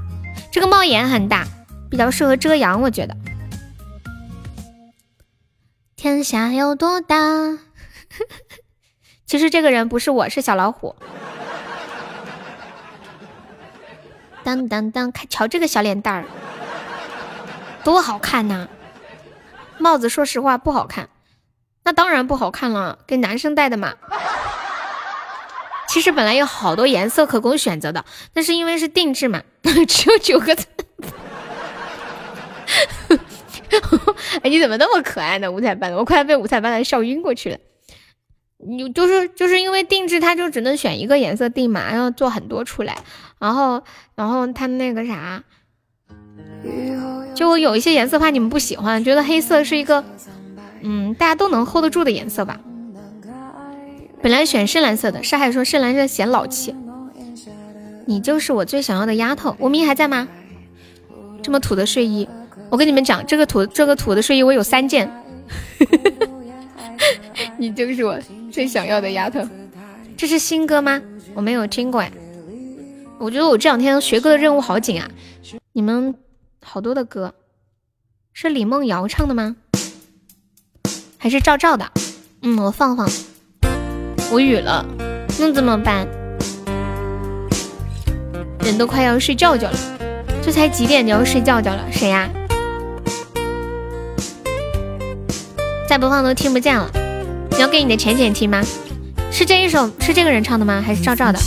[0.52, 1.46] 这个帽檐很大，
[1.92, 3.16] 比较适合遮阳，我觉得。
[5.96, 7.16] 天下有多大？
[9.28, 10.96] 其实这个人不是我，是小老虎。
[14.44, 16.26] 当当当，看瞧这个小脸蛋儿，
[17.84, 18.68] 多好看呐！
[19.80, 21.10] 帽子说实话不好看。
[21.84, 23.94] 那当然不好看了，给男生戴的嘛。
[25.88, 29.42] 其实本来有好多颜色可供选择的，但是因为是定制嘛，
[29.88, 30.66] 只有九个字。
[34.44, 35.50] 哎，你怎么那么可爱呢？
[35.50, 37.58] 五彩斑斓，我快被五彩斑斓笑晕过去了。
[38.58, 42.98] 你就是就是因为定制，它就只能选一个颜色定嘛，要做很多出来，
[43.40, 43.84] 然后
[44.16, 45.44] 然后它那个啥，
[47.34, 50.04] 就有一些颜色怕你们不喜欢，觉得黑色是一个。
[50.82, 52.60] 嗯，大家都能 hold 得住的颜色吧。
[54.22, 56.76] 本来选深蓝色的，沙海说深蓝色显老气。
[58.06, 59.56] 你就是我最想要的丫头。
[59.60, 60.28] 无名还在吗？
[61.44, 62.28] 这么土的睡衣，
[62.70, 65.12] 我跟你们讲，这个土这个土的睡衣我有三件。
[67.58, 68.20] 你就是我
[68.52, 69.42] 最想要的丫头。
[70.16, 71.02] 这是新歌吗？
[71.34, 72.12] 我没有听过哎。
[73.20, 75.10] 我觉得我这两天学歌的任务好紧啊。
[75.74, 76.14] 你们
[76.64, 77.34] 好多的歌，
[78.34, 79.56] 是李梦瑶唱的吗？
[81.18, 81.92] 还是赵照的，
[82.42, 83.10] 嗯，我放放。
[84.32, 84.86] 无语了，
[85.40, 86.08] 那怎么办？
[88.60, 89.78] 人都快要睡觉觉了，
[90.44, 91.84] 这才几点就要睡觉觉了？
[91.92, 92.30] 谁呀？
[95.88, 96.92] 再不放都听不见了。
[97.52, 98.62] 你要给你的浅浅听吗？
[99.32, 100.84] 是这一首是这个人唱的吗？
[100.86, 101.40] 还是赵照的？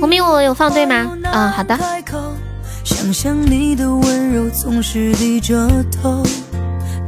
[0.00, 1.16] 无名，我有放对吗？
[1.22, 1.78] 嗯，好的。
[2.82, 6.22] 想象你的温柔总是低着头，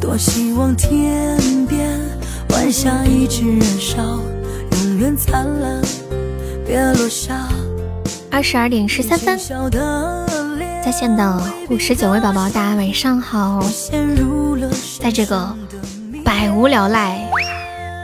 [0.01, 2.01] 多希望天边
[2.51, 4.21] 晚霞一直燃烧，
[4.71, 5.83] 永远灿烂，
[6.65, 7.49] 别落下。
[8.31, 9.39] 二十二点十三分，
[10.85, 13.61] 在线的五十九位宝宝，大家晚上好。
[15.01, 15.57] 在这个
[16.25, 17.21] 百无聊赖，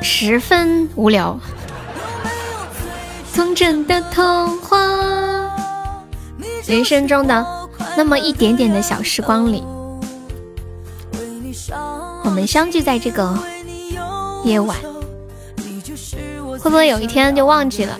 [0.02, 1.38] 十分无聊。
[3.34, 4.78] 童真的童话，
[6.66, 7.46] 人生中的
[7.96, 9.62] 那么一点点的小时光里，
[12.24, 13.38] 我们相聚在这个
[14.44, 14.76] 夜晚，
[16.58, 17.96] 会不会有一天就忘记了？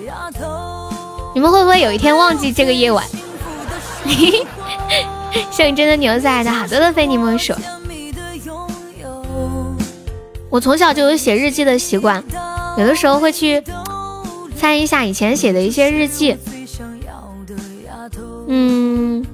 [1.35, 3.05] 你们会不会有一天忘记这个夜晚？
[5.53, 7.55] 像真的牛仔的好多的非你莫属。
[10.51, 12.23] 我从小就有写日记的习惯，
[12.77, 13.63] 有的时候会去。
[14.57, 16.37] 翻一下以前写的一些日记，
[18.49, 19.25] 嗯，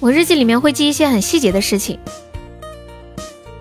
[0.00, 1.98] 我日记里面会记一些很细节的事情，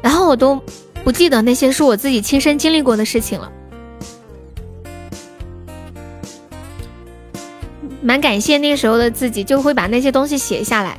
[0.02, 0.62] 然后我都
[1.04, 3.52] 不记得那些是我自己亲身经历过的事情了。
[8.02, 10.98] 蛮感谢那时候的自己，就会把那些东西写下来。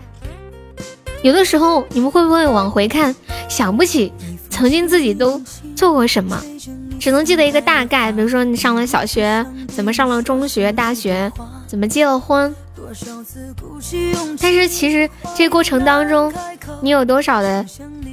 [1.22, 3.16] 有的时候你们会不会往回看，
[3.48, 4.12] 想不起
[4.62, 5.42] 曾经自己都
[5.74, 6.40] 做过什么，
[7.00, 11.32] 只能记得一个大概，比如说你上了小学，怎么上了中学、大学，
[11.66, 12.54] 怎么结了婚。
[14.40, 16.32] 但是其实这过程当中，
[16.80, 17.66] 你有多少的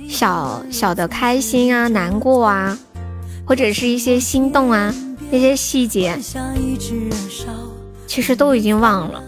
[0.09, 2.75] 小小的开心啊、难过啊，
[3.45, 4.91] 或者是一些心动啊，
[5.29, 6.17] 那些细节，
[8.07, 9.21] 其实都已经忘了。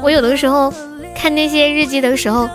[0.00, 0.72] 我有的时候
[1.16, 2.48] 看那些日记的时候，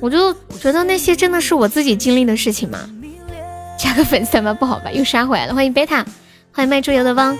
[0.00, 2.78] 我就觉得那些真的是我自己经历的事情吗？
[3.78, 4.54] 加个粉丝吗？
[4.54, 5.54] 不好吧，又杀回来了。
[5.54, 6.04] 欢迎贝塔，
[6.52, 7.36] 欢迎卖猪油的汪。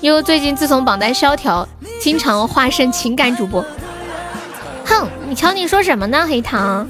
[0.00, 1.66] 因为最近自从榜单萧条，
[2.00, 3.64] 经常化身情感主播。
[4.84, 6.88] 哼，你瞧你说什么呢，黑糖？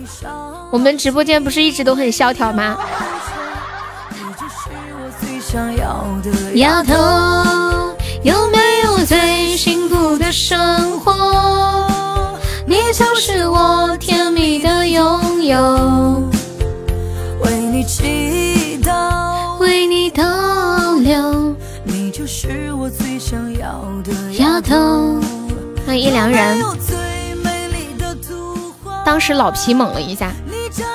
[0.71, 2.77] 我们直播间不是一直都很萧条吗？
[6.55, 6.95] 丫头，
[8.23, 11.88] 有没有最幸福的生活？
[12.89, 16.23] 你就是我甜蜜的拥有。
[17.43, 20.25] 为你祈祷，为你倒
[20.95, 21.55] 流。
[22.27, 25.21] 是我最想要的丫头。
[25.87, 26.59] 欢迎一良人。
[29.05, 30.31] 当时老皮猛了一下，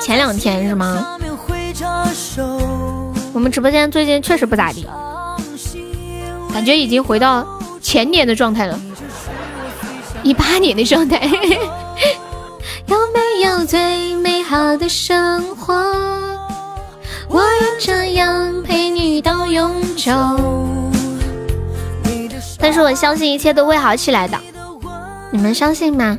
[0.02, 1.20] 前两天是吗？
[3.34, 4.88] 我们直播间最近确实不咋地，
[6.52, 7.46] 感觉已经回到
[7.82, 8.80] 前年的状态了，
[10.24, 11.30] 一八年的状态。
[13.44, 15.74] 有最美好的生活？
[17.28, 17.48] 我要
[17.78, 20.14] 这样陪你到永久。
[22.58, 24.40] 但是我相信一切都会好起来的，
[25.30, 26.18] 你们相信吗？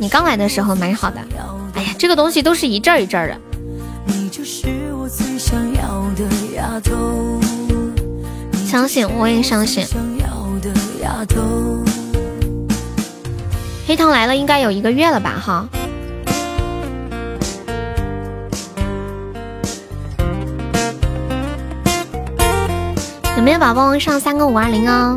[0.00, 1.20] 你刚来的时候蛮好的，
[1.74, 3.36] 哎呀，这个东西都是一阵一阵的。
[8.66, 9.86] 相信，我也相信。
[13.86, 15.40] 黑糖来了，应该有一个月了吧？
[15.40, 15.68] 哈。
[23.48, 25.16] 没有宝宝上三个五二零哦？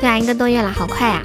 [0.00, 1.24] 对啊，一个多月了，好快呀！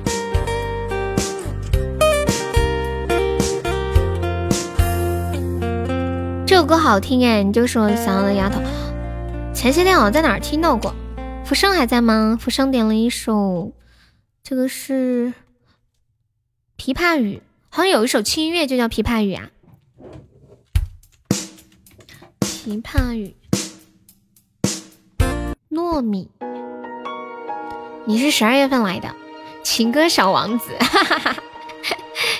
[6.45, 8.61] 这首歌好听哎，你就是我想要的丫头。
[9.55, 10.93] 前些天好像在哪儿听到过。
[11.45, 12.37] 浮生还在吗？
[12.39, 13.73] 浮生点了一首，
[14.43, 15.33] 这个是
[16.79, 17.37] 《琵琶语》，
[17.69, 19.49] 好像有一首轻音乐就叫《琵琶语》啊，
[22.45, 23.35] 《琵琶语》，
[25.73, 26.29] 糯米。
[28.05, 29.09] 你是十二月份来的
[29.63, 31.35] 情歌小王子，哈哈哈！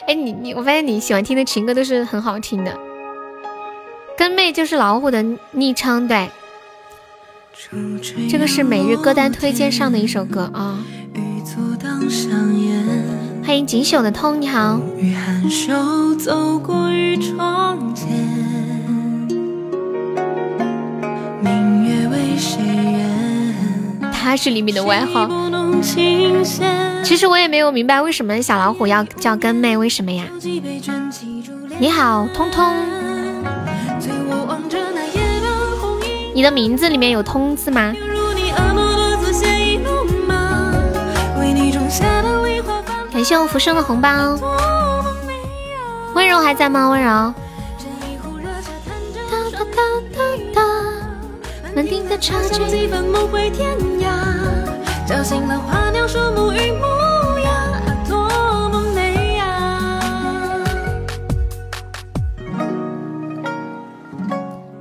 [0.07, 2.77] 哎，你你，我发现你喜欢听的情歌都是很好听的。
[4.15, 6.30] 跟妹就是老虎的昵称，对。
[8.30, 10.77] 这个是每日歌单推荐上的一首歌啊。
[13.45, 14.80] 欢迎锦绣的通，你好。
[21.41, 23.02] 明月为谁圆
[24.23, 25.29] 他是里面的外号。
[27.03, 30.23] 其实我也没有明白为什么小老虎要叫跟妹，为什么呀？
[31.77, 32.73] 你好，通通。
[36.33, 37.93] 你的名字里面有通字吗？
[43.11, 44.39] 感谢我浮生的红包。
[46.15, 46.89] 温柔还在吗？
[46.89, 47.33] 温柔。
[51.75, 54.05] 满地的茶几，几分梦回天涯，
[55.07, 56.85] 叫醒了花鸟树木与牧
[57.39, 57.51] 羊，
[58.07, 59.59] 多么美呀！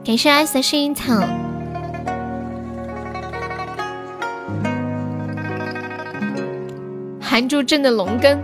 [0.05, 1.14] 感谢 S 的薰衣草，
[7.23, 8.39] 韩珠镇的龙根。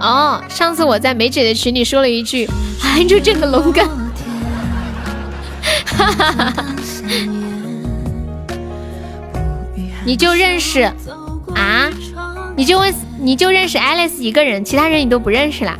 [0.00, 2.48] 哦，上次我在梅姐的群里说了一句
[2.80, 3.86] 韩珠镇的龙根，
[5.84, 6.64] 哈哈哈哈。
[10.04, 10.80] 你就认识
[11.54, 11.88] 啊？
[12.56, 15.78] 你就问，你就认识 Alice 一个人，其他人你都不认识啦？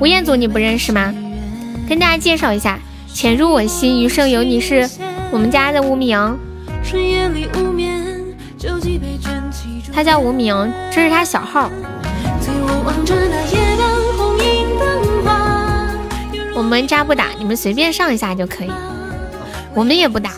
[0.00, 1.12] 吴彦祖你不认识吗？
[1.88, 2.78] 跟大家介绍一下，
[3.12, 4.88] 潜入我心，余生有你是
[5.30, 6.38] 我们家的无名，
[9.92, 11.70] 他叫无名，这是他小号。
[16.54, 18.70] 我们家不打，你们随便上一下就可以，
[19.74, 20.30] 我们也不打。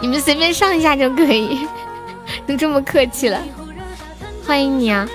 [0.00, 1.68] 你们随便上一下就可以，
[2.46, 3.38] 都这么客气了，
[4.46, 5.06] 欢迎你啊！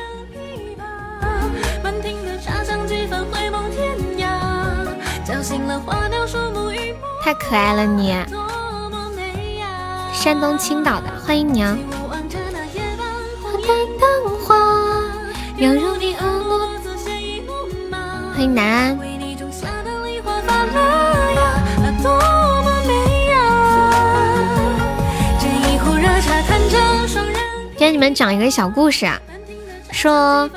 [7.24, 8.16] 太可爱了你，
[10.14, 11.76] 山东青岛的，欢迎你啊！
[18.36, 19.05] 欢迎南安。
[27.96, 29.22] 给你们讲一个小故事啊，
[29.90, 30.50] 说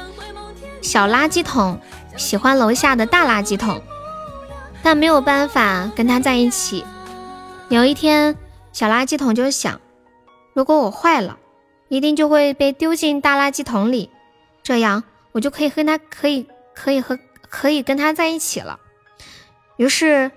[0.82, 1.81] 小垃圾桶
[2.16, 3.81] 喜欢楼下的大垃圾桶，
[4.82, 6.85] 但没有办法跟他在一起。
[7.69, 8.36] 有一天，
[8.73, 9.81] 小垃圾桶就想，
[10.52, 11.39] 如果我坏了，
[11.86, 14.10] 一定就会被丢进大垃圾桶里，
[14.65, 16.44] 这样我就可以和他可以
[16.74, 17.16] 可以和。
[17.48, 18.81] 可以跟他在一起了，
[19.77, 20.32] 于是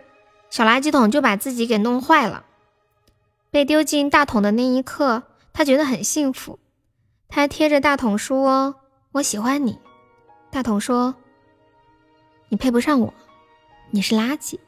[0.52, 2.46] 小垃圾桶就把自己给弄坏了。
[3.50, 6.58] 被丢进大桶的那一刻，他觉得很幸福。
[7.34, 8.76] 他贴着大桶说
[9.14, 9.80] ：“我喜欢你。”
[10.52, 11.16] 大桶说
[12.50, 13.14] ：“你配不上我，
[13.90, 14.60] 你是垃圾。”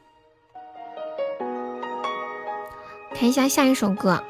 [3.14, 4.24] 看一下下一首歌，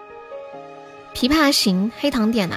[1.17, 2.57] 《琵琶行》，黑糖点的。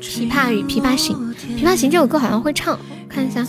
[0.00, 2.76] 琵琶与琵琶行，琵琶行这首歌好像会唱，
[3.08, 3.46] 看一下。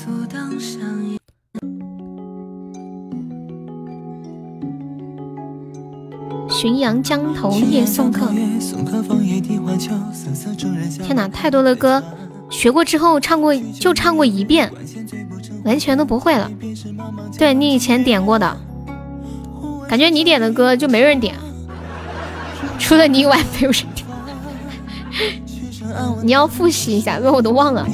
[6.52, 8.28] 浔阳江头夜送客。
[11.00, 12.04] 天哪，太多的歌，
[12.50, 14.70] 学过之后唱过就唱过一遍，
[15.64, 16.52] 完全都不会了。
[17.38, 18.58] 对你以前点过的，
[19.88, 21.36] 感觉你点的歌就没人点，
[22.78, 24.06] 除了你以外没有人点。
[26.22, 27.88] 你要复习一下，因为我都忘了。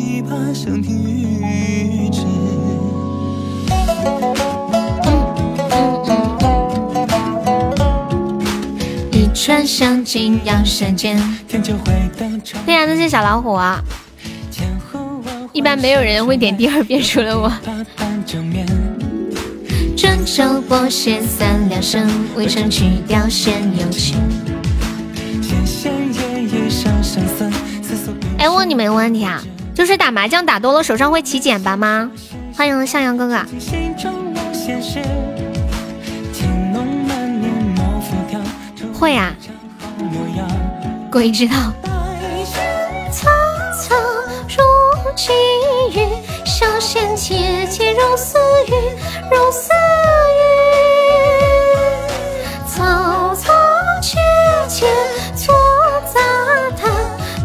[9.37, 11.15] 一转向景阳山间。
[12.65, 13.79] 对呀，那些小老虎啊，
[15.53, 17.47] 一般没有人会点第二遍，除了我。
[19.95, 24.17] 转轴拨弦三两声，未成曲调先有情。
[28.39, 29.39] 哎，问你们一个问题啊，
[29.75, 32.09] 就是打麻将打多了手上会起茧吧吗？
[32.55, 33.45] 欢迎向阳哥哥。
[38.97, 39.31] 会啊，
[41.11, 41.53] 鬼知道。
[43.11, 43.29] 草
[43.71, 43.95] 草
[44.49, 44.57] 如
[45.15, 45.31] 寄
[45.93, 45.99] 语，
[46.43, 48.71] 小仙姐姐如似玉，
[49.31, 49.69] 如似
[50.33, 50.41] 玉。
[52.67, 53.53] 草草
[54.01, 54.17] 萋
[54.67, 54.87] 萋
[55.35, 55.53] 错
[56.11, 56.19] 杂
[56.75, 56.91] 谈，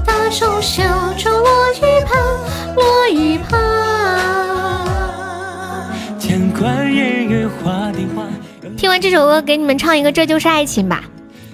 [0.07, 0.83] 大手小
[1.19, 2.19] 舟落玉盘，
[2.77, 3.61] 落玉盘。
[8.79, 11.05] 听完这首歌，给你们唱一个《这就是爱情》吧。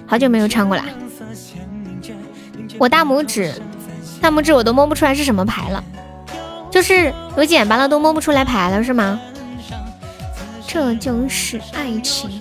[0.09, 0.83] 好久没有唱过了，
[2.79, 3.53] 我大拇指，
[4.23, 5.85] 大拇指我都摸不出来是什么牌了，
[6.71, 9.21] 就是有茧巴了都摸不出来牌了是吗？
[10.67, 12.41] 这就是爱情。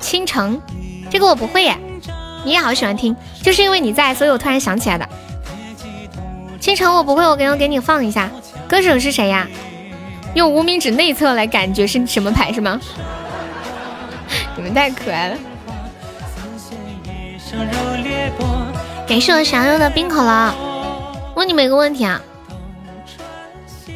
[0.00, 0.60] 倾城，
[1.08, 1.78] 这个我不会耶，
[2.44, 5.08] 你也好喜欢听，就是因为你在，所以我突然想起来的。
[6.58, 8.28] 倾城我不会，我给我给你放一下，
[8.68, 9.46] 歌手是谁呀？
[10.34, 12.80] 用无名指内侧来感觉是什么牌是吗？
[14.76, 15.38] 太可爱了！
[19.08, 20.54] 感谢我祥肉的冰可乐。
[21.34, 22.20] 问你们一个问题啊，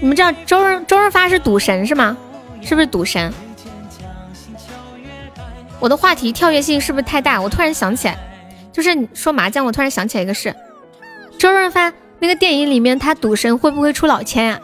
[0.01, 2.17] 你们知道周润周润发是赌神是吗？
[2.63, 3.31] 是不是赌神？
[5.79, 7.39] 我的话题跳跃性是不是太大？
[7.43, 8.17] 我突然想起来，
[8.73, 10.57] 就是说麻将，我突然想起来一个事：
[11.39, 14.59] 周润发那个电影里面，他赌神会不会出老千呀？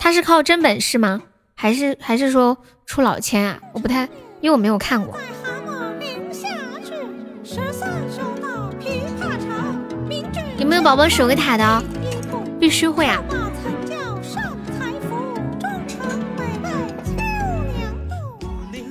[0.00, 1.22] 他是靠真本事吗？
[1.54, 3.60] 还是还是说出老千啊？
[3.72, 4.08] 我不太，
[4.44, 5.18] 因为我没有看过。
[10.58, 11.82] 有没有宝宝守个塔的？
[12.60, 13.22] 必须会啊！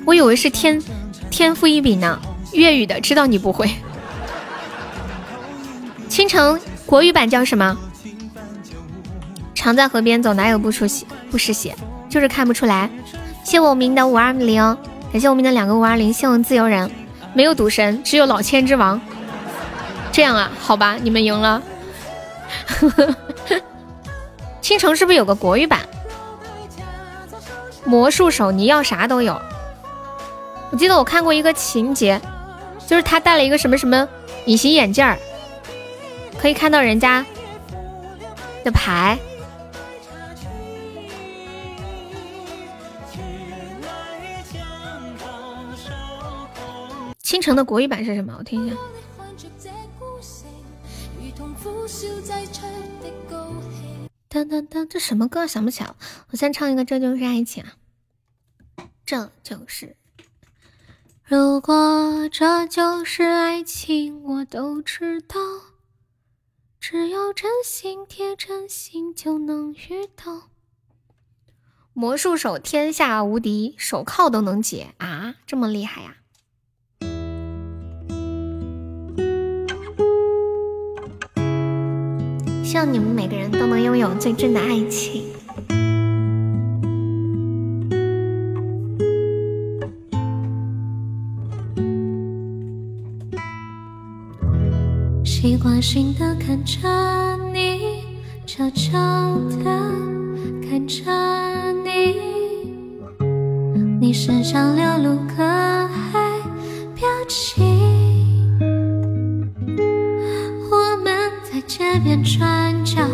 [0.07, 0.81] 我以为是天
[1.29, 2.19] 天赋异禀呢，
[2.53, 3.69] 粤语的，知道你不会。
[6.09, 7.77] 倾城国语版叫什么？
[9.53, 11.75] 常在河边走，哪有不出血不湿鞋？
[12.09, 12.89] 就是看不出来，
[13.43, 14.75] 谢我明的五二零，
[15.13, 16.89] 感谢我们的两个五二零，谢我自由人，
[17.35, 18.99] 没有赌神，只有老千之王。
[20.11, 21.61] 这样啊，好吧，你们赢了。
[24.59, 25.81] 倾城是不是有个国语版？
[27.85, 29.39] 魔术手，你要啥都有。
[30.71, 32.19] 我记得我看过一个情节，
[32.87, 34.09] 就是他戴了一个什么什么
[34.47, 35.15] 隐形眼镜儿，
[36.41, 37.23] 可以看到人家
[38.63, 39.15] 的牌。
[47.23, 48.35] 倾城的国语版是什么？
[48.37, 48.75] 我听一下。
[54.29, 55.47] 噔噔噔，这什么歌？
[55.47, 55.95] 想不起来了。
[56.31, 58.89] 我先唱一个《这就是爱情》啊。
[59.05, 59.95] 这就是，
[61.23, 65.39] 如果这就是爱情，我都知道。
[66.79, 70.49] 只有真心贴真心，就能遇到。
[71.93, 75.35] 魔术手天下无敌，手铐都能解啊！
[75.45, 76.17] 这么厉害呀！
[82.73, 85.25] 希望你们每个人都能拥有最真的爱情。
[95.23, 96.89] 习惯性的看着
[97.53, 98.01] 你，
[98.47, 98.99] 悄悄
[99.63, 99.65] 的
[100.67, 101.03] 看着
[101.83, 102.15] 你，
[104.01, 106.41] 你身上流露可爱
[106.95, 108.12] 表情。
[111.83, 113.05] 街边转角，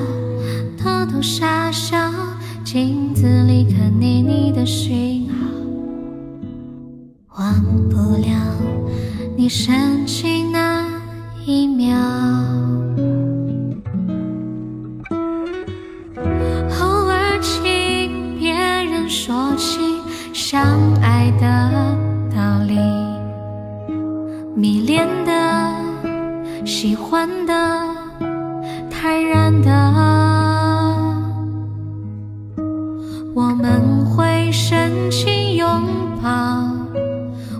[0.77, 1.97] 偷偷傻笑，
[2.63, 5.33] 镜子里看你你的讯号，
[7.39, 7.55] 忘
[7.89, 8.29] 不了
[9.35, 10.85] 你深情那。
[11.47, 11.97] 一秒，
[16.79, 19.79] 偶尔听别人说起
[20.31, 21.71] 相爱的
[22.35, 22.77] 道理，
[24.55, 25.73] 迷恋的、
[26.63, 27.88] 喜欢的、
[29.01, 29.71] 坦然的，
[33.33, 35.69] 我们会深情拥
[36.21, 36.29] 抱，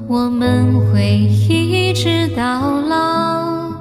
[0.06, 1.02] 我们会
[1.48, 3.72] 一直到老。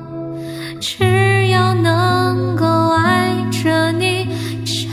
[0.78, 4.28] 只要能够爱着你
[4.64, 4.88] 就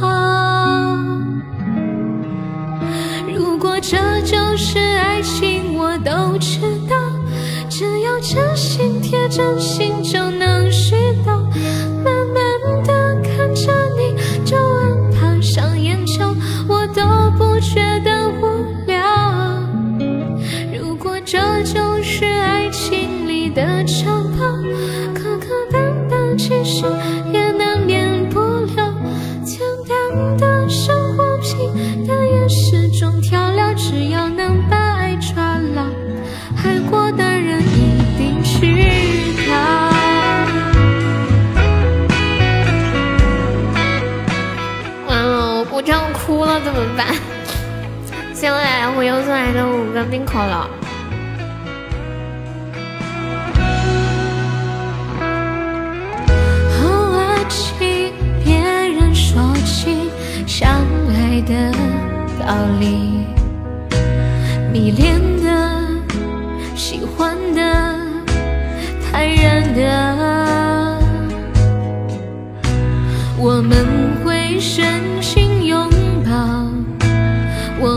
[0.00, 0.98] 好。
[3.32, 6.58] 如果这就是爱情，我都知
[6.90, 6.96] 道。
[7.70, 10.47] 只要真心贴真心，就能
[46.78, 47.08] 怎么办？
[48.32, 50.70] 谢我忽悠送来的五个冰可乐。
[56.80, 56.86] 偶
[57.16, 58.12] 尔听
[58.44, 60.08] 别人说起
[60.46, 60.70] 相
[61.08, 61.72] 爱的
[62.38, 63.26] 道理，
[64.72, 65.84] 迷恋的、
[66.76, 67.60] 喜欢的、
[69.10, 70.96] 坦然的，
[73.36, 75.57] 我们会深情，
[77.80, 77.96] 我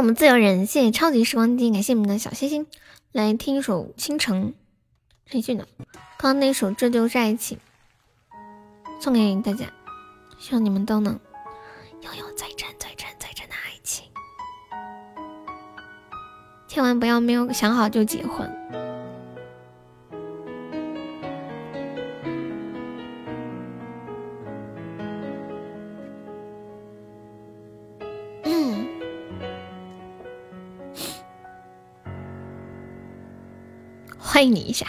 [0.00, 2.66] 我们自由人，谢谢超级时光机，感谢你们的小心心。
[3.12, 4.46] 来听一首《倾城》，
[5.26, 5.68] 陈奕迅的。
[6.16, 7.58] 刚刚那首《这就是爱情》，
[9.02, 9.66] 送给大家，
[10.38, 11.20] 希望你们都能
[12.00, 14.06] 拥有最真、最真、最真的爱情，
[16.66, 18.50] 千万不要没有想好就结婚。
[34.40, 34.86] 欢迎你一下。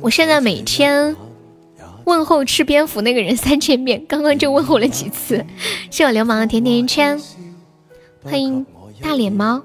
[0.00, 1.16] 我现在每天
[2.04, 5.44] 问候吃蝙蝠那个人三千遍，刚刚就问候了几次。
[5.90, 7.20] 谢我流氓的甜甜圈，
[8.22, 8.64] 欢迎
[9.00, 9.60] 大脸猫。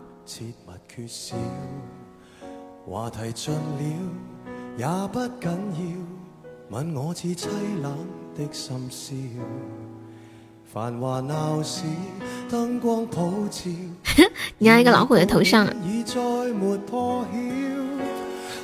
[14.57, 15.65] 你要一个老虎的头像。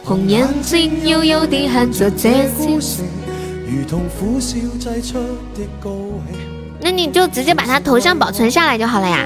[0.03, 3.03] 红眼睛幽幽地看着这故事。
[6.81, 9.25] 那你就直接把他头像保存下来就好了呀。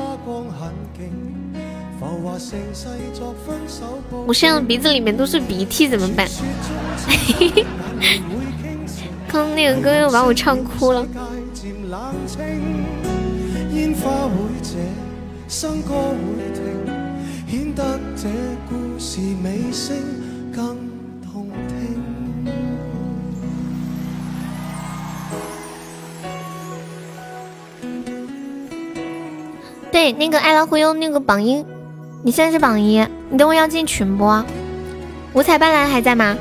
[4.28, 6.28] 我现在鼻子里面都是鼻涕，怎么办？
[9.28, 11.03] 刚那个歌又把我唱哭了。
[11.89, 12.39] 冷清
[13.73, 14.77] 烟花会谢
[15.49, 16.61] 笙歌会停
[17.47, 18.29] 显得这
[18.69, 19.97] 故事没声
[20.53, 20.77] 更
[21.23, 22.03] 动听。
[29.91, 31.65] 对那个爱拉忽悠那个榜一
[32.21, 34.25] 你现在是榜一你等会要进群不
[35.33, 36.37] 五彩斑斓还在吗？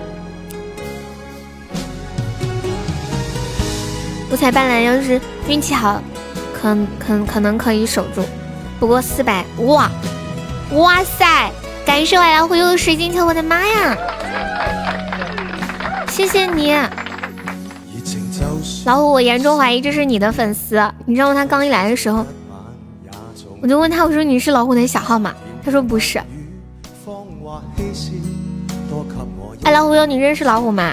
[4.34, 6.02] 五彩斑斓要是运气好，
[6.60, 8.20] 可可可能可以守住，
[8.80, 9.88] 不过四百哇
[10.72, 11.52] 哇塞！
[11.86, 13.96] 感谢爱老虎又的水晶球，我的妈呀！
[16.08, 16.74] 谢谢你，
[18.84, 22.26] 老虎，我严重怀疑这是你的粉丝，你知道他刚一来的时候。
[23.62, 25.32] 我就问他，我说你是老虎的小号吗？
[25.64, 26.18] 他说不是。
[29.62, 30.92] 哎，老虎友，你认识老虎吗？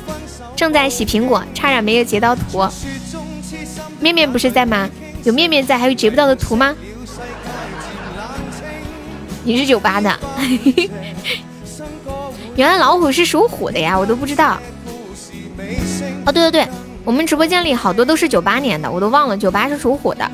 [0.61, 2.63] 正在洗苹果，差点没有截到图。
[3.99, 4.87] 面面不是在吗？
[5.23, 6.75] 有面面在，还有截不到的图吗？
[9.43, 10.19] 你是九八的，
[12.55, 14.59] 原来老虎是属虎的呀，我都不知道。
[16.27, 16.67] 哦，对对对，
[17.03, 20.31] 我们直播间里好多都是九八年的，我都忘了，九八是属虎的。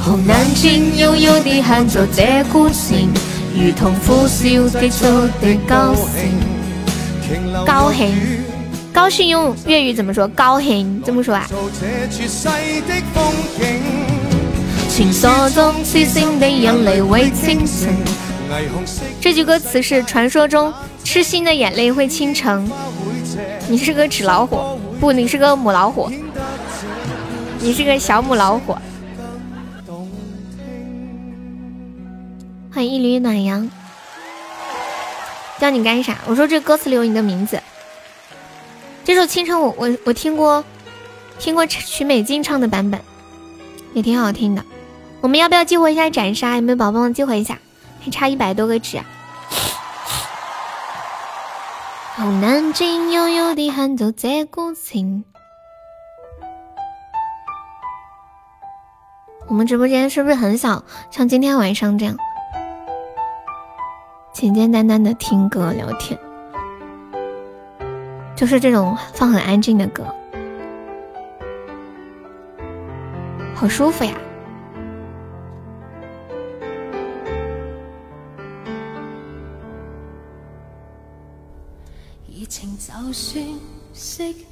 [0.00, 3.12] 红眼睛悠悠地看着这孤城，
[3.60, 5.04] 如同呼啸的出
[5.40, 6.30] 的高兴。
[7.66, 8.14] 高兴，
[8.94, 10.28] 高兴用粤语怎么说？
[10.28, 11.44] 高兴怎么说啊？
[14.88, 17.92] 传说中痴心的眼泪会倾城。
[19.20, 20.72] 这句歌词是传说中
[21.02, 22.70] 痴心的眼泪会倾城。
[23.66, 26.08] 你是个纸老虎，不，你是个母老虎，
[27.58, 28.76] 你是个小母老虎。
[32.70, 33.70] 欢迎一缕暖阳，
[35.58, 36.18] 叫你干啥？
[36.26, 37.60] 我说这歌词里有你的名字。
[39.04, 40.62] 这首《倾城》我我我听过，
[41.38, 43.00] 听过曲美静唱的版本，
[43.94, 44.62] 也挺好听的。
[45.22, 46.56] 我们要不要激活一下斩杀？
[46.56, 47.58] 有没有宝宝帮我激活一下？
[48.04, 49.00] 还差一百多个纸。
[52.14, 55.24] 好南京悠悠地喊着这股情。
[59.46, 62.18] 我们直播间是不是很少像今天晚上这样？
[64.40, 66.16] 简简单单的听歌聊天，
[68.36, 70.06] 就是这种放很安静的歌，
[73.52, 74.12] 好舒服呀！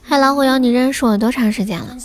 [0.02, 1.96] 嗨，老虎妖，你认识我多长时间了？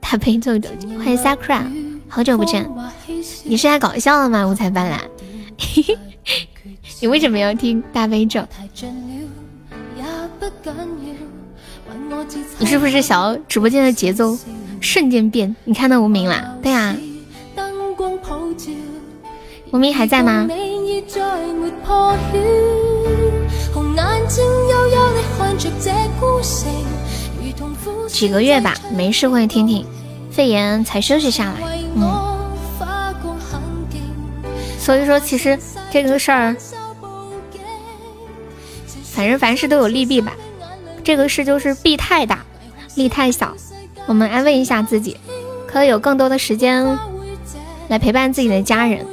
[0.00, 0.68] 大悲咒的，
[0.98, 1.62] 欢迎 Sakura，
[2.14, 2.68] 好久不见。
[3.42, 4.46] 你是来搞笑了吗？
[4.46, 5.96] 五彩斑斓，
[7.00, 8.46] 你为什么要听大悲咒？
[12.58, 14.36] 你是不是想要直播间的节奏
[14.78, 15.56] 瞬间变？
[15.64, 16.54] 你看到无名啦？
[16.62, 16.94] 对呀，
[19.70, 20.46] 无名还在吗？
[28.08, 29.86] 几个月吧，没事会听听，
[30.30, 32.32] 肺炎才休息下来，嗯。
[34.78, 35.58] 所以说，其实
[35.92, 36.56] 这个事儿，
[39.12, 40.32] 反正凡事都有利弊吧。
[41.04, 42.44] 这个事就是弊太大，
[42.96, 43.56] 利太小。
[44.06, 45.16] 我们安慰一下自己，
[45.68, 46.98] 可以有更多的时间
[47.88, 49.06] 来陪伴自己的家人。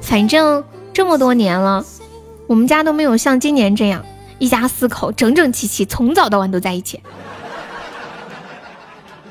[0.00, 0.62] 反正
[0.92, 1.84] 这么多年了，
[2.46, 4.04] 我们家都没有像今年这样，
[4.38, 7.02] 一家四口整整齐齐，从早到晚都在一起。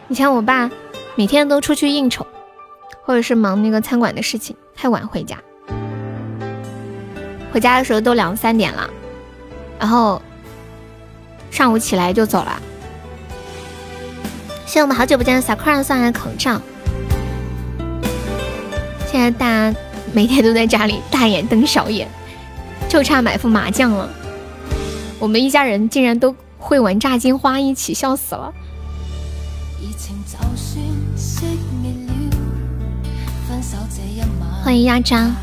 [0.10, 0.70] 以前我爸
[1.18, 2.28] 每天都出去应酬，
[3.04, 5.36] 或者是忙那个餐馆的事情，太晚回家。
[7.52, 8.88] 回家的时候都两三点了，
[9.80, 10.22] 然后
[11.50, 12.62] 上午起来就走了。
[14.68, 16.62] 谢谢我们好久不见的小客人送来的口罩。
[19.12, 19.76] 现在大家
[20.14, 22.08] 每天都在家里大眼瞪小眼，
[22.88, 24.08] 就差买副麻将了。
[25.18, 28.54] 我们一家人竟然都会玩炸金花，一起笑死了。
[34.68, 35.34] 欢迎亚章。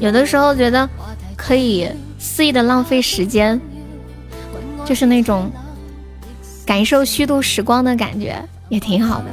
[0.00, 0.90] 有的时候觉得
[1.36, 3.60] 可以肆意的浪费时间，
[4.84, 5.48] 就是那种
[6.66, 9.26] 感受虚度时光的感觉，也挺好的。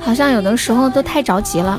[0.00, 1.78] 好像有的时候都太着急了。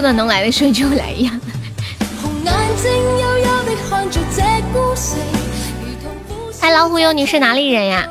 [0.00, 1.40] 能来的时候就来一样。
[6.60, 8.08] 嗨，老虎友，你是哪里人呀？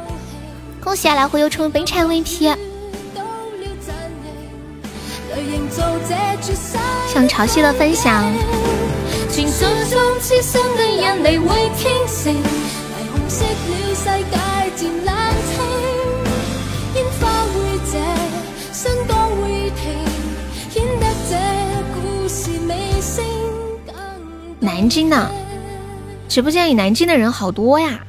[0.84, 2.56] 恭喜啊，老虎友成为本场 VP。
[7.12, 8.24] 向潮汐的分享。
[24.59, 25.31] 南京的
[26.27, 28.05] 直播间里，南京的人好多呀！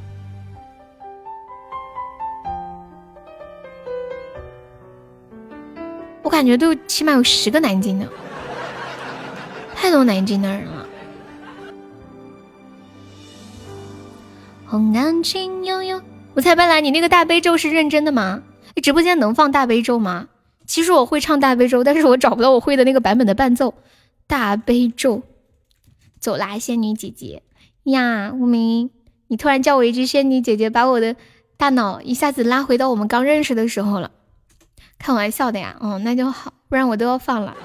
[6.22, 8.06] 我感觉都起码有十个南京的，
[9.74, 10.86] 太多南京的人了。
[14.66, 16.00] 红南京悠悠，
[16.34, 18.42] 我猜白兰，你那个大悲咒是认真的吗？
[18.74, 20.28] 你直播间能放大悲咒吗？
[20.66, 23.72] 其实我会唱大悲咒，但是我找不到我会的那个版本的伴奏。
[24.26, 25.22] 大悲咒。
[26.18, 27.42] 走啦，仙女姐姐
[27.84, 28.32] 呀！
[28.34, 28.90] 无名，
[29.28, 31.14] 你突然叫我一句仙女姐姐，把我的
[31.56, 34.10] 大脑一下子拉回到我们刚认识的时候了。
[34.98, 37.56] 开玩笑的呀，哦，那就好，不然我都要放了。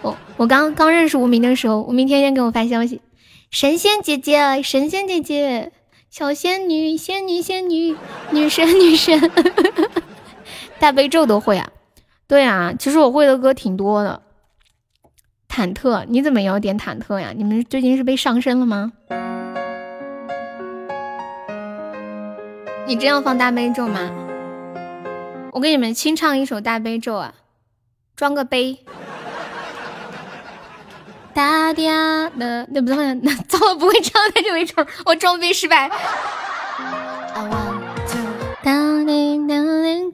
[0.00, 3.02] 我我刚刚认识无名的时候，无名天天给我发消息：
[3.50, 5.72] 神仙姐姐，神仙姐姐，
[6.08, 7.94] 小仙女，仙女，仙女，
[8.30, 9.30] 女神，女神，
[10.80, 11.70] 大悲咒都会啊？
[12.26, 14.22] 对啊，其实我会的歌挺多的。
[15.60, 17.34] 忐忑，你怎么也要点忐忑呀？
[17.36, 18.92] 你们最近是被上身了吗？
[22.86, 24.10] 你真要放大悲咒吗？
[25.52, 27.34] 我给你们清唱一首大悲咒啊，
[28.16, 28.78] 装个杯。
[31.34, 35.90] 大地啊，那不对，那糟了，不会唱，那就没成，我装杯失败。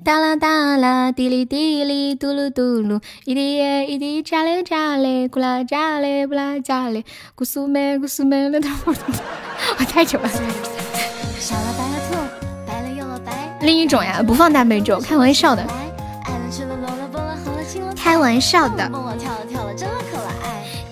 [0.04, 7.04] 哒啦哒啦，滴哩滴哩，嘟噜嘟噜，一滴耶一滴，炸嘞炸嘞，咕啦炸嘞，不啦炸嘞，
[7.36, 8.94] 咕苏梅咕苏梅，那我
[9.78, 10.30] 我太久了。
[13.62, 15.66] 另一种呀，不放大悲咒，开玩笑的，
[17.96, 18.90] 开玩笑的。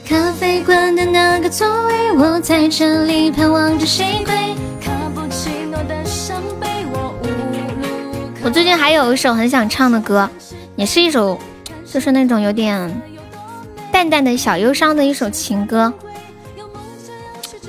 [0.06, 4.34] 咖啡馆的那个座位，我在这里盼望着谁归。
[8.44, 10.28] 我最近还有一首很想唱的歌，
[10.76, 11.38] 也是一首，
[11.90, 13.02] 就是那种有点
[13.90, 15.90] 淡淡的小忧伤的一首情歌，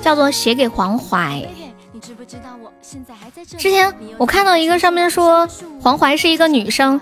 [0.01, 1.47] 叫做《写给黄淮》。
[3.57, 5.47] 之前我看到一个上面说
[5.81, 6.99] 黄淮是一个女生，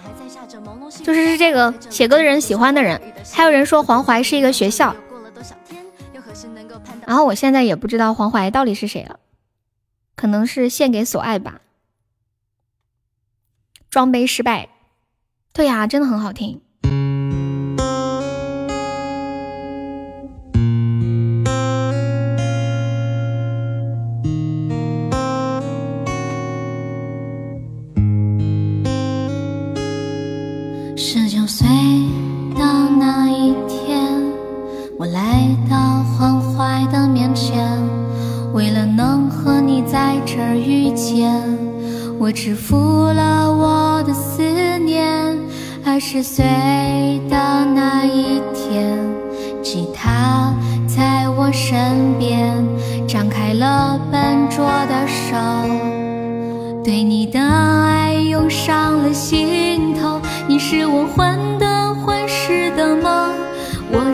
[1.03, 3.01] 就是是这个写歌的人喜欢的人，
[3.31, 4.95] 还有人说黄淮是一个学校。
[7.07, 9.17] 然后我现在也不知道黄淮到底是谁了，
[10.15, 11.59] 可能是献给所爱吧。
[13.93, 14.69] 装杯失败，
[15.53, 16.59] 对呀，真的很好听。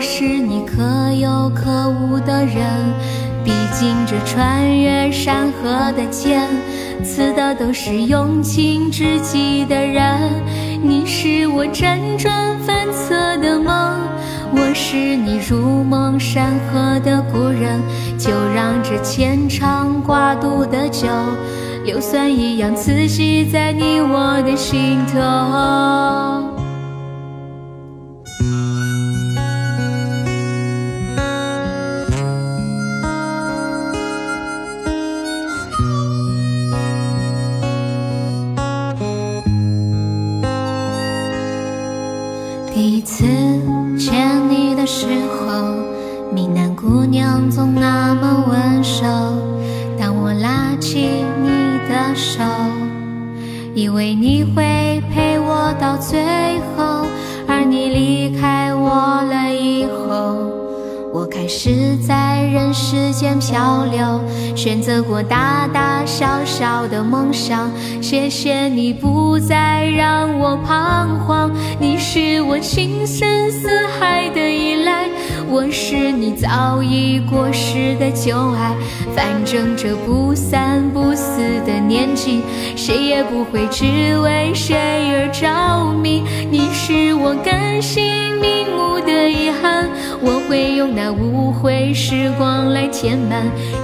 [0.00, 2.56] 是你可有可无的人。
[3.44, 6.48] 毕竟这穿越山河的剑，
[7.04, 10.18] 刺的都是用情至极的人。
[10.82, 13.98] 你是我辗转反侧的梦，
[14.52, 17.80] 我是你如梦山河的故人。
[18.18, 21.08] 就让这牵肠挂肚的酒。
[21.84, 26.49] 硫酸一样刺激在你我的心头。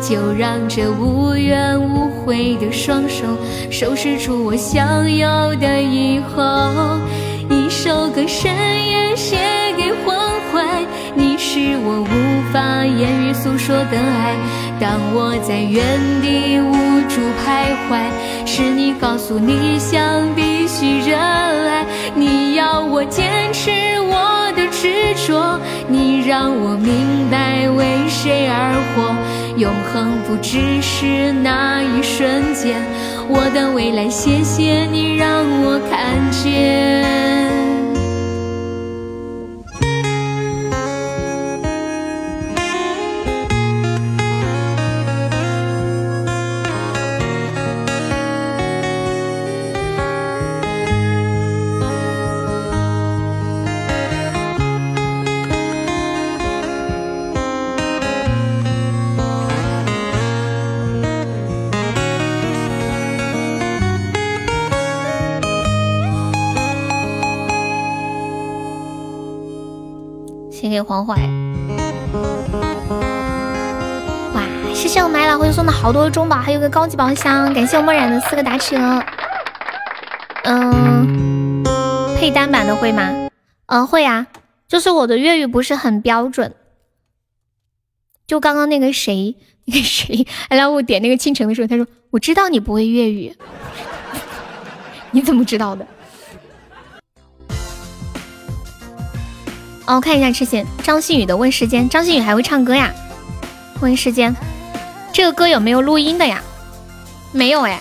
[0.02, 3.24] 就让这无怨无悔的双手，
[3.70, 6.42] 收拾出我想要的以后。
[7.48, 8.52] 一首歌深
[8.88, 9.36] 夜写
[9.76, 10.16] 给黄
[10.52, 10.84] 淮，
[11.14, 14.34] 你是我无法言语诉说的爱。
[14.78, 15.82] 当我在原
[16.20, 16.72] 地无
[17.08, 18.00] 助徘徊，
[18.46, 21.86] 是你告诉理想必须热爱。
[22.14, 23.70] 你要我坚持
[24.00, 25.58] 我的执着，
[25.88, 29.14] 你让我明白为谁而活。
[29.56, 32.76] 永恒不只是那一瞬间，
[33.26, 37.25] 我的未来，谢谢你让我看见。
[71.06, 71.14] 献给黄淮。
[74.34, 74.42] 哇，
[74.74, 78.76] 谢谢我买老灰送的好多中宝，还有个高级宝箱，感谢我墨染的四个打车。
[80.44, 81.62] 嗯，
[82.18, 83.08] 配单版的会吗？
[83.66, 84.26] 嗯，会啊。
[84.68, 86.52] 就是我的粤语不是很标准。
[88.26, 93.32] 就刚刚那个谁，那个谁来让我点那个倾城的时候，他说：“我知道你不会粤语，
[95.12, 95.86] 你怎么知道的？”
[99.86, 102.92] 哦，看一下之前张馨予的《问世间》，张馨予还会唱歌呀，
[103.80, 104.34] 《问世间》
[105.12, 106.42] 这个歌有没有录音的呀？
[107.32, 107.80] 没有哎，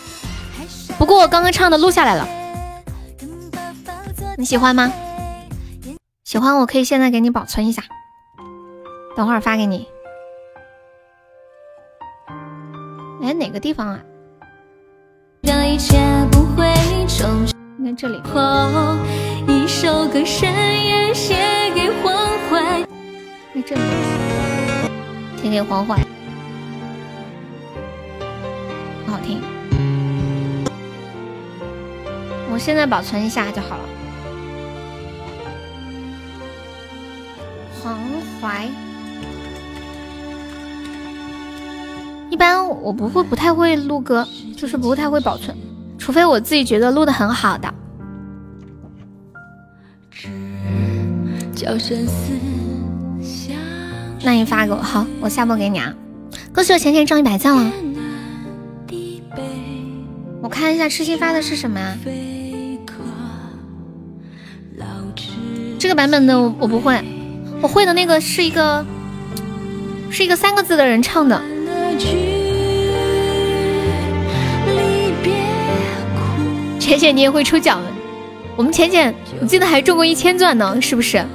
[0.98, 2.28] 不过我刚刚唱的录下来了，
[4.38, 4.92] 你喜欢吗？
[6.24, 7.84] 喜欢我可以现在给你保存一下，
[9.16, 9.88] 等会儿发给你。
[13.24, 14.00] 哎，哪个地方啊？
[17.86, 18.20] 应该这里。
[19.48, 21.36] 一首歌深夜写
[21.76, 22.18] 给黄
[22.50, 22.84] 淮，
[23.54, 23.82] 在这里。
[25.40, 25.96] 写给黄淮，
[29.06, 29.40] 很好听。
[32.52, 33.84] 我现在保存一下就好了。
[37.84, 38.00] 黄
[38.42, 38.68] 淮，
[42.32, 45.56] 一般我不会，不太会录歌，就是不太会保存，
[45.98, 47.74] 除非我自己觉得录的很好的。
[54.24, 55.94] 那你发给我，好，我下播给你啊。
[56.54, 57.72] 恭喜我浅浅涨一百赞了。
[60.42, 61.98] 我看一下痴心发的是什么呀？
[65.78, 67.04] 这个版本的我不会，
[67.62, 68.84] 我会的那个是一个
[70.10, 71.40] 是一个三个字的人唱的。
[76.86, 77.82] 浅浅，你也会抽奖？
[78.56, 81.26] 我们浅浅，我记得还中过一千钻呢，是不是？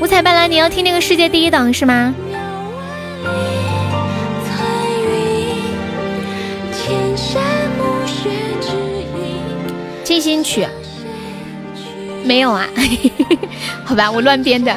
[0.00, 2.12] 五彩斑斓，你要听那个世界第一档是吗？
[10.02, 10.66] 进行曲
[12.24, 12.66] 没有啊？
[13.86, 14.74] 好吧，我乱编的。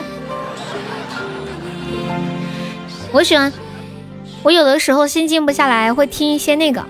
[3.12, 3.52] 我喜欢，
[4.42, 6.86] 我有的时候心静不下来，会听一些那个，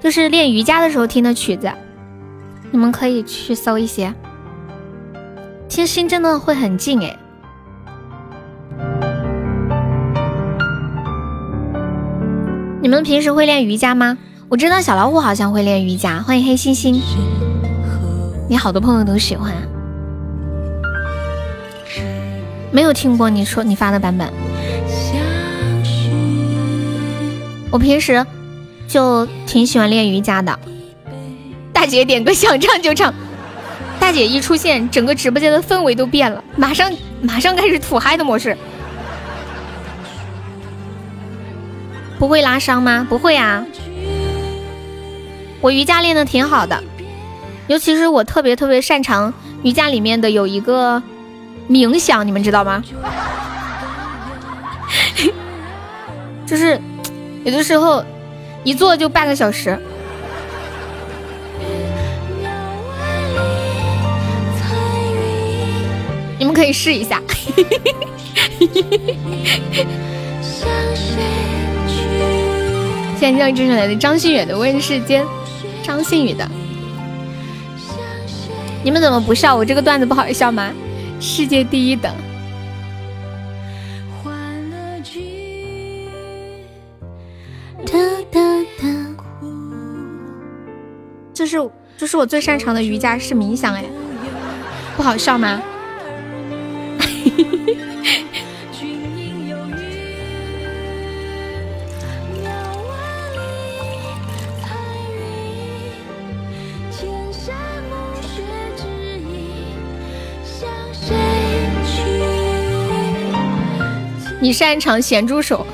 [0.00, 1.70] 就是练瑜伽的时候听的曲子。
[2.72, 4.12] 你们可以去搜一些，
[5.68, 7.16] 其实心真的会很静哎。
[12.82, 14.18] 你们平时会练瑜伽吗？
[14.48, 16.20] 我知道小老虎好像会练瑜伽。
[16.20, 17.00] 欢迎黑星星，
[18.48, 19.52] 你好多朋友都喜欢。
[22.72, 24.49] 没有听过你说你发的版本。
[27.70, 28.26] 我平时
[28.88, 30.58] 就挺喜欢练瑜伽的。
[31.72, 33.14] 大姐点歌想唱就唱，
[33.98, 36.92] 大姐一出现，整个直播间的氛围都变了，马上
[37.22, 38.56] 马上开始土嗨的模式。
[42.18, 43.06] 不会拉伤吗？
[43.08, 43.64] 不会啊，
[45.62, 46.82] 我瑜伽练的挺好的，
[47.66, 49.32] 尤其是我特别特别擅长
[49.62, 51.02] 瑜伽里面的有一个
[51.66, 52.84] 冥想，你们知道吗？
[56.44, 56.78] 就是
[57.44, 58.04] 有的时候
[58.64, 59.78] 一坐就半个小时，
[66.38, 67.20] 你们可以试一下。
[73.18, 75.22] 现在让这首来自张馨予的《问世间》，
[75.82, 76.48] 张馨予的。
[78.82, 79.54] 你们怎么不笑？
[79.54, 80.70] 我这个段子不好笑吗？
[81.20, 82.14] 世界第一等。
[91.50, 93.84] 是这是我最擅长的瑜伽是冥想哎，
[94.96, 95.60] 不好笑吗？
[114.42, 115.66] 你擅长咸猪手。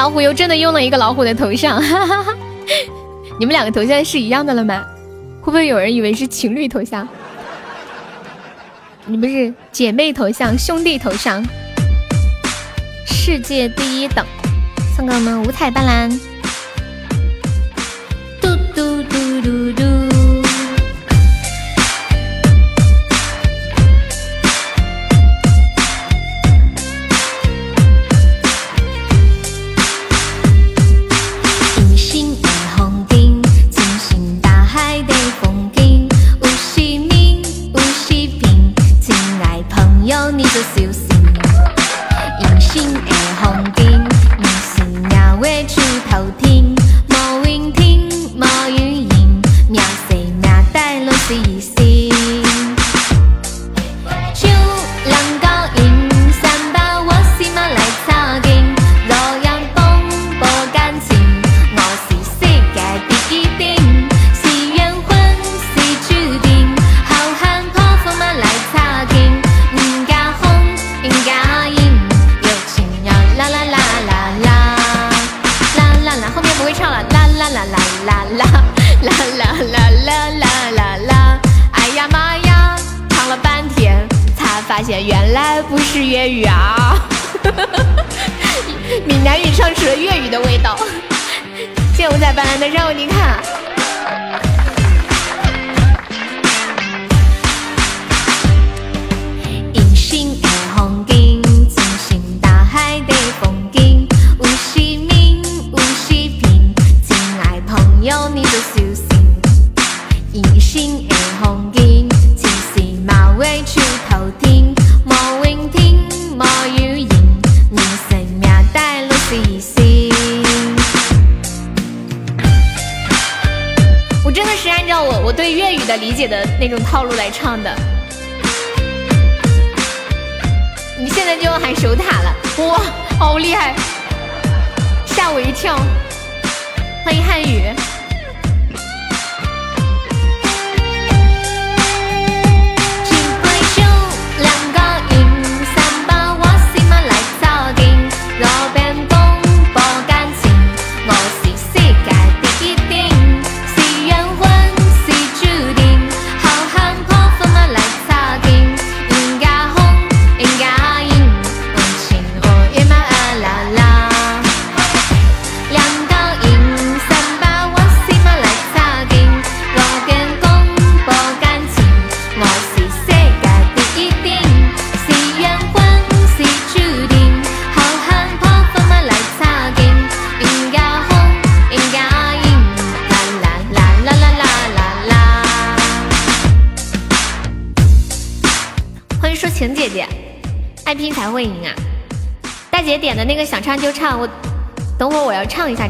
[0.00, 2.34] 老虎又真的用了一个老虎的头像，哈哈哈！
[3.38, 4.82] 你们两个头像是一样的了吗？
[5.42, 7.06] 会不会有人以为是情侣头像？
[9.04, 11.44] 你们是姐妹头像、兄弟头像？
[13.04, 14.24] 世界第一等，
[14.96, 16.18] 送给我们五彩斑斓。
[18.40, 19.89] 嘟嘟嘟嘟嘟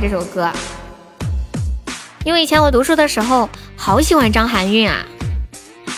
[0.01, 0.51] 这首歌，
[2.25, 5.05] 因为以前我读书的时候好喜欢张含韵啊。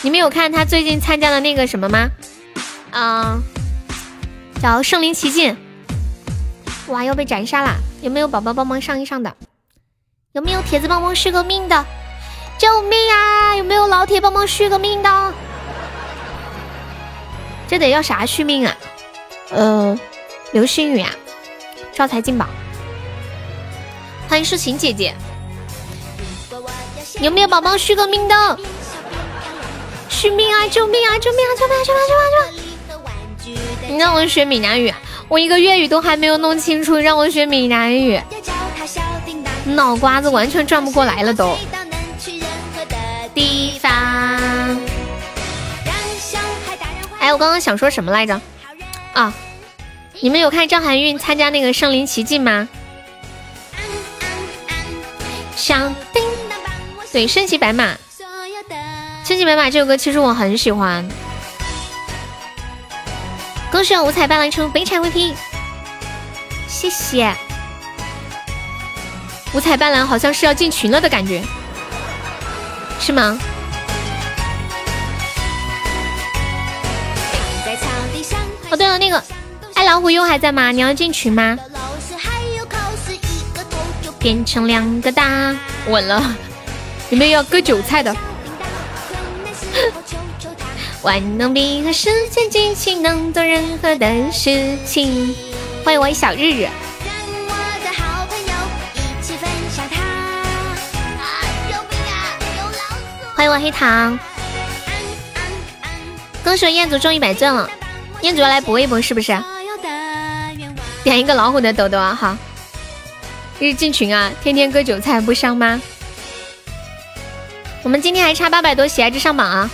[0.02, 2.10] 你们有看她最近参加的那个什么吗？
[2.90, 3.40] 嗯，
[4.60, 5.56] 叫《圣灵奇境》。
[6.92, 7.76] 哇，又被斩杀了！
[8.02, 9.32] 有没有宝宝帮忙上一上的？
[10.32, 11.86] 有没有铁子帮忙续个命的？
[12.58, 13.54] 救命啊！
[13.54, 15.34] 有没有老铁帮忙续个命的？
[17.68, 18.76] 这得要啥续命啊？
[19.50, 19.96] 呃，
[20.50, 21.08] 流星雨啊，
[21.92, 22.46] 招财进宝，
[24.32, 25.14] 欢迎诗晴姐姐，
[27.20, 28.58] 有没有宝宝续个命的？
[30.08, 30.66] 续命啊！
[30.68, 31.18] 救命啊！
[31.18, 31.52] 救命啊！
[31.54, 31.84] 救命啊！
[31.84, 33.36] 救命啊！
[33.44, 33.68] 救命啊！
[33.88, 34.90] 你让我学闽南语，
[35.28, 38.18] 我一个粤语都还没有弄清楚，让我学闽南语，
[39.66, 41.54] 脑瓜子完全转不过来了都。
[43.34, 43.90] 地方，
[47.18, 48.40] 哎，我刚刚想说什么来着？
[49.12, 49.34] 啊，
[50.20, 52.66] 你们有看张含韵参加那个《圣灵奇境》吗？
[55.62, 55.94] 想
[57.12, 57.94] 对，身骑白马，
[59.24, 61.08] 身骑白马这首歌其实我很喜欢。
[63.70, 65.34] 恭喜我五彩斑斓出北产 VP，
[66.66, 67.32] 谢谢。
[69.52, 71.40] 五彩斑斓好像是要进群了的感觉，
[72.98, 73.38] 是吗？
[78.68, 79.22] 哦，对了，那个
[79.74, 80.72] 爱老虎又还在吗？
[80.72, 81.56] 你要进群吗？
[84.22, 85.52] 变成两个大，
[85.88, 86.36] 稳了。
[87.10, 88.16] 有没有要割韭菜的？
[91.02, 95.34] 万能笔和时间机器能做任何的事情。
[95.84, 96.68] 欢迎我小日日。
[103.34, 104.16] 欢迎我黑糖。
[106.44, 107.68] 恭喜我彦祖中一百钻了。
[108.20, 109.36] 彦祖要来搏一搏是不是？
[111.02, 112.14] 点一个老虎的豆豆啊！
[112.14, 112.36] 好，
[113.62, 114.32] 日进群啊！
[114.42, 115.80] 天天割韭菜不伤吗？
[117.84, 119.70] 我们今天还差八百多喜爱值上榜啊！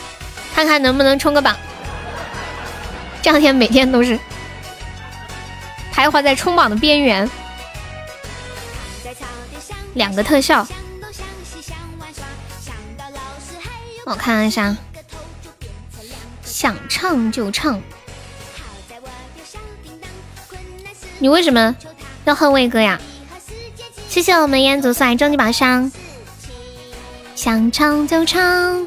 [0.54, 1.56] 看看能不能冲个榜。
[3.22, 4.20] 这两天每天都是
[5.90, 7.30] 徘徊在冲榜的边缘。
[9.94, 10.66] 两个特效，
[14.04, 14.76] 我看一下，
[16.44, 17.80] 想唱就唱。
[21.18, 21.74] 你为什么
[22.26, 23.00] 要恨魏哥呀？
[24.08, 25.92] 谢谢我们烟祖送来终极宝箱，
[27.34, 28.86] 想唱就唱。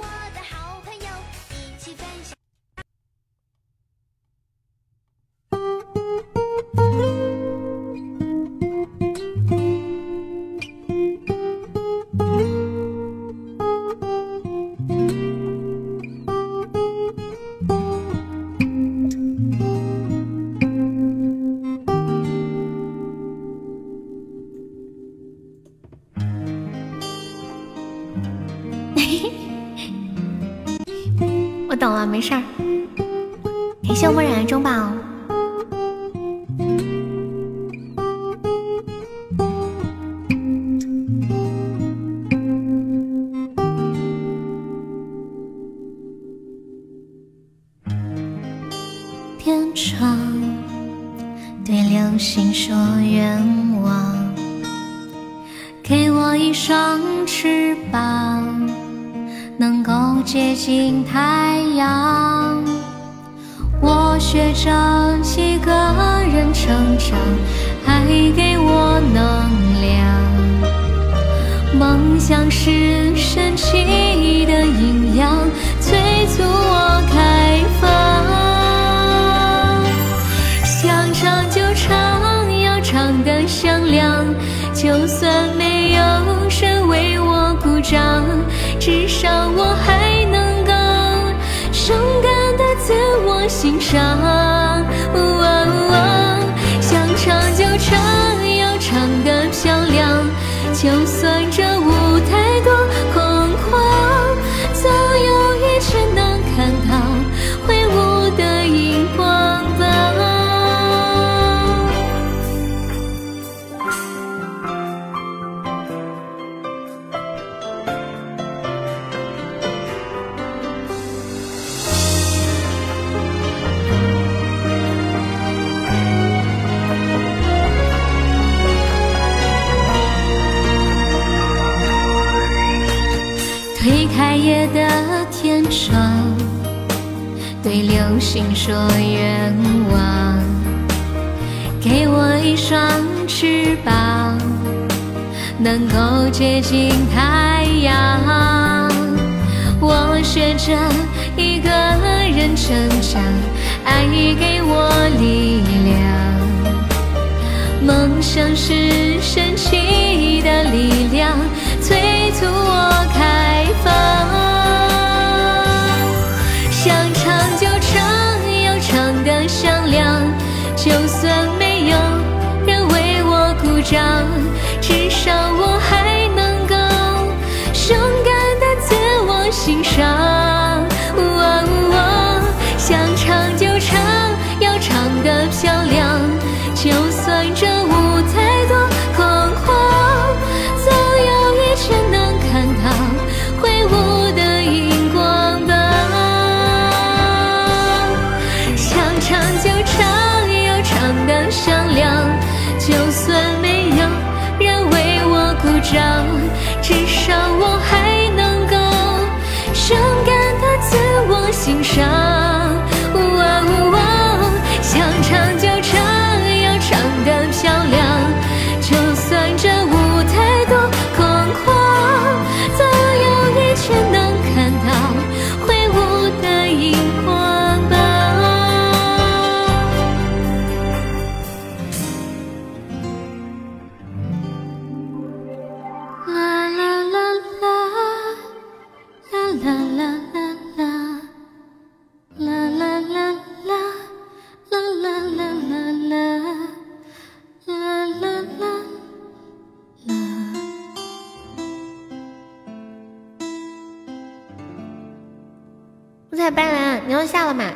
[256.42, 257.72] 五彩斑斓，你要下了吗？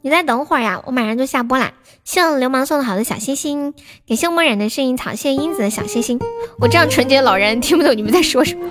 [0.00, 1.72] 你再等会儿呀，我马上就下播啦。
[2.02, 3.72] 谢谢流氓送的好的小心心，
[4.08, 6.18] 感谢漠然的薰衣草，谢谢英子的小心心。
[6.58, 8.68] 我这样纯洁的老人听不懂你们在说什么，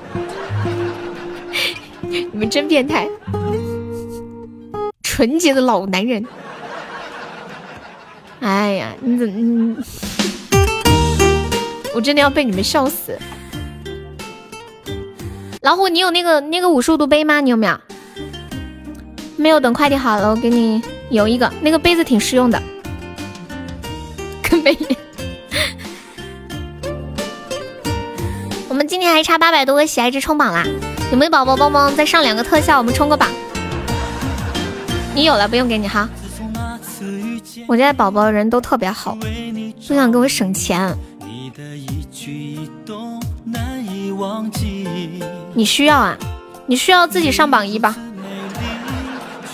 [2.01, 3.07] 你们真变态，
[5.01, 6.25] 纯洁的老男人。
[8.41, 9.77] 哎呀，你怎么？
[11.95, 13.17] 我真的要被你们笑死。
[15.61, 17.39] 老虎，你有那个那个五十五度杯吗？
[17.39, 17.79] 你有没有？
[19.39, 21.49] 没有，等快递好了，我给你邮一个。
[21.61, 22.61] 那个杯子挺实用的，
[24.43, 24.77] 跟杯。
[28.67, 30.65] 我们今天还差八百多个喜爱值冲榜啦，
[31.09, 33.29] 有没有宝宝帮忙再上两个特效，我们冲个榜？
[35.15, 36.09] 你有了，不用给你哈。
[37.65, 39.17] 我家宝宝人都特别好，
[39.79, 40.93] 就想给我省钱。
[45.53, 46.17] 你需要啊？
[46.65, 47.95] 你需要自己上榜一吧。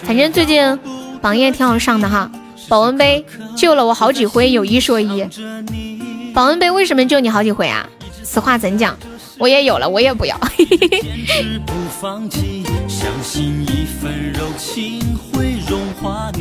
[0.06, 0.80] 反正最近
[1.22, 2.30] 榜一也挺好上的哈。
[2.68, 3.26] 保温杯
[3.56, 5.28] 救了我好几回，有一说一。
[6.34, 7.88] 保温杯为什么救你好几回啊？
[8.24, 8.98] 此话怎讲？
[9.38, 10.40] 我也有了，我也不要。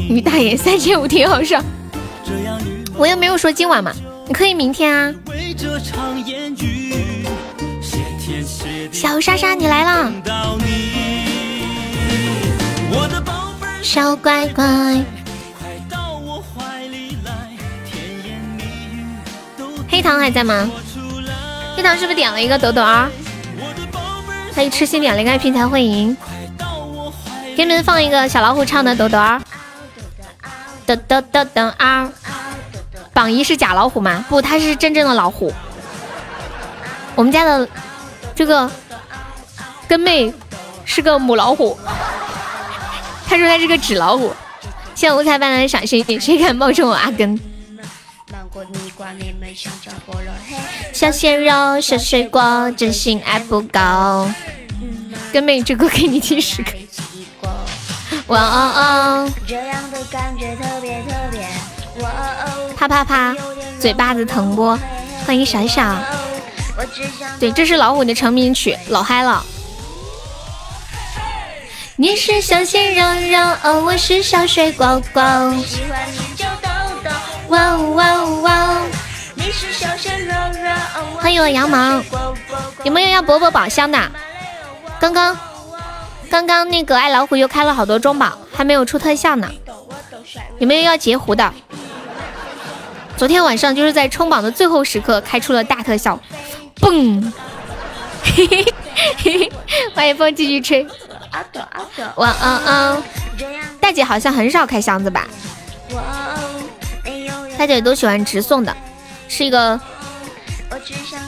[0.09, 1.65] 于大爷三千五挺好上，
[2.97, 3.93] 我又没有说今晚嘛，
[4.27, 5.13] 你可以明天啊。
[8.93, 10.13] 小莎莎，你来啦！
[13.85, 14.65] 小乖乖，
[19.91, 20.71] 黑糖还在吗？
[21.77, 23.11] 黑糖是不是点了一个抖抖儿？
[24.55, 26.17] 他一痴心点了一个爱拼才会赢。
[27.55, 29.41] 给你们放一个小老虎唱的抖抖儿，
[30.87, 32.11] 抖抖抖抖啊。
[33.13, 34.25] 榜一是假老虎吗？
[34.31, 35.53] 不，他是真正的老虎。
[37.15, 37.69] 我们家的
[38.35, 38.69] 这个
[39.87, 40.33] 跟妹
[40.87, 41.79] 是个母老虎，
[43.27, 44.33] 他说他是个纸老虎。
[44.95, 47.39] 谢谢五彩斑斓的小星星，谁敢冒充我阿根？
[50.93, 54.31] 小鲜肉，小水果，真心爱不够。
[55.33, 56.71] 跟妹这歌给你听十个。
[58.29, 59.33] 哇哦哦！
[62.77, 63.35] 啪啪啪，
[63.79, 64.79] 嘴巴子疼不？
[65.27, 65.97] 欢迎小小。
[67.41, 69.45] 对，这是老虎的成名曲，老嗨了。
[71.97, 75.23] 你是小鲜肉肉，我是小水果果。
[77.49, 78.81] 哇哇哇！
[79.37, 80.71] 你是小鲜肉肉，
[81.21, 82.03] 欢迎我羊毛。
[82.83, 84.11] 有没有要博博宝箱的？
[84.99, 85.39] 刚刚
[86.29, 89.49] 刚刚那个爱老虎又开了好多中宝，还没有出特效呢。
[90.59, 91.55] 有没有要截胡的？
[93.17, 96.19] 昨天晚上就是在冲榜的最后时刻开出了大特效，
[96.81, 97.33] 嘣！
[98.25, 99.53] 嘿嘿嘿嘿，
[99.95, 100.85] 欢迎风继续吹。
[102.17, 103.03] 哇哦哦！
[103.81, 105.27] 大姐好像很少开箱子吧？
[107.57, 108.77] 大姐都喜欢直送的，
[109.29, 109.79] 是一个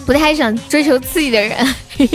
[0.04, 1.74] 不太想追求刺激的人。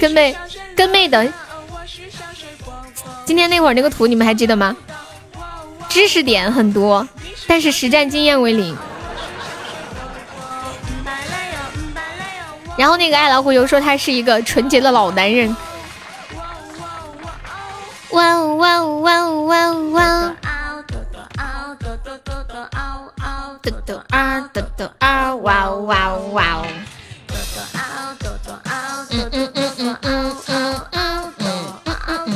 [0.00, 0.36] 跟妹，
[0.74, 1.32] 跟妹的。
[3.24, 4.76] 今天那会儿那个图你们还记得吗？
[5.88, 7.06] 知识点很多，
[7.46, 8.76] 但是实战经验为零。
[12.76, 15.54] 然后那个爱老虎又说他是一个纯洁的老男人。
[18.10, 20.34] 哇哦哇哦哇哦哇哦哇！
[23.62, 26.66] 豆豆啊豆豆啊哇哦哇哦哇哦！
[29.10, 32.26] 嗯嗯嗯嗯嗯嗯嗯嗯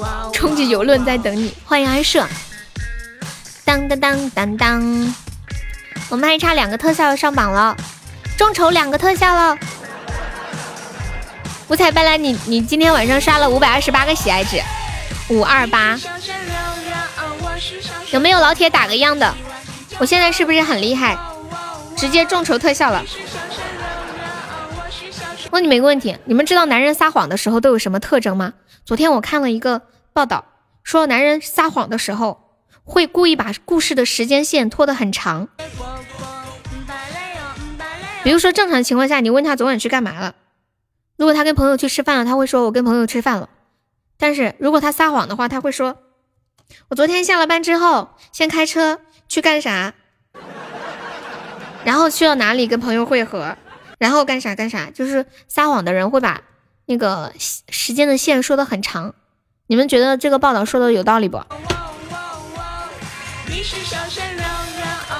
[0.00, 0.32] 嗯！
[0.32, 2.26] 冲击游轮在等你，欢迎安社。
[3.64, 5.14] 当当当当当，
[6.08, 7.76] 我们还差两个特效要上榜了，
[8.38, 9.58] 众筹两个特效了。
[11.68, 14.62] 五彩斑斓，你你今天晚上刷了五百二十八个喜爱值，
[15.28, 15.98] 五二八。
[18.12, 19.34] 有没有老铁打个样的？
[19.98, 21.18] 我现在是不是很厉害？
[21.96, 23.04] 直接众筹特效了。
[25.50, 28.52] 问你们一个问题，你们知道男人撒谎的时候都有什么特征吗？
[28.84, 30.44] 昨天我看了一个报道，
[30.84, 35.48] 说男人撒谎的时候会故意把故事的时间线拖得很长。
[38.22, 40.34] 比如说正常情况下，你问他昨晚去干嘛了？
[41.16, 43.48] 如果他跟朋友去吃饭了，他会说我跟朋友吃饭了。
[44.18, 45.96] 但是如果他撒谎的话，他会说
[46.88, 49.94] 我昨天下了班之后先开车去干啥，
[51.84, 53.56] 然后去了哪里跟朋友会合，
[53.98, 54.90] 然后干啥干啥。
[54.90, 56.42] 就是撒谎的人会把
[56.86, 59.14] 那个时间的线说的很长。
[59.68, 61.42] 你们觉得这个报道说的有道理不？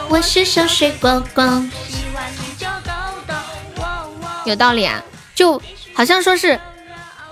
[0.08, 1.64] 我是小水果果，
[4.44, 5.02] 有道理啊，
[5.34, 5.60] 就。
[5.96, 6.60] 好像说是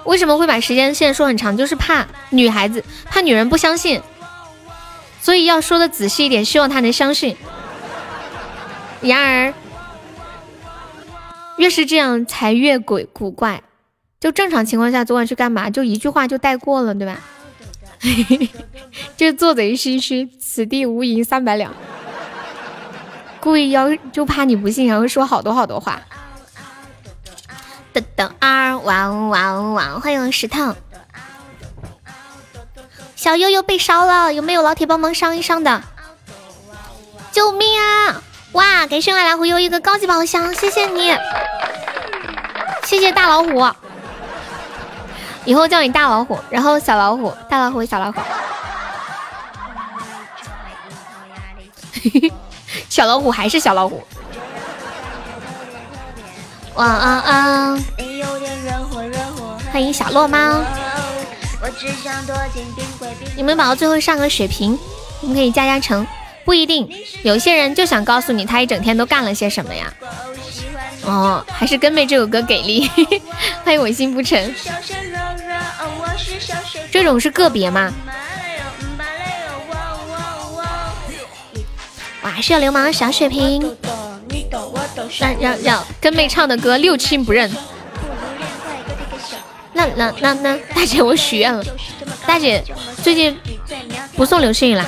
[0.04, 4.00] 为什么会把时间线说很长，就是怕女孩子怕女人不相信，
[5.20, 7.36] 所以要说的仔细一点，希望她能相信。
[9.02, 9.54] 然而
[11.58, 13.62] 越是这样才越鬼古怪。
[14.18, 15.68] 就正常情况下，昨晚去干嘛？
[15.68, 17.20] 就一句话就带过了，对吧？
[19.16, 21.70] 就做贼心虚，此地无银三百两。
[23.40, 26.00] 故意要就怕你不信，然后说好多好多话。
[27.94, 30.00] 等等二，哇哦哇哦哇！
[30.00, 30.74] 欢迎石头，
[33.14, 35.80] 小悠悠被烧了，有没有老铁帮忙上一上的？
[37.30, 38.20] 救命啊！
[38.50, 41.16] 哇，给炫爱老虎又一个高级宝箱，谢谢你，
[42.82, 43.72] 谢谢大老虎，
[45.44, 48.20] 以后叫你大老虎，然后小老虎，大老虎，小老虎，
[51.92, 52.32] 嘿 嘿
[52.88, 54.04] 小老虎还是小老虎。
[56.74, 57.78] 哇啊啊！
[59.72, 60.60] 欢迎小落猫。
[63.36, 64.78] 你们宝宝最后上个血瓶，
[65.20, 66.06] 你们可以加加成。
[66.44, 66.86] 不一定，
[67.22, 69.92] 有些人就想告诉你他一整天都干了些什么呀。
[71.02, 72.90] 哦，还是跟妹这首歌给力。
[73.64, 74.54] 欢迎我心不沉。
[76.90, 77.92] 这种是个别吗？
[82.22, 83.74] 哇，是流氓小血瓶。
[85.18, 87.50] 让让让，跟妹唱的歌六亲不认。
[89.72, 91.64] 那那那那，大姐我许愿了，
[92.26, 92.62] 大姐
[93.02, 93.36] 最近
[94.16, 94.86] 不送流星雨了，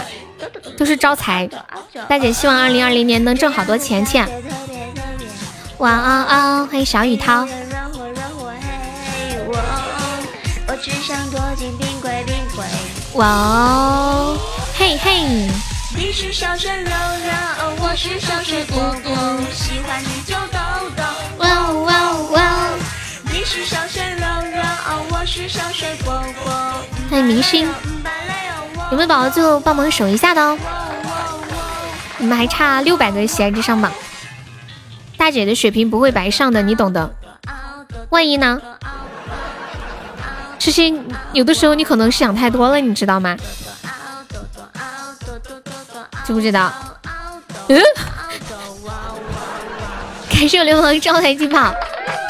[0.79, 1.49] 都是招财。
[2.09, 4.29] 大姐希望二零二零年能挣好多钱钱。
[5.79, 6.67] 晚安啊！
[6.71, 7.47] 欢迎小雨涛。
[13.15, 14.39] 哇哦，
[14.79, 15.51] 嘿嘿。
[15.99, 19.17] 你是小鲜肉肉，我是小水果果，
[19.51, 20.59] 喜欢你就抖
[20.95, 21.03] 抖。
[21.39, 22.69] 哇哇哇！
[23.33, 24.63] 你是小鲜肉肉，
[25.11, 26.53] 我是小水果果。
[27.09, 27.67] 欢迎明星，
[28.91, 30.59] 有没有宝宝最后帮忙守一下的哦？
[32.19, 33.91] 你们还差六百个喜爱值上榜。
[35.17, 37.11] 大姐的血瓶不会白上的，你懂的。
[38.11, 38.61] 万一呢？
[40.59, 40.93] 这些
[41.33, 43.35] 有的时候你可能是想太多了，你知道吗？
[46.27, 46.73] 知不知道？
[47.69, 47.81] 嗯？
[50.29, 51.73] 感谢流氓招财进宝，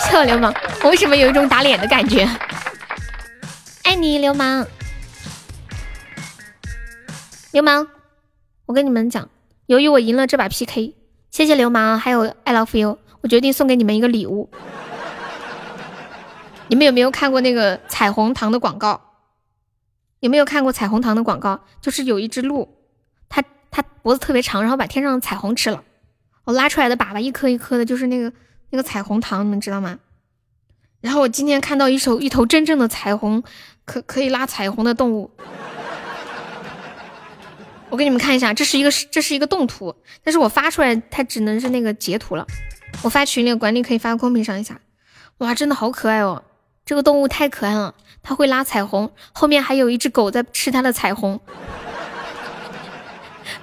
[0.04, 0.54] 谢我流氓。
[0.82, 2.28] 我为什么有一种打脸的感觉？
[3.84, 4.66] 爱你，流氓。
[7.52, 7.86] 流氓，
[8.66, 9.26] 我跟你们讲，
[9.64, 10.94] 由于我赢了这把 PK，
[11.30, 14.50] 谢谢流氓，还有 I love you，我决定送给你们一个礼物。
[16.68, 19.00] 你们有没有看过那个彩虹糖的广告？
[20.20, 21.60] 有没有看过彩虹糖的广告？
[21.80, 22.75] 就是有一只鹿，
[23.76, 25.84] 它脖子特别长，然后把天上的彩虹吃了。
[26.44, 28.32] 我拉出来的粑粑一颗一颗的，就是那个
[28.70, 29.98] 那个彩虹糖，你们知道吗？
[31.02, 33.42] 然后我今天看到一首一头真正的彩虹，
[33.84, 35.30] 可可以拉彩虹的动物。
[37.90, 42.46] 我给你们看一下，这是一个这是一个动图，但是我发出来它只能是那个截图了。
[43.02, 44.80] 我发群里管理可以发公屏上一下。
[45.38, 46.42] 哇，真的好可爱哦！
[46.86, 51.38] 这个动物太可爱了，它会拉彩虹，后面还有一只狗在吃它的彩虹。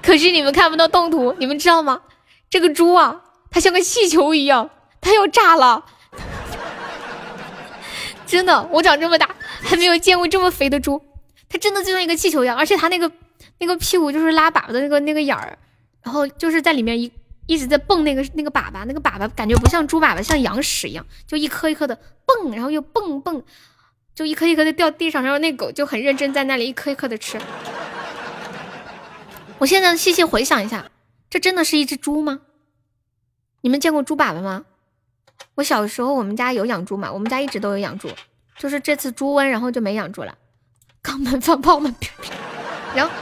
[0.04, 2.02] 可是你们看不到动图，你们知道吗？
[2.50, 4.70] 这个猪啊，它像个气球一样，
[5.02, 5.84] 它要炸了！
[8.28, 9.28] 真的，我长这么大
[9.62, 11.02] 还没有见过这么肥的猪，
[11.50, 13.12] 它真的就像一个气球一样，而且它那个。
[13.60, 15.58] 那个屁股就是拉粑粑的那个那个眼儿，
[16.02, 17.10] 然后就是在里面一
[17.46, 23.42] 一直在蹦那个那个粑粑，那个粑粑感觉不像猪粑粑，像羊屎一样，就一颗一颗的蹦，然后又蹦蹦，
[24.14, 27.40] 就一颗一颗的掉地上，然后那狗就很认真在那里一颗一颗的吃。
[29.64, 30.92] 我现在细细回想一下，
[31.30, 32.42] 这真的是一只猪吗？
[33.62, 34.66] 你们见过猪粑粑吗？
[35.56, 38.10] 我小时候我们家有养猪嘛，我们家一直都有养猪，
[38.60, 40.38] 就是这次猪瘟，然后就没养猪了。
[41.02, 41.96] 肛门放炮吗？
[42.94, 43.14] 然后。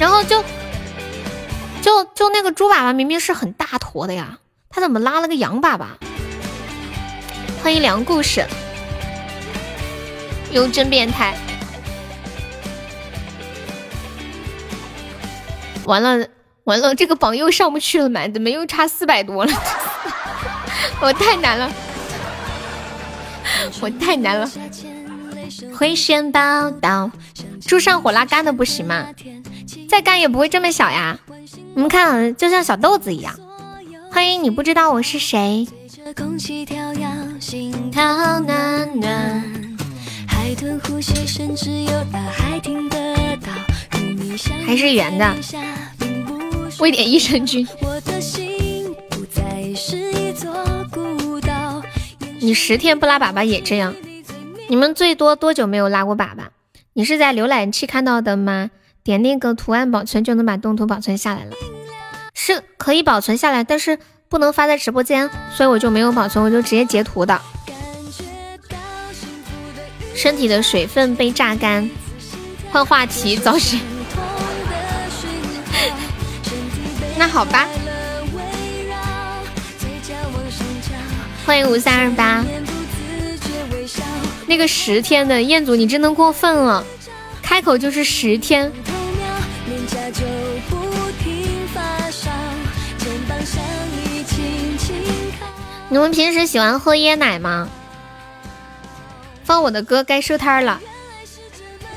[0.00, 0.42] 然后就
[1.80, 5.86] 就就那个猪粑粑明明是很大坨的呀，他怎么拉了个羊粑粑？
[7.62, 8.44] 欢迎凉故事，
[10.50, 11.38] 哟真变态！
[15.84, 16.26] 完了
[16.64, 18.28] 完了，这个榜又上不去了嘛？
[18.28, 19.52] 怎么又差四百多了？
[21.00, 21.70] 我太难了，
[23.80, 24.50] 我太难了。
[25.76, 27.10] 回旋宝刀，
[27.66, 29.06] 猪上火拉干的不行吗？
[29.88, 31.18] 再干也不会这么小呀！
[31.74, 33.34] 你们看，就像小豆子一样。
[34.12, 35.66] 欢迎你不知道我是谁。
[44.66, 45.36] 还是圆的。
[46.78, 47.66] 喂点益生菌。
[52.38, 53.94] 你十天不拉粑粑也这样？
[54.68, 56.48] 你们最多多久没有拉过粑粑？
[56.94, 58.70] 你是在浏览器看到的吗？
[59.02, 61.52] 点那个图案保存就能把动图保存下来了，
[62.34, 67.40] 是可以保存下来，但是不能发在直播间，所以我就没有保存，我就直接截图的。
[70.14, 71.88] 身体的水分被榨干，
[72.70, 73.78] 换话题，早些。
[77.20, 77.68] 那好吧。
[81.44, 82.42] 欢迎五三二八。
[84.46, 86.82] 那个十天的彦祖，你真的过分了。
[87.42, 88.72] 开口就是十天。
[95.90, 97.68] 你们平时喜欢喝椰奶吗？
[99.44, 100.80] 放我的歌该收摊了，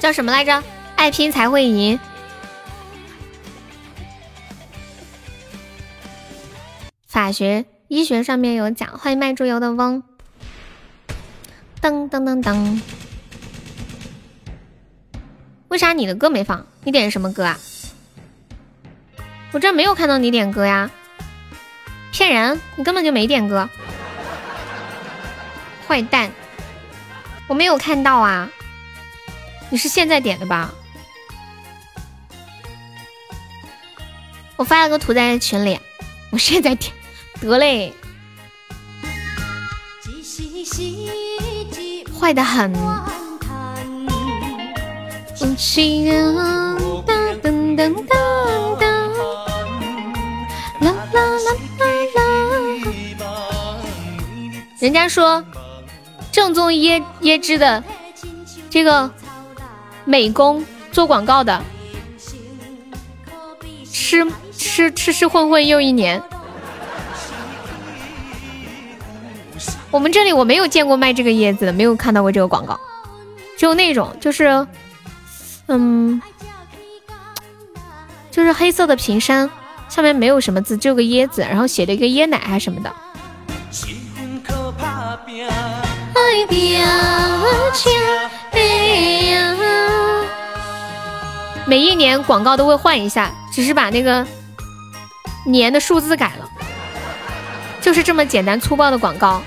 [0.02, 0.62] 叫什么来着？
[0.98, 1.98] 爱拼才会赢。
[7.14, 8.98] 法学、医学上面有讲。
[8.98, 10.02] 欢迎卖猪油的翁。
[11.80, 12.82] 噔噔噔噔。
[15.68, 16.66] 为啥你的歌没放？
[16.84, 17.60] 你点什么歌啊？
[19.52, 20.90] 我这没有看到你点歌呀！
[22.12, 23.70] 骗人，你根本就没点歌，
[25.88, 26.32] 坏蛋！
[27.48, 28.50] 我没有看到啊！
[29.70, 30.74] 你是现在点的吧？
[34.56, 35.80] 我发了个图在群里，
[36.32, 36.92] 我现在点，
[37.50, 37.94] 得嘞！
[42.20, 42.74] 坏的很。
[54.80, 55.44] 人家说
[56.32, 57.84] 正宗椰椰汁的
[58.70, 59.10] 这个
[60.06, 61.62] 美工做广告的，
[63.90, 66.22] 吃吃吃吃混混又一年。
[69.94, 72.80] 我们这里我没有见过卖这个椰子的，没有看到过这个广告，
[73.56, 74.68] 只有那种就是。
[75.68, 76.22] 嗯，
[78.30, 79.50] 就是黑色的瓶身，
[79.88, 82.92] 上面没有什么字，就个椰子，然后写了一个椰奶还是什么的。
[91.66, 94.26] 每一年广告都会换一下，只是把那个
[95.46, 96.50] 年的数字改了，
[97.80, 99.42] 就是这么简单粗暴的广告。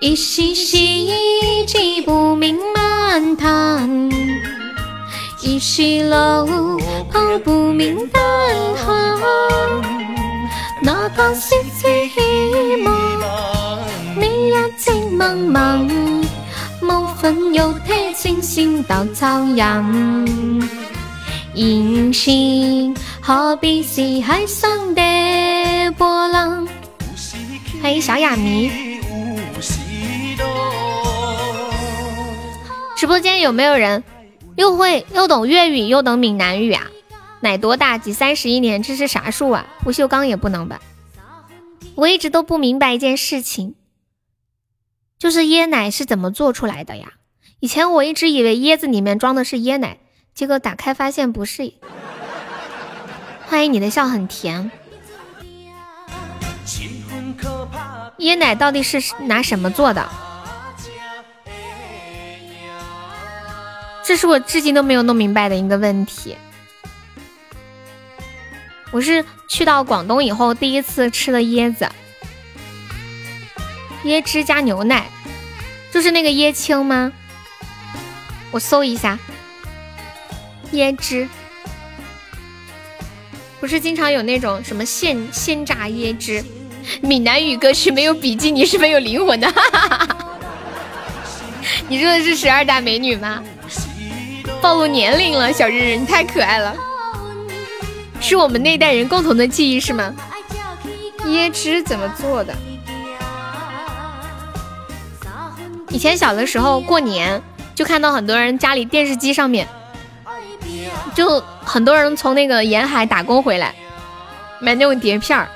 [0.00, 1.10] 一细细
[1.66, 4.10] 记不明满堂，
[5.42, 6.46] 一西楼
[7.12, 8.22] 泡不明蛋
[8.82, 9.20] 汤。
[10.80, 12.18] 哪怕是最希
[12.82, 13.78] 望，
[14.16, 15.86] 你也情茫茫，
[16.80, 20.64] 无份有体星星稻草人。
[21.54, 25.02] 人生何必是海上的
[25.98, 26.66] 波浪？
[27.82, 28.89] 欢迎小哑谜。
[32.96, 34.04] 直播间有没有人
[34.56, 36.86] 又会又懂粤语又懂闽南语啊？
[37.40, 37.96] 奶多大？
[37.96, 38.82] 几三十一年？
[38.82, 39.66] 这是啥数啊？
[39.80, 40.80] 不锈钢也不能吧？
[41.94, 43.74] 我一直都不明白一件事情，
[45.18, 47.14] 就是椰奶是怎么做出来的呀？
[47.60, 49.98] 以前我一直以为椰子里面装的是椰奶，
[50.34, 51.72] 结果打开发现不是。
[53.46, 54.70] 欢迎你的笑很甜。
[58.18, 60.06] 椰奶到底是拿什么做的？
[64.10, 66.36] 这是我至今都没有弄明白的一个问题。
[68.90, 71.88] 我是去到广东以后第一次吃的椰子，
[74.06, 75.06] 椰汁加牛奶，
[75.92, 77.12] 就是那个椰青吗？
[78.50, 79.16] 我搜一下，
[80.72, 81.28] 椰汁，
[83.60, 86.44] 不是经常有那种什么现现榨椰汁？
[87.00, 89.46] 闽南语歌曲没有比基尼是没有灵魂的。
[91.86, 93.40] 你说的是十二大美女吗？
[94.62, 96.74] 暴露年龄了，小日日，你太可爱了，
[98.20, 100.14] 是我们那代人共同的记忆是吗？
[101.26, 102.54] 椰汁怎么做的？
[105.90, 107.42] 以前小的时候过年，
[107.74, 109.66] 就看到很多人家里电视机上面，
[111.14, 113.74] 就很多人从那个沿海打工回来，
[114.60, 115.48] 买那种碟片儿，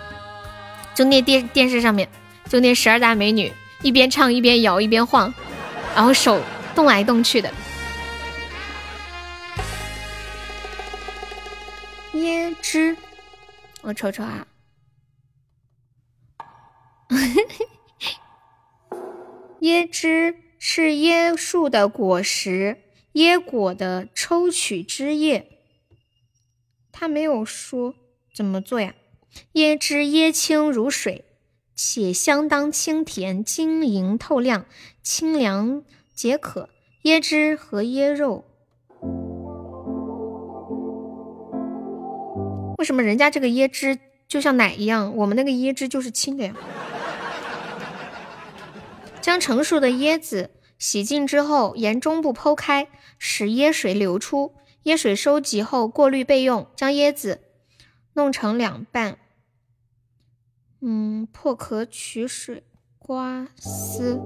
[0.94, 2.08] 就那电电视上面，
[2.48, 5.32] 就那十二大美女一边唱一边摇一边晃，
[5.94, 6.40] 然后手
[6.74, 7.50] 动来动去的。
[12.66, 12.96] 汁，
[13.82, 14.48] 我瞅瞅啊，
[19.60, 22.78] 椰汁是椰树的果实，
[23.12, 25.60] 椰果的抽取汁液。
[26.90, 27.94] 他没有说
[28.34, 28.94] 怎么做呀？
[29.52, 31.26] 椰汁椰清如水，
[31.76, 34.64] 且相当清甜、晶莹透亮、
[35.02, 35.84] 清凉
[36.14, 36.70] 解渴。
[37.02, 38.46] 椰汁和椰肉。
[42.78, 46.54] 为什么人家这个椰汁就像奶一样，我们那个椰汁就是清的呀？
[49.20, 52.88] 将成熟的椰子洗净之后，沿中部剖开，
[53.18, 54.54] 使椰水流出。
[54.84, 56.66] 椰水收集后过滤备用。
[56.76, 57.40] 将椰子
[58.12, 59.16] 弄成两半，
[60.82, 62.64] 嗯，破壳取水，
[62.98, 64.20] 刮丝，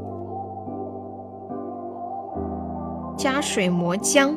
[3.17, 4.37] 加水磨浆。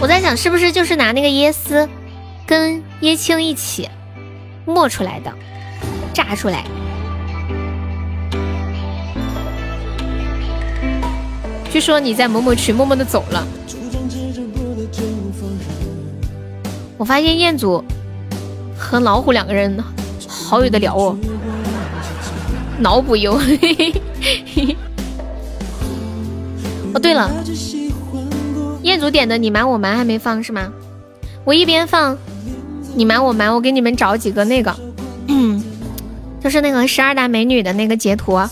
[0.00, 1.88] 我在想，是不是就是拿那个椰丝
[2.46, 3.88] 跟椰青一起
[4.66, 5.32] 磨出来的，
[6.12, 6.64] 榨出来？
[11.70, 13.46] 据说你在某某群默默的走了。
[16.96, 17.82] 我发现彦祖
[18.78, 19.82] 和老虎两个人
[20.28, 21.16] 好有的聊哦，
[22.78, 23.40] 脑补哟。
[26.94, 27.28] 哦，对了。
[28.84, 30.70] 彦祖点的你瞒我瞒还没放是吗？
[31.42, 32.16] 我一边放
[32.94, 34.76] 你瞒我瞒，我给你们找几个那个，
[35.26, 35.64] 嗯
[36.38, 38.34] 就是那个十二大美女的那个截图。
[38.34, 38.50] 咿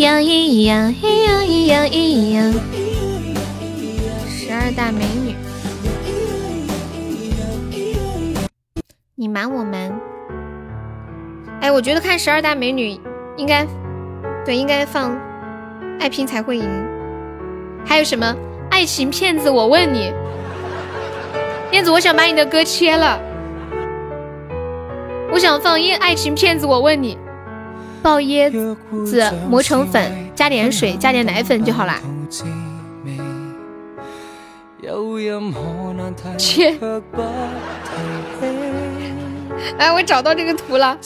[0.00, 2.54] 呀咿呀咿呀咿呀咿呀，
[4.26, 5.34] 十二大美女，
[9.14, 9.92] 你瞒我瞒。
[11.60, 12.98] 哎，我觉得看十二大美女
[13.36, 13.66] 应该
[14.46, 15.14] 对，应该放
[16.00, 16.66] 爱拼才会赢。
[17.84, 18.34] 还有什么？
[18.78, 20.12] 爱情骗子，我问你，
[21.72, 23.20] 燕子，我想把你的歌切了。
[25.32, 27.18] 我想放椰爱情骗子，我问你，
[28.00, 28.48] 爆椰
[29.04, 32.00] 子磨成粉，加点水，加点奶粉就好啦。
[36.38, 36.78] 切。
[39.78, 40.96] 哎，我找到这个图了。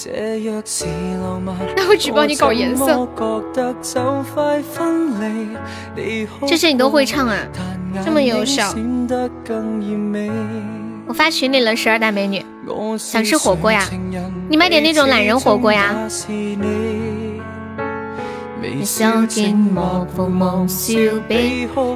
[1.77, 3.09] 那我举报你搞颜色。
[6.47, 7.37] 这些你都会唱啊？
[8.05, 8.63] 这么优秀。
[11.07, 12.45] 我发群里了，十二大美女，
[12.99, 13.85] 想吃火锅呀？
[14.49, 15.95] 你买点那种懒人火锅呀。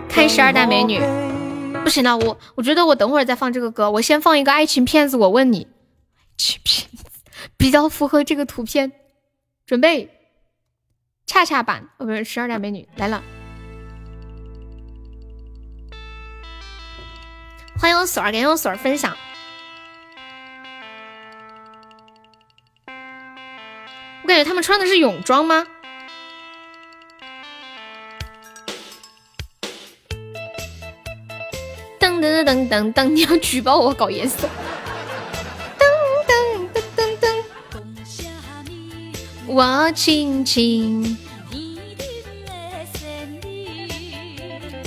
[0.08, 1.00] 看十二大美女，
[1.84, 5.66] 不行了，我我觉得我等会儿再放这个歌，我先放一个爱情骗子，我问你，
[6.36, 7.04] 情骗子
[7.56, 8.92] 比较符合这个图片，
[9.66, 10.08] 准备，
[11.26, 13.22] 恰恰版，哦不是十二大美女来了，
[17.78, 19.16] 欢迎我锁儿，感谢我锁儿分享，
[24.22, 25.66] 我感觉他们穿的是泳装吗？
[31.98, 33.04] 噔噔噔噔噔！
[33.10, 34.48] 你要举报我搞颜色？
[39.46, 41.16] 我轻轻。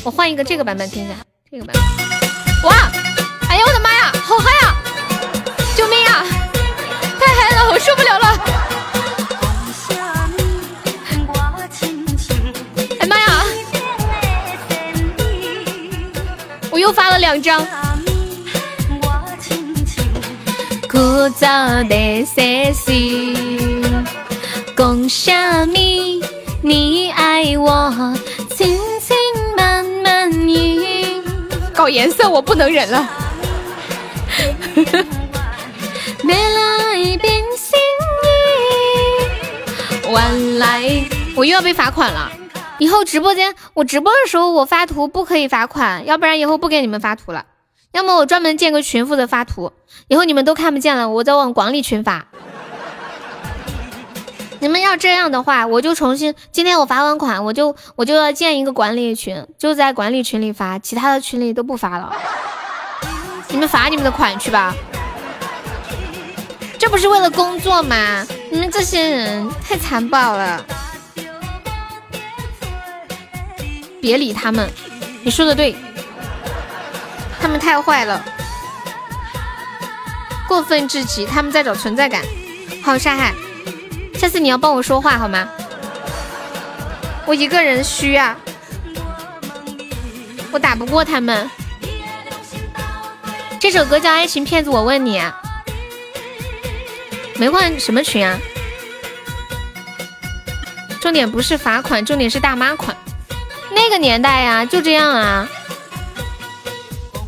[0.04, 1.16] 我换一个这个版本听一下，
[1.50, 1.84] 这个版本。
[2.70, 2.92] 哇！
[3.50, 4.76] 哎呀，我的妈呀，好嗨啊！
[5.76, 6.26] 救命啊！
[7.20, 8.26] 太嗨了，我受不了了！
[13.00, 13.44] 哎妈呀！
[16.70, 17.66] 我又发了两张。
[20.90, 20.98] 枯
[21.30, 22.42] 燥的色
[22.74, 23.34] 系，
[24.80, 25.30] 讲什
[25.68, 25.76] 么？
[26.64, 27.94] 你爱我，
[28.56, 29.14] 轻轻
[29.58, 31.22] 慢慢语。
[31.74, 33.10] 搞颜色我不能忍了。
[36.24, 37.78] 没来变心
[40.06, 41.04] 意，晚来
[41.36, 42.32] 我又要被罚款了。
[42.78, 47.48] 以后直播间我直播的时候我发图不可以罚款，要不然以后不给你们发图了。
[47.92, 49.74] 要么我专门建个群负责发图，
[50.08, 52.28] 以后你们都看不见了，我再往管理群发。
[54.60, 62.14] 你们要这样的话，我就重新今天我罚完款，我就我就要建一个管理群，就在管理群里发，其他的群里都不发了。
[63.50, 64.76] 你们罚你们的款去吧，
[66.78, 68.26] 这不是为了工作吗？
[68.52, 70.66] 你们这些人太残暴了。
[74.02, 74.70] 别理他们，
[75.24, 75.76] 你说的对，
[77.42, 78.24] 他们太坏了，
[80.48, 82.24] 过分至极，他们在找存在感。
[82.84, 83.34] 好，沙海，
[84.20, 85.48] 下次你要帮我说话好吗？
[87.26, 88.36] 我一个人虚啊，
[90.52, 91.50] 我打不过他们。
[93.62, 95.22] 这首歌叫《爱情骗子》，我问你，
[97.38, 98.38] 没换什么群啊？
[101.00, 102.94] 重点不是罚款，重点是大妈款。
[103.72, 105.48] 那个年代呀，就这样啊。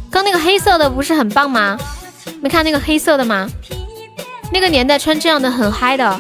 [0.09, 1.77] 刚那个黑色的不是很棒吗？
[2.41, 3.47] 没看那个黑色的吗？
[4.51, 6.19] 那个年代穿这样的很嗨的。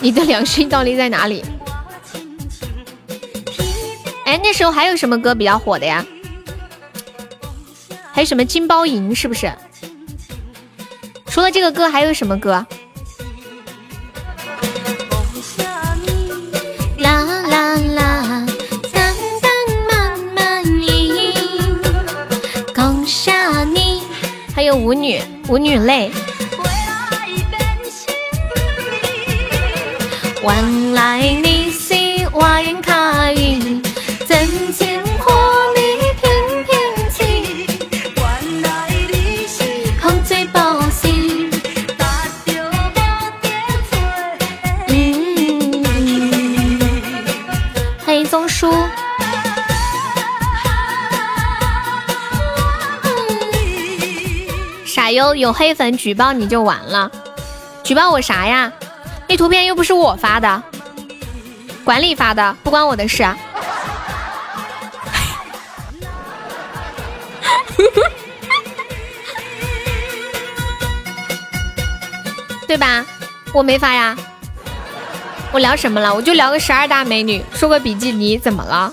[0.00, 1.44] 你的良心到底在哪里？
[4.24, 6.04] 哎，那时候还有什么歌比较火的呀？
[8.12, 9.52] 还有什么金包银是不是？
[11.26, 12.64] 除了这个歌还有什么歌？
[16.98, 18.46] 啦啦啦，
[18.92, 19.52] 淡淡
[19.88, 21.34] 慢慢饮，
[22.74, 24.02] 讲啥呢？
[24.54, 26.10] 还有舞女，舞女泪。
[30.42, 31.94] 原来你是
[32.30, 32.92] 花言巧
[33.32, 33.82] 语，
[34.26, 35.34] 真情话
[35.76, 35.80] 你
[36.18, 36.24] 偏
[36.64, 36.70] 偏
[37.12, 37.18] 听。
[38.16, 38.22] 原
[38.62, 39.62] 来你是
[40.00, 41.50] 空嘴报信，
[41.98, 42.06] 打
[42.46, 42.72] 着无
[43.42, 43.52] 点
[43.90, 43.92] 吹。
[48.06, 48.72] 黑棕树。
[54.86, 57.10] 傻优有黑粉举报你就完了，
[57.84, 58.72] 举报我啥呀？
[59.30, 60.60] 那图片又不是我发的，
[61.84, 63.38] 管理发的，不关我的事啊。
[72.66, 73.06] 对吧？
[73.54, 74.18] 我没发呀。
[75.52, 76.12] 我聊什么了？
[76.12, 78.92] 我就聊个十二大美女，说个比基尼，怎么了？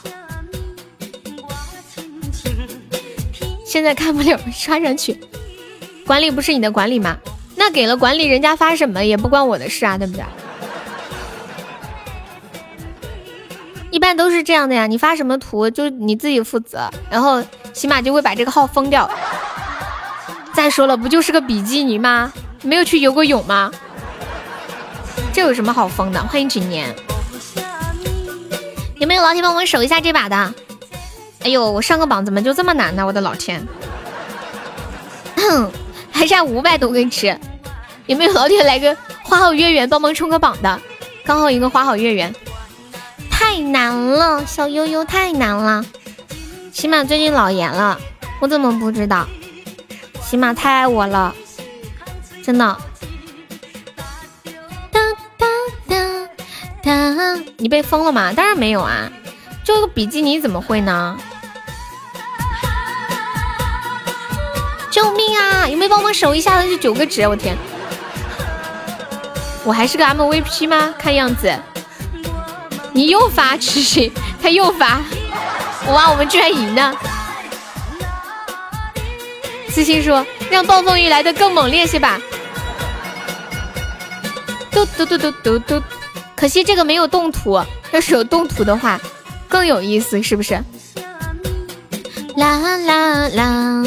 [3.65, 5.19] 现在看不了，刷上去。
[6.05, 7.17] 管理不是你的管理吗？
[7.59, 10.23] 那给了管理，人家发什么也不关我的事啊，对不对？
[13.89, 19.09] 一般都是这样的呀，你发什么图就你自己负责，然后起码就会把这个号封掉。
[20.53, 22.31] 再说了，不就是个比基尼吗？
[22.61, 23.71] 没有去游过泳吗？
[25.33, 26.21] 这有什么好封的？
[26.23, 26.93] 欢迎几年，
[28.97, 30.53] 有没有老铁帮我守一下这把的？
[31.43, 33.05] 哎呦，我上个榜怎么就这么难呢？
[33.05, 33.65] 我的老天！
[36.17, 37.39] 还差五百多根吃，
[38.07, 40.81] 有没有老铁来个花好月圆帮忙冲个榜的？
[41.23, 42.33] 刚好一个花好月圆，
[43.29, 45.85] 太难了，小悠悠太难了。
[46.71, 47.99] 起码最近老严了，
[48.39, 49.27] 我怎么不知道？
[50.19, 51.35] 起码太爱我了，
[52.41, 52.65] 真的。
[54.91, 54.99] 哒
[55.37, 55.47] 哒
[55.87, 55.95] 哒
[56.81, 58.33] 哒，你被封了吗？
[58.33, 59.11] 当然没有啊，
[59.63, 61.15] 就个比基尼怎么会呢？
[64.89, 65.67] 救命啊！
[65.67, 66.67] 有没有帮忙守一下的？
[66.67, 67.57] 就九个值，我天！
[69.63, 70.93] 我还是个 MVP 吗？
[70.97, 71.53] 看样子。
[72.93, 75.01] 你又发痴心，他又发，
[75.87, 76.09] 哇！
[76.09, 76.95] 我们居然赢了。
[79.69, 82.19] 私信说让暴风雨来的更猛烈些吧。
[84.71, 85.83] 嘟嘟嘟嘟嘟嘟，
[86.35, 88.99] 可惜这个没有动图，要是有动图的话
[89.47, 90.55] 更有意思，是不是？
[92.35, 93.83] 啦啦啦。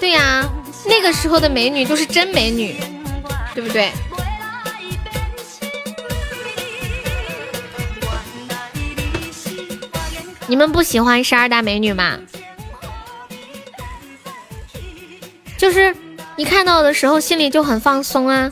[0.00, 0.48] 对呀，
[0.86, 2.74] 那个时候的美女都是真美女，
[3.54, 3.90] 对不对？
[10.46, 12.18] 你们不喜欢十二大美女吗？
[15.56, 15.94] 就是
[16.36, 18.50] 你看到的时候心里就很放松啊。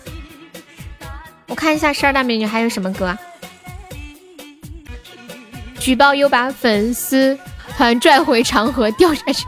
[1.49, 3.19] 我看一下十二大美女还有什么歌。
[5.81, 7.37] 举报又把粉丝
[7.79, 9.47] 团拽回长河掉下去，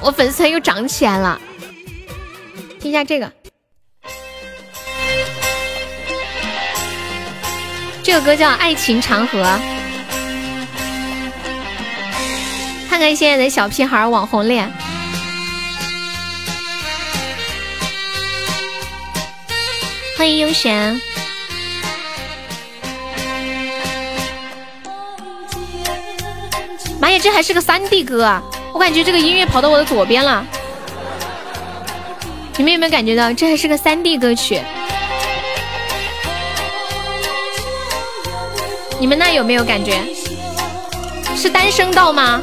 [0.00, 1.40] 我粉丝团又涨起来了。
[2.80, 3.32] 听一下这个，
[8.02, 9.40] 这个歌叫《爱情长河》。
[12.90, 14.68] 看看现在的小屁孩网红脸，
[20.18, 21.00] 欢迎悠闲。
[27.02, 28.40] 妈呀，这还是个三 D 歌啊！
[28.72, 30.46] 我感觉这个音乐跑到我的左边了。
[32.56, 34.60] 你们有没有感觉到这还是个三 D 歌曲？
[39.00, 40.00] 你们那有没有感觉？
[41.36, 42.40] 是单声道吗？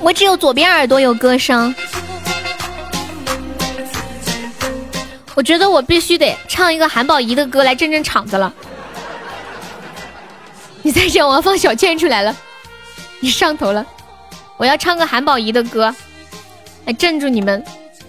[0.00, 1.72] 我只有左边耳朵有歌声。
[5.36, 8.52] 我觉得我必须得唱一个韩宝仪的歌来镇镇场子了。
[10.86, 12.32] 你再这样，我要放小倩出来了。
[13.18, 13.84] 你上头了，
[14.56, 15.92] 我要唱个韩宝仪的歌
[16.84, 17.64] 来镇住你们。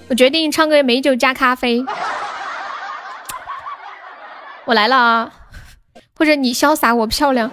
[0.07, 1.83] 我决定唱个美酒加咖啡。
[4.65, 5.31] 我来了啊！
[6.15, 7.49] 或者你潇洒，我漂亮。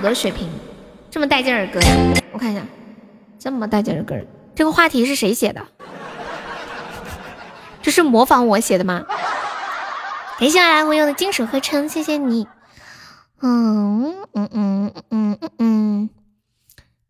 [0.00, 0.48] 好多水瓶，
[1.10, 1.80] 这么带劲儿的歌，
[2.32, 2.62] 我看一下，
[3.38, 4.16] 这么带劲儿的歌，
[4.54, 5.60] 这个话题是谁写的？
[7.82, 9.04] 这是模仿我写的吗？
[10.38, 12.48] 感谢来忽悠的金属合成，谢谢你。
[13.42, 16.10] 嗯嗯嗯嗯嗯嗯。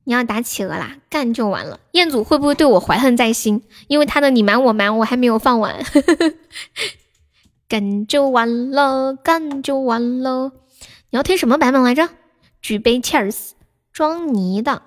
[0.02, 1.78] 你要打企鹅啦，干就完了。
[1.92, 3.62] 彦祖会不会对我怀恨在心？
[3.86, 5.76] 因为他的你瞒我瞒我还没有放完，
[7.68, 10.50] 干就完了，干就完了。
[11.10, 12.08] 你要听什么版本来着？
[12.60, 13.52] 举杯 Cheers，
[13.92, 14.82] 装泥的，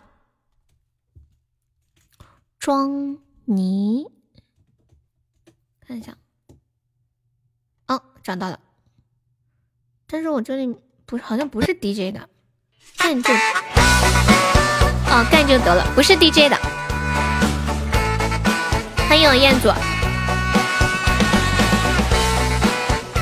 [2.60, 4.06] 装泥。
[5.85, 6.16] 看一下，
[7.88, 8.60] 哦，找到了。
[10.08, 12.30] 但是我这里不好像不是 DJ 的，
[12.98, 13.34] 干就。
[13.34, 16.58] 哦，干就得了，不是 DJ 的。
[19.08, 19.69] 欢迎我彦祖。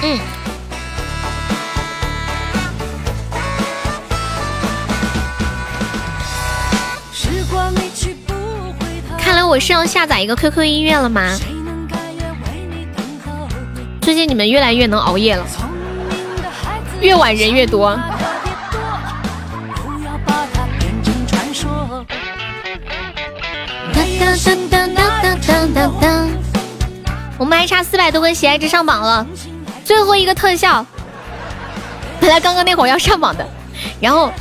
[0.04, 0.41] 嗯。
[9.52, 11.38] 我是要下载一个 QQ 音乐了吗？
[14.00, 15.46] 最近你们越来越能熬夜了，
[17.02, 18.00] 越晚人越多。
[27.38, 29.28] 我们还差四百多个喜爱值上榜了，
[29.84, 30.86] 最后一个特效。
[32.22, 33.46] 本来刚刚那会儿要上榜的，
[34.00, 34.32] 然后，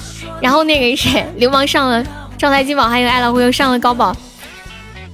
[0.41, 2.01] 然后那个谁，流氓上了
[2.39, 4.17] 招财金宝，还有爱老虎又上了高宝，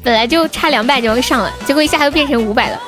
[0.06, 2.80] 本来就差两百就要上了，结果一下又变成五百了。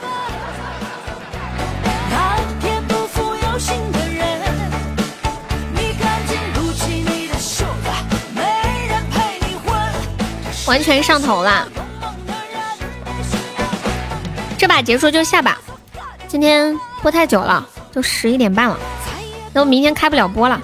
[10.68, 11.66] 完全上头啦！
[14.56, 15.58] 这把结束就下把，
[16.28, 16.72] 今天
[17.02, 18.78] 播太久了，都十一点半了，
[19.52, 20.60] 那我明天开不了播了。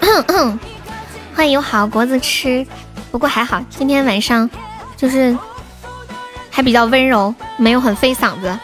[1.34, 2.64] 欢迎有好果子吃，
[3.10, 4.48] 不过还好，今天晚上
[5.04, 5.36] 就是
[6.50, 8.58] 还比较温柔，没有很费嗓子。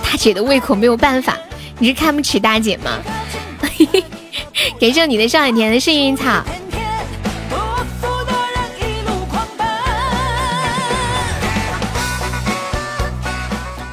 [0.00, 1.36] 大姐的胃口没有办法，
[1.80, 2.92] 你是看不起大姐吗？
[4.78, 6.40] 感谢你的上海甜的幸运草。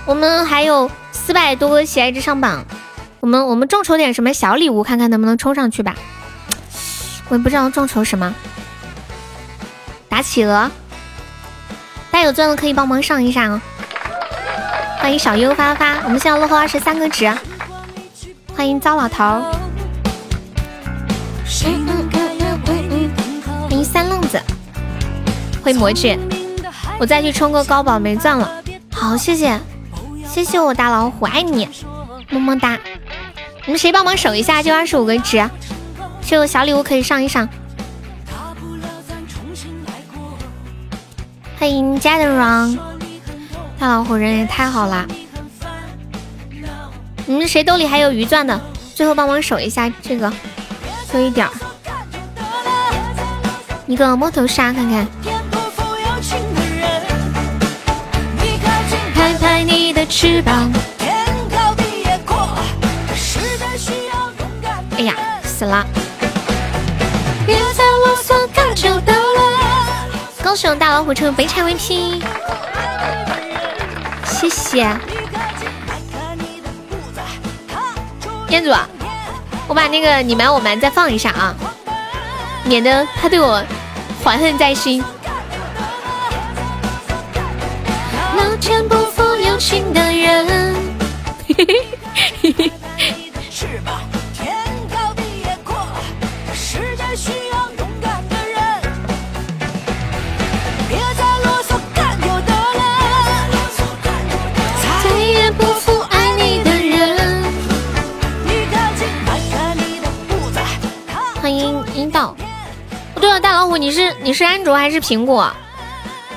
[0.05, 2.63] 我们还有四百多个喜爱值上榜，
[3.19, 5.95] 我们我们众筹点什么小礼物，看看能不能冲上去吧。
[7.31, 8.35] 我也不知道众筹什么，
[10.09, 10.69] 打企鹅，
[12.11, 13.61] 大家有钻的可以帮忙上一上哦。
[14.99, 17.33] 欢迎小优发发，我们现在落后二十三个值。
[18.53, 19.23] 欢迎糟老头。
[23.69, 24.37] 欢迎三愣子，
[25.63, 26.19] 欢迎魔卷，
[26.99, 28.61] 我再去充个高宝没钻了。
[28.91, 29.57] 好，谢谢，
[30.27, 31.69] 谢谢我大老虎，爱你，
[32.29, 32.77] 么么哒。
[33.65, 34.61] 你们谁帮忙守一下？
[34.61, 35.49] 就二十五个值，
[36.25, 37.47] 这个小礼物可以上一上。
[41.59, 42.79] 欢迎家的 run，
[43.77, 45.05] 大老虎人也太好啦。
[47.25, 48.59] 你们谁兜里还有鱼钻的？
[48.95, 50.31] 最后帮忙守一下这个。
[51.11, 51.51] 多一点儿，
[53.85, 55.05] 一个摸头杀看看。
[59.13, 60.71] 拍拍你的翅膀。
[64.97, 65.85] 哎呀，死了！
[70.43, 72.21] 恭喜我大老虎成为北产 VP，
[74.25, 74.79] 谢谢。
[78.49, 78.71] 彦祖。
[79.67, 81.55] 我把那个你瞒我瞒再放一下啊，
[82.65, 83.63] 免得他对我
[84.23, 85.01] 怀恨在心。
[88.35, 90.75] 老天不负有情的人。
[91.47, 91.85] 嘿嘿
[92.41, 92.71] 嘿嘿。
[113.21, 115.53] 对了，大老虎，你是你是安卓还是苹果？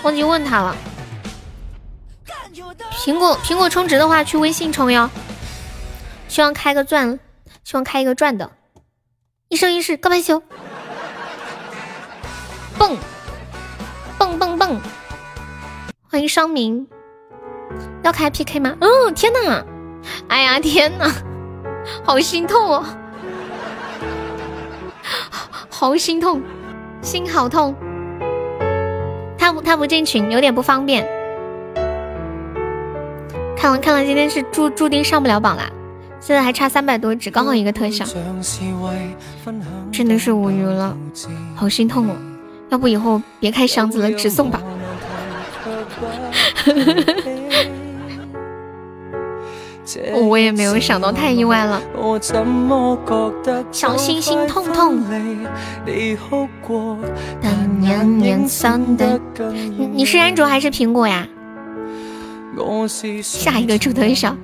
[0.03, 0.77] 忘记问他了。
[2.93, 5.09] 苹果苹果充值的话，去微信充哟。
[6.29, 7.19] 希望开个钻，
[7.65, 8.51] 希望开一个钻的。
[9.49, 10.43] 一生一世告白球，
[12.77, 12.99] 蹦
[14.19, 14.79] 蹦蹦蹦！
[16.11, 16.87] 欢迎双明，
[18.03, 18.77] 要开 PK 吗？
[18.83, 19.65] 哦天哪！
[20.29, 21.11] 哎呀天哪，
[22.05, 22.85] 好心痛哦，
[25.71, 26.43] 好心痛。
[27.05, 27.75] 心好痛。
[29.39, 31.07] 他不他不进群，有点不方便。
[33.57, 35.71] 看了看了，今天是注注定上不了榜啦，
[36.19, 38.05] 现在还差三百多只，刚好一个特效，
[39.93, 40.97] 真的是无语了，
[41.55, 42.17] 好心痛哦。
[42.71, 44.61] 要不以后别开箱子了，直送吧。
[50.29, 51.83] 我也没有想到，太意外了。
[53.71, 55.03] 小心心痛痛。
[59.77, 61.27] 你你是安卓还是苹果呀？
[63.21, 64.37] 下一个出特效，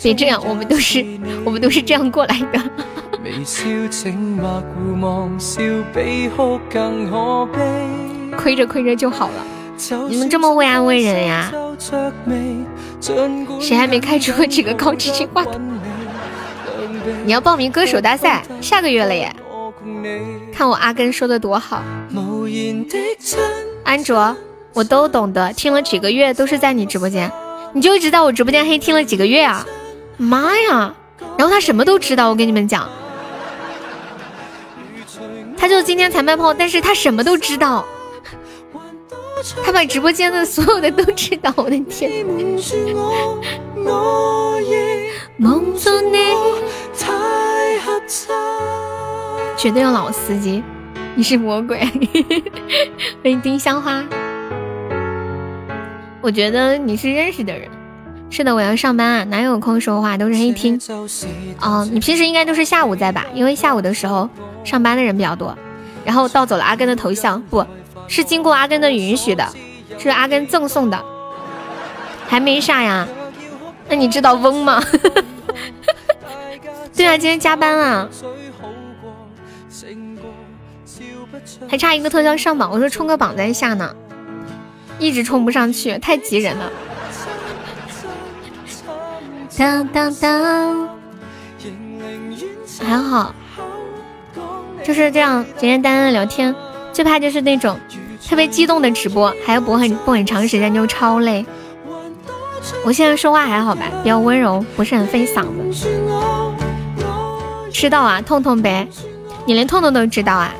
[0.00, 1.04] 别这样，我们都是
[1.44, 2.62] 我们都是这样过来的。
[8.36, 9.44] 亏着亏着就好了，
[10.08, 11.52] 你们这么会安慰人呀？
[13.60, 15.60] 谁还没开出过几个高知识话筒？
[17.24, 19.34] 你要报名歌手大赛，下个月了耶！
[20.52, 21.82] 看我阿根说的多好。
[23.84, 24.34] 安卓，
[24.72, 27.30] 我都懂得，听了几个月都是在你直播间，
[27.72, 29.66] 你就知道我直播间黑听了几个月啊！
[30.16, 30.94] 妈呀！
[31.36, 32.88] 然后他什么都知道，我跟你们讲，
[35.56, 37.84] 他就今天才卖炮，但是他什么都知道。
[39.64, 42.24] 他把直播间的所有的都知道，我的天！
[49.56, 50.62] 绝对有老司机，
[51.14, 51.78] 你是魔鬼。
[53.22, 54.02] 欢迎丁香花，
[56.22, 57.68] 我觉得你是认识的人。
[58.30, 60.80] 是的，我要上班啊，哪有空说话，都是黑听。
[61.60, 63.26] 哦，你平时应该都是下午在吧？
[63.34, 64.28] 因为下午的时候
[64.64, 65.56] 上班的人比较多。
[66.04, 67.64] 然后盗走了阿根的头像，不。
[68.08, 69.46] 是经过阿根的允许的，
[69.98, 71.04] 是阿根赠送的，
[72.28, 73.06] 还没啥呀？
[73.88, 74.82] 那你知道翁吗？
[76.96, 78.08] 对啊，今天加班啊，
[81.68, 83.94] 还差一个特效上榜，我说冲个榜再下呢，
[84.98, 86.72] 一直冲不上去，太急人了。
[89.58, 90.88] 当当当，
[92.80, 93.34] 还好，
[94.82, 96.54] 就是这样简简单单的聊天。
[96.96, 97.78] 最怕就是那种
[98.26, 101.44] 特别激动的直播，还要播很播很长时间，就超累。
[102.86, 105.86] 我现在说话还好吧，比较温柔，不是很费嗓子。
[107.70, 108.88] 知道啊，痛痛呗，
[109.44, 110.54] 你连痛痛都知道啊？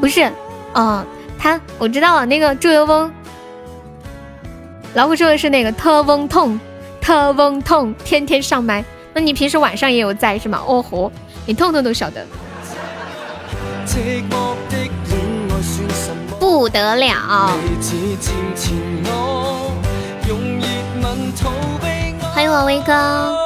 [0.00, 0.30] 不是，
[0.74, 1.04] 嗯，
[1.36, 3.10] 他我知道了，那个祝由翁，
[4.94, 6.60] 老虎说的是那个特翁痛，
[7.00, 8.84] 特翁痛，天天上麦。
[9.12, 10.62] 那你平时晚上也有在是吗？
[10.64, 11.10] 哦吼，
[11.44, 12.24] 你痛痛都晓得。
[16.40, 17.50] 不得了！
[22.34, 23.36] 欢迎我威哥。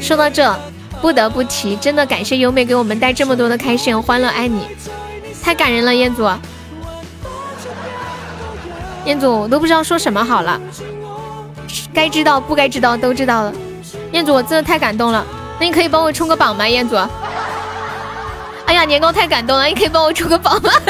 [0.00, 0.54] 说到这，
[1.00, 4.62] 不得不提，真的感谢优美给我们带这么多的开心和欢乐，爱你，
[5.42, 6.28] 太感人了，彦祖。
[9.04, 10.60] 彦祖，我都不知道说什么好了，
[11.92, 13.52] 该知道不该知道都知道了。
[14.12, 15.26] 彦祖，我真的太感动了，
[15.58, 16.68] 那你可以帮我冲个榜吗？
[16.68, 16.96] 彦祖，
[18.66, 20.70] 哎呀，年糕太感动了，你可以帮我冲个榜吗？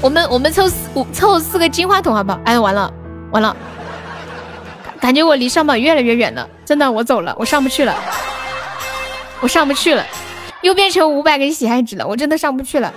[0.00, 2.40] 我们我们凑四五凑四个金话筒好不好？
[2.44, 2.92] 哎，完了
[3.30, 3.56] 完了，
[5.00, 7.94] 感觉我离上榜越来越远了，真的，我走了，我上不去了，
[9.40, 10.04] 我上不去了，
[10.60, 12.92] 又变成五百个喜爱值了，我真的上不去了。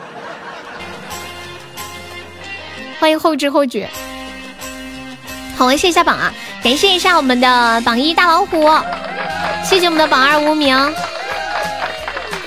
[3.00, 3.88] 欢迎后知后觉，
[5.56, 8.68] 好，我谢一下榜啊，感谢一下我们的榜一大老虎，
[9.64, 10.76] 谢谢我们的榜二无名，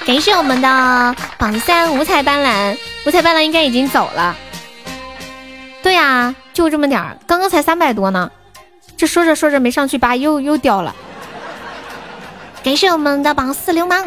[0.05, 4.37] 感谢我们的榜三五彩斑斓，五彩斑斓应该已经走了，
[5.83, 8.31] 对呀，就这么点儿，刚刚才三百多呢，
[8.97, 10.95] 这说着说着没上去，吧又又掉了，
[12.65, 14.05] 感谢我们的榜四流氓，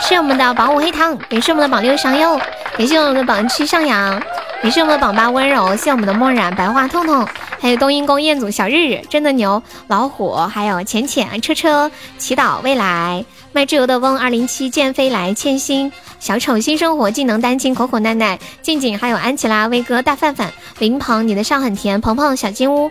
[0.00, 2.36] 谢我们的榜五黑糖，感谢我们的榜六上优，
[2.76, 4.20] 感谢我们的榜七上扬。
[4.60, 7.24] 也是我们的榜八温柔，谢我们的墨染白花痛痛，
[7.60, 22.90] 还有冬阴功彦祖小日日真的牛老虎，还有浅浅车车祈祷未来卖猪油的翁二零七剑飞来千心小丑新生活技能单亲口口奈奈静静还有安琪拉威哥大范范林鹏你的笑很甜鹏鹏小金屋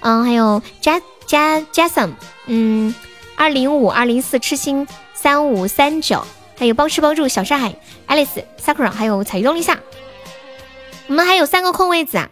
[0.00, 2.10] 嗯还有加加 Jason
[2.46, 2.94] 嗯
[3.36, 6.24] 二零五二零四痴心三五三九
[6.58, 7.74] 还有包吃包住小上海
[8.06, 9.78] Alice Sakura 还有彩鱼动力下。
[11.08, 12.28] 我们还有三个空位子啊，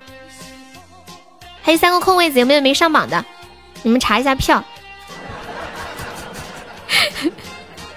[1.63, 3.25] 还有三个空位子，有没有没上榜的？
[3.83, 4.63] 你们查一下票，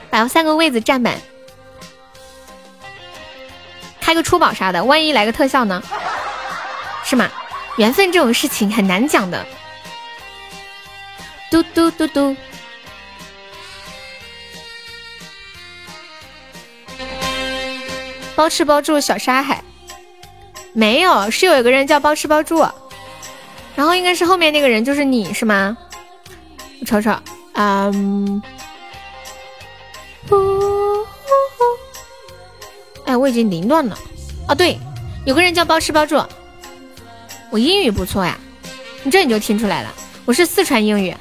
[0.09, 1.15] 把三个位子占满，
[4.01, 5.82] 开个出宝啥的，万一来个特效呢？
[7.03, 7.30] 是吗？
[7.77, 9.45] 缘分这种事情很难讲的。
[11.51, 12.35] 嘟嘟嘟嘟。
[18.36, 19.64] 包吃包住小沙海，
[20.74, 22.68] 没有，是有一个人叫包吃包住，
[23.76, 25.78] 然后应该是后面那个人就是你是吗？
[26.82, 27.16] 我瞅瞅，
[27.53, 28.42] 嗯，
[33.06, 33.98] 哎，我已经凌乱了。
[34.48, 34.80] 哦，对，
[35.26, 36.22] 有个人叫包吃包住，
[37.52, 38.38] 我英语不错呀，
[39.03, 39.94] 你这你就听出来了，
[40.26, 41.16] 我是四川英语。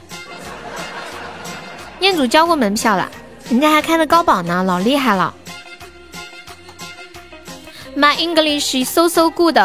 [2.00, 3.08] 彦祖交过门票了，
[3.48, 5.32] 人家还开的高保呢，老厉害了。
[7.94, 9.58] My English is so so good.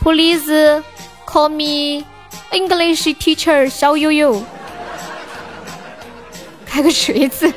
[0.00, 0.82] Please
[1.26, 2.04] call me
[2.50, 4.42] English teacher 小悠悠。
[6.66, 7.52] 开个锤子，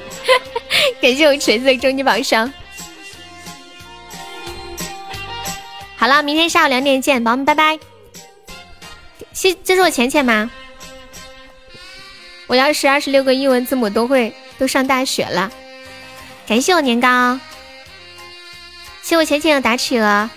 [1.02, 2.52] 感谢我锤子的终极宝箱。
[5.96, 7.80] 好了，明天下午两点见，宝宝们拜拜。
[9.34, 10.50] 谢，这是我浅浅吗？
[12.48, 15.52] 我要是二十六个英文字母都会，都上大学了。
[16.48, 17.40] 感谢我年糕。
[19.12, 20.30] 谢我浅浅的打企鹅，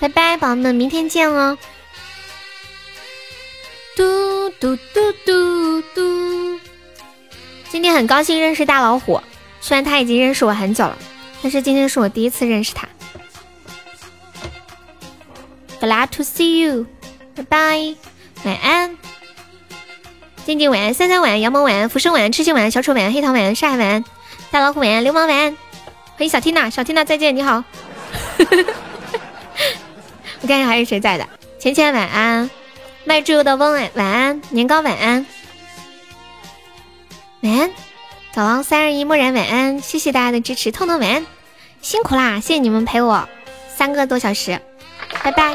[0.00, 1.56] 拜拜，宝宝们，明天见哦。
[3.94, 6.60] 嘟嘟嘟嘟嘟，
[7.70, 9.22] 今天很高兴认识大老虎，
[9.60, 10.98] 虽然他已经认识我很久了，
[11.40, 12.88] 但是今天是我第一次认识他。
[15.80, 16.86] Glad to see you，
[17.36, 17.94] 拜拜，
[18.42, 18.98] 晚安。
[20.44, 24.04] 静静晚安，三三晚安，羊毛晚安，浮生晚安，痴心晚安，小丑晚安，黑桃晚安，上海晚安，
[24.50, 25.56] 大老虎晚安，流氓晚安。
[26.16, 27.62] 欢迎小缇娜，小缇娜再见，你好。
[30.40, 31.28] 我看一下还有谁在的，
[31.58, 32.48] 浅浅晚安，
[33.04, 35.26] 卖猪肉的翁晚晚安，年糕晚安，
[37.42, 37.70] 晚安，
[38.32, 41.26] 早王三二一默然晚安，谢谢大家的支持，痛痛晚安，
[41.82, 43.28] 辛苦啦，谢谢你们陪我
[43.76, 44.58] 三个多小时，
[45.22, 45.54] 拜拜。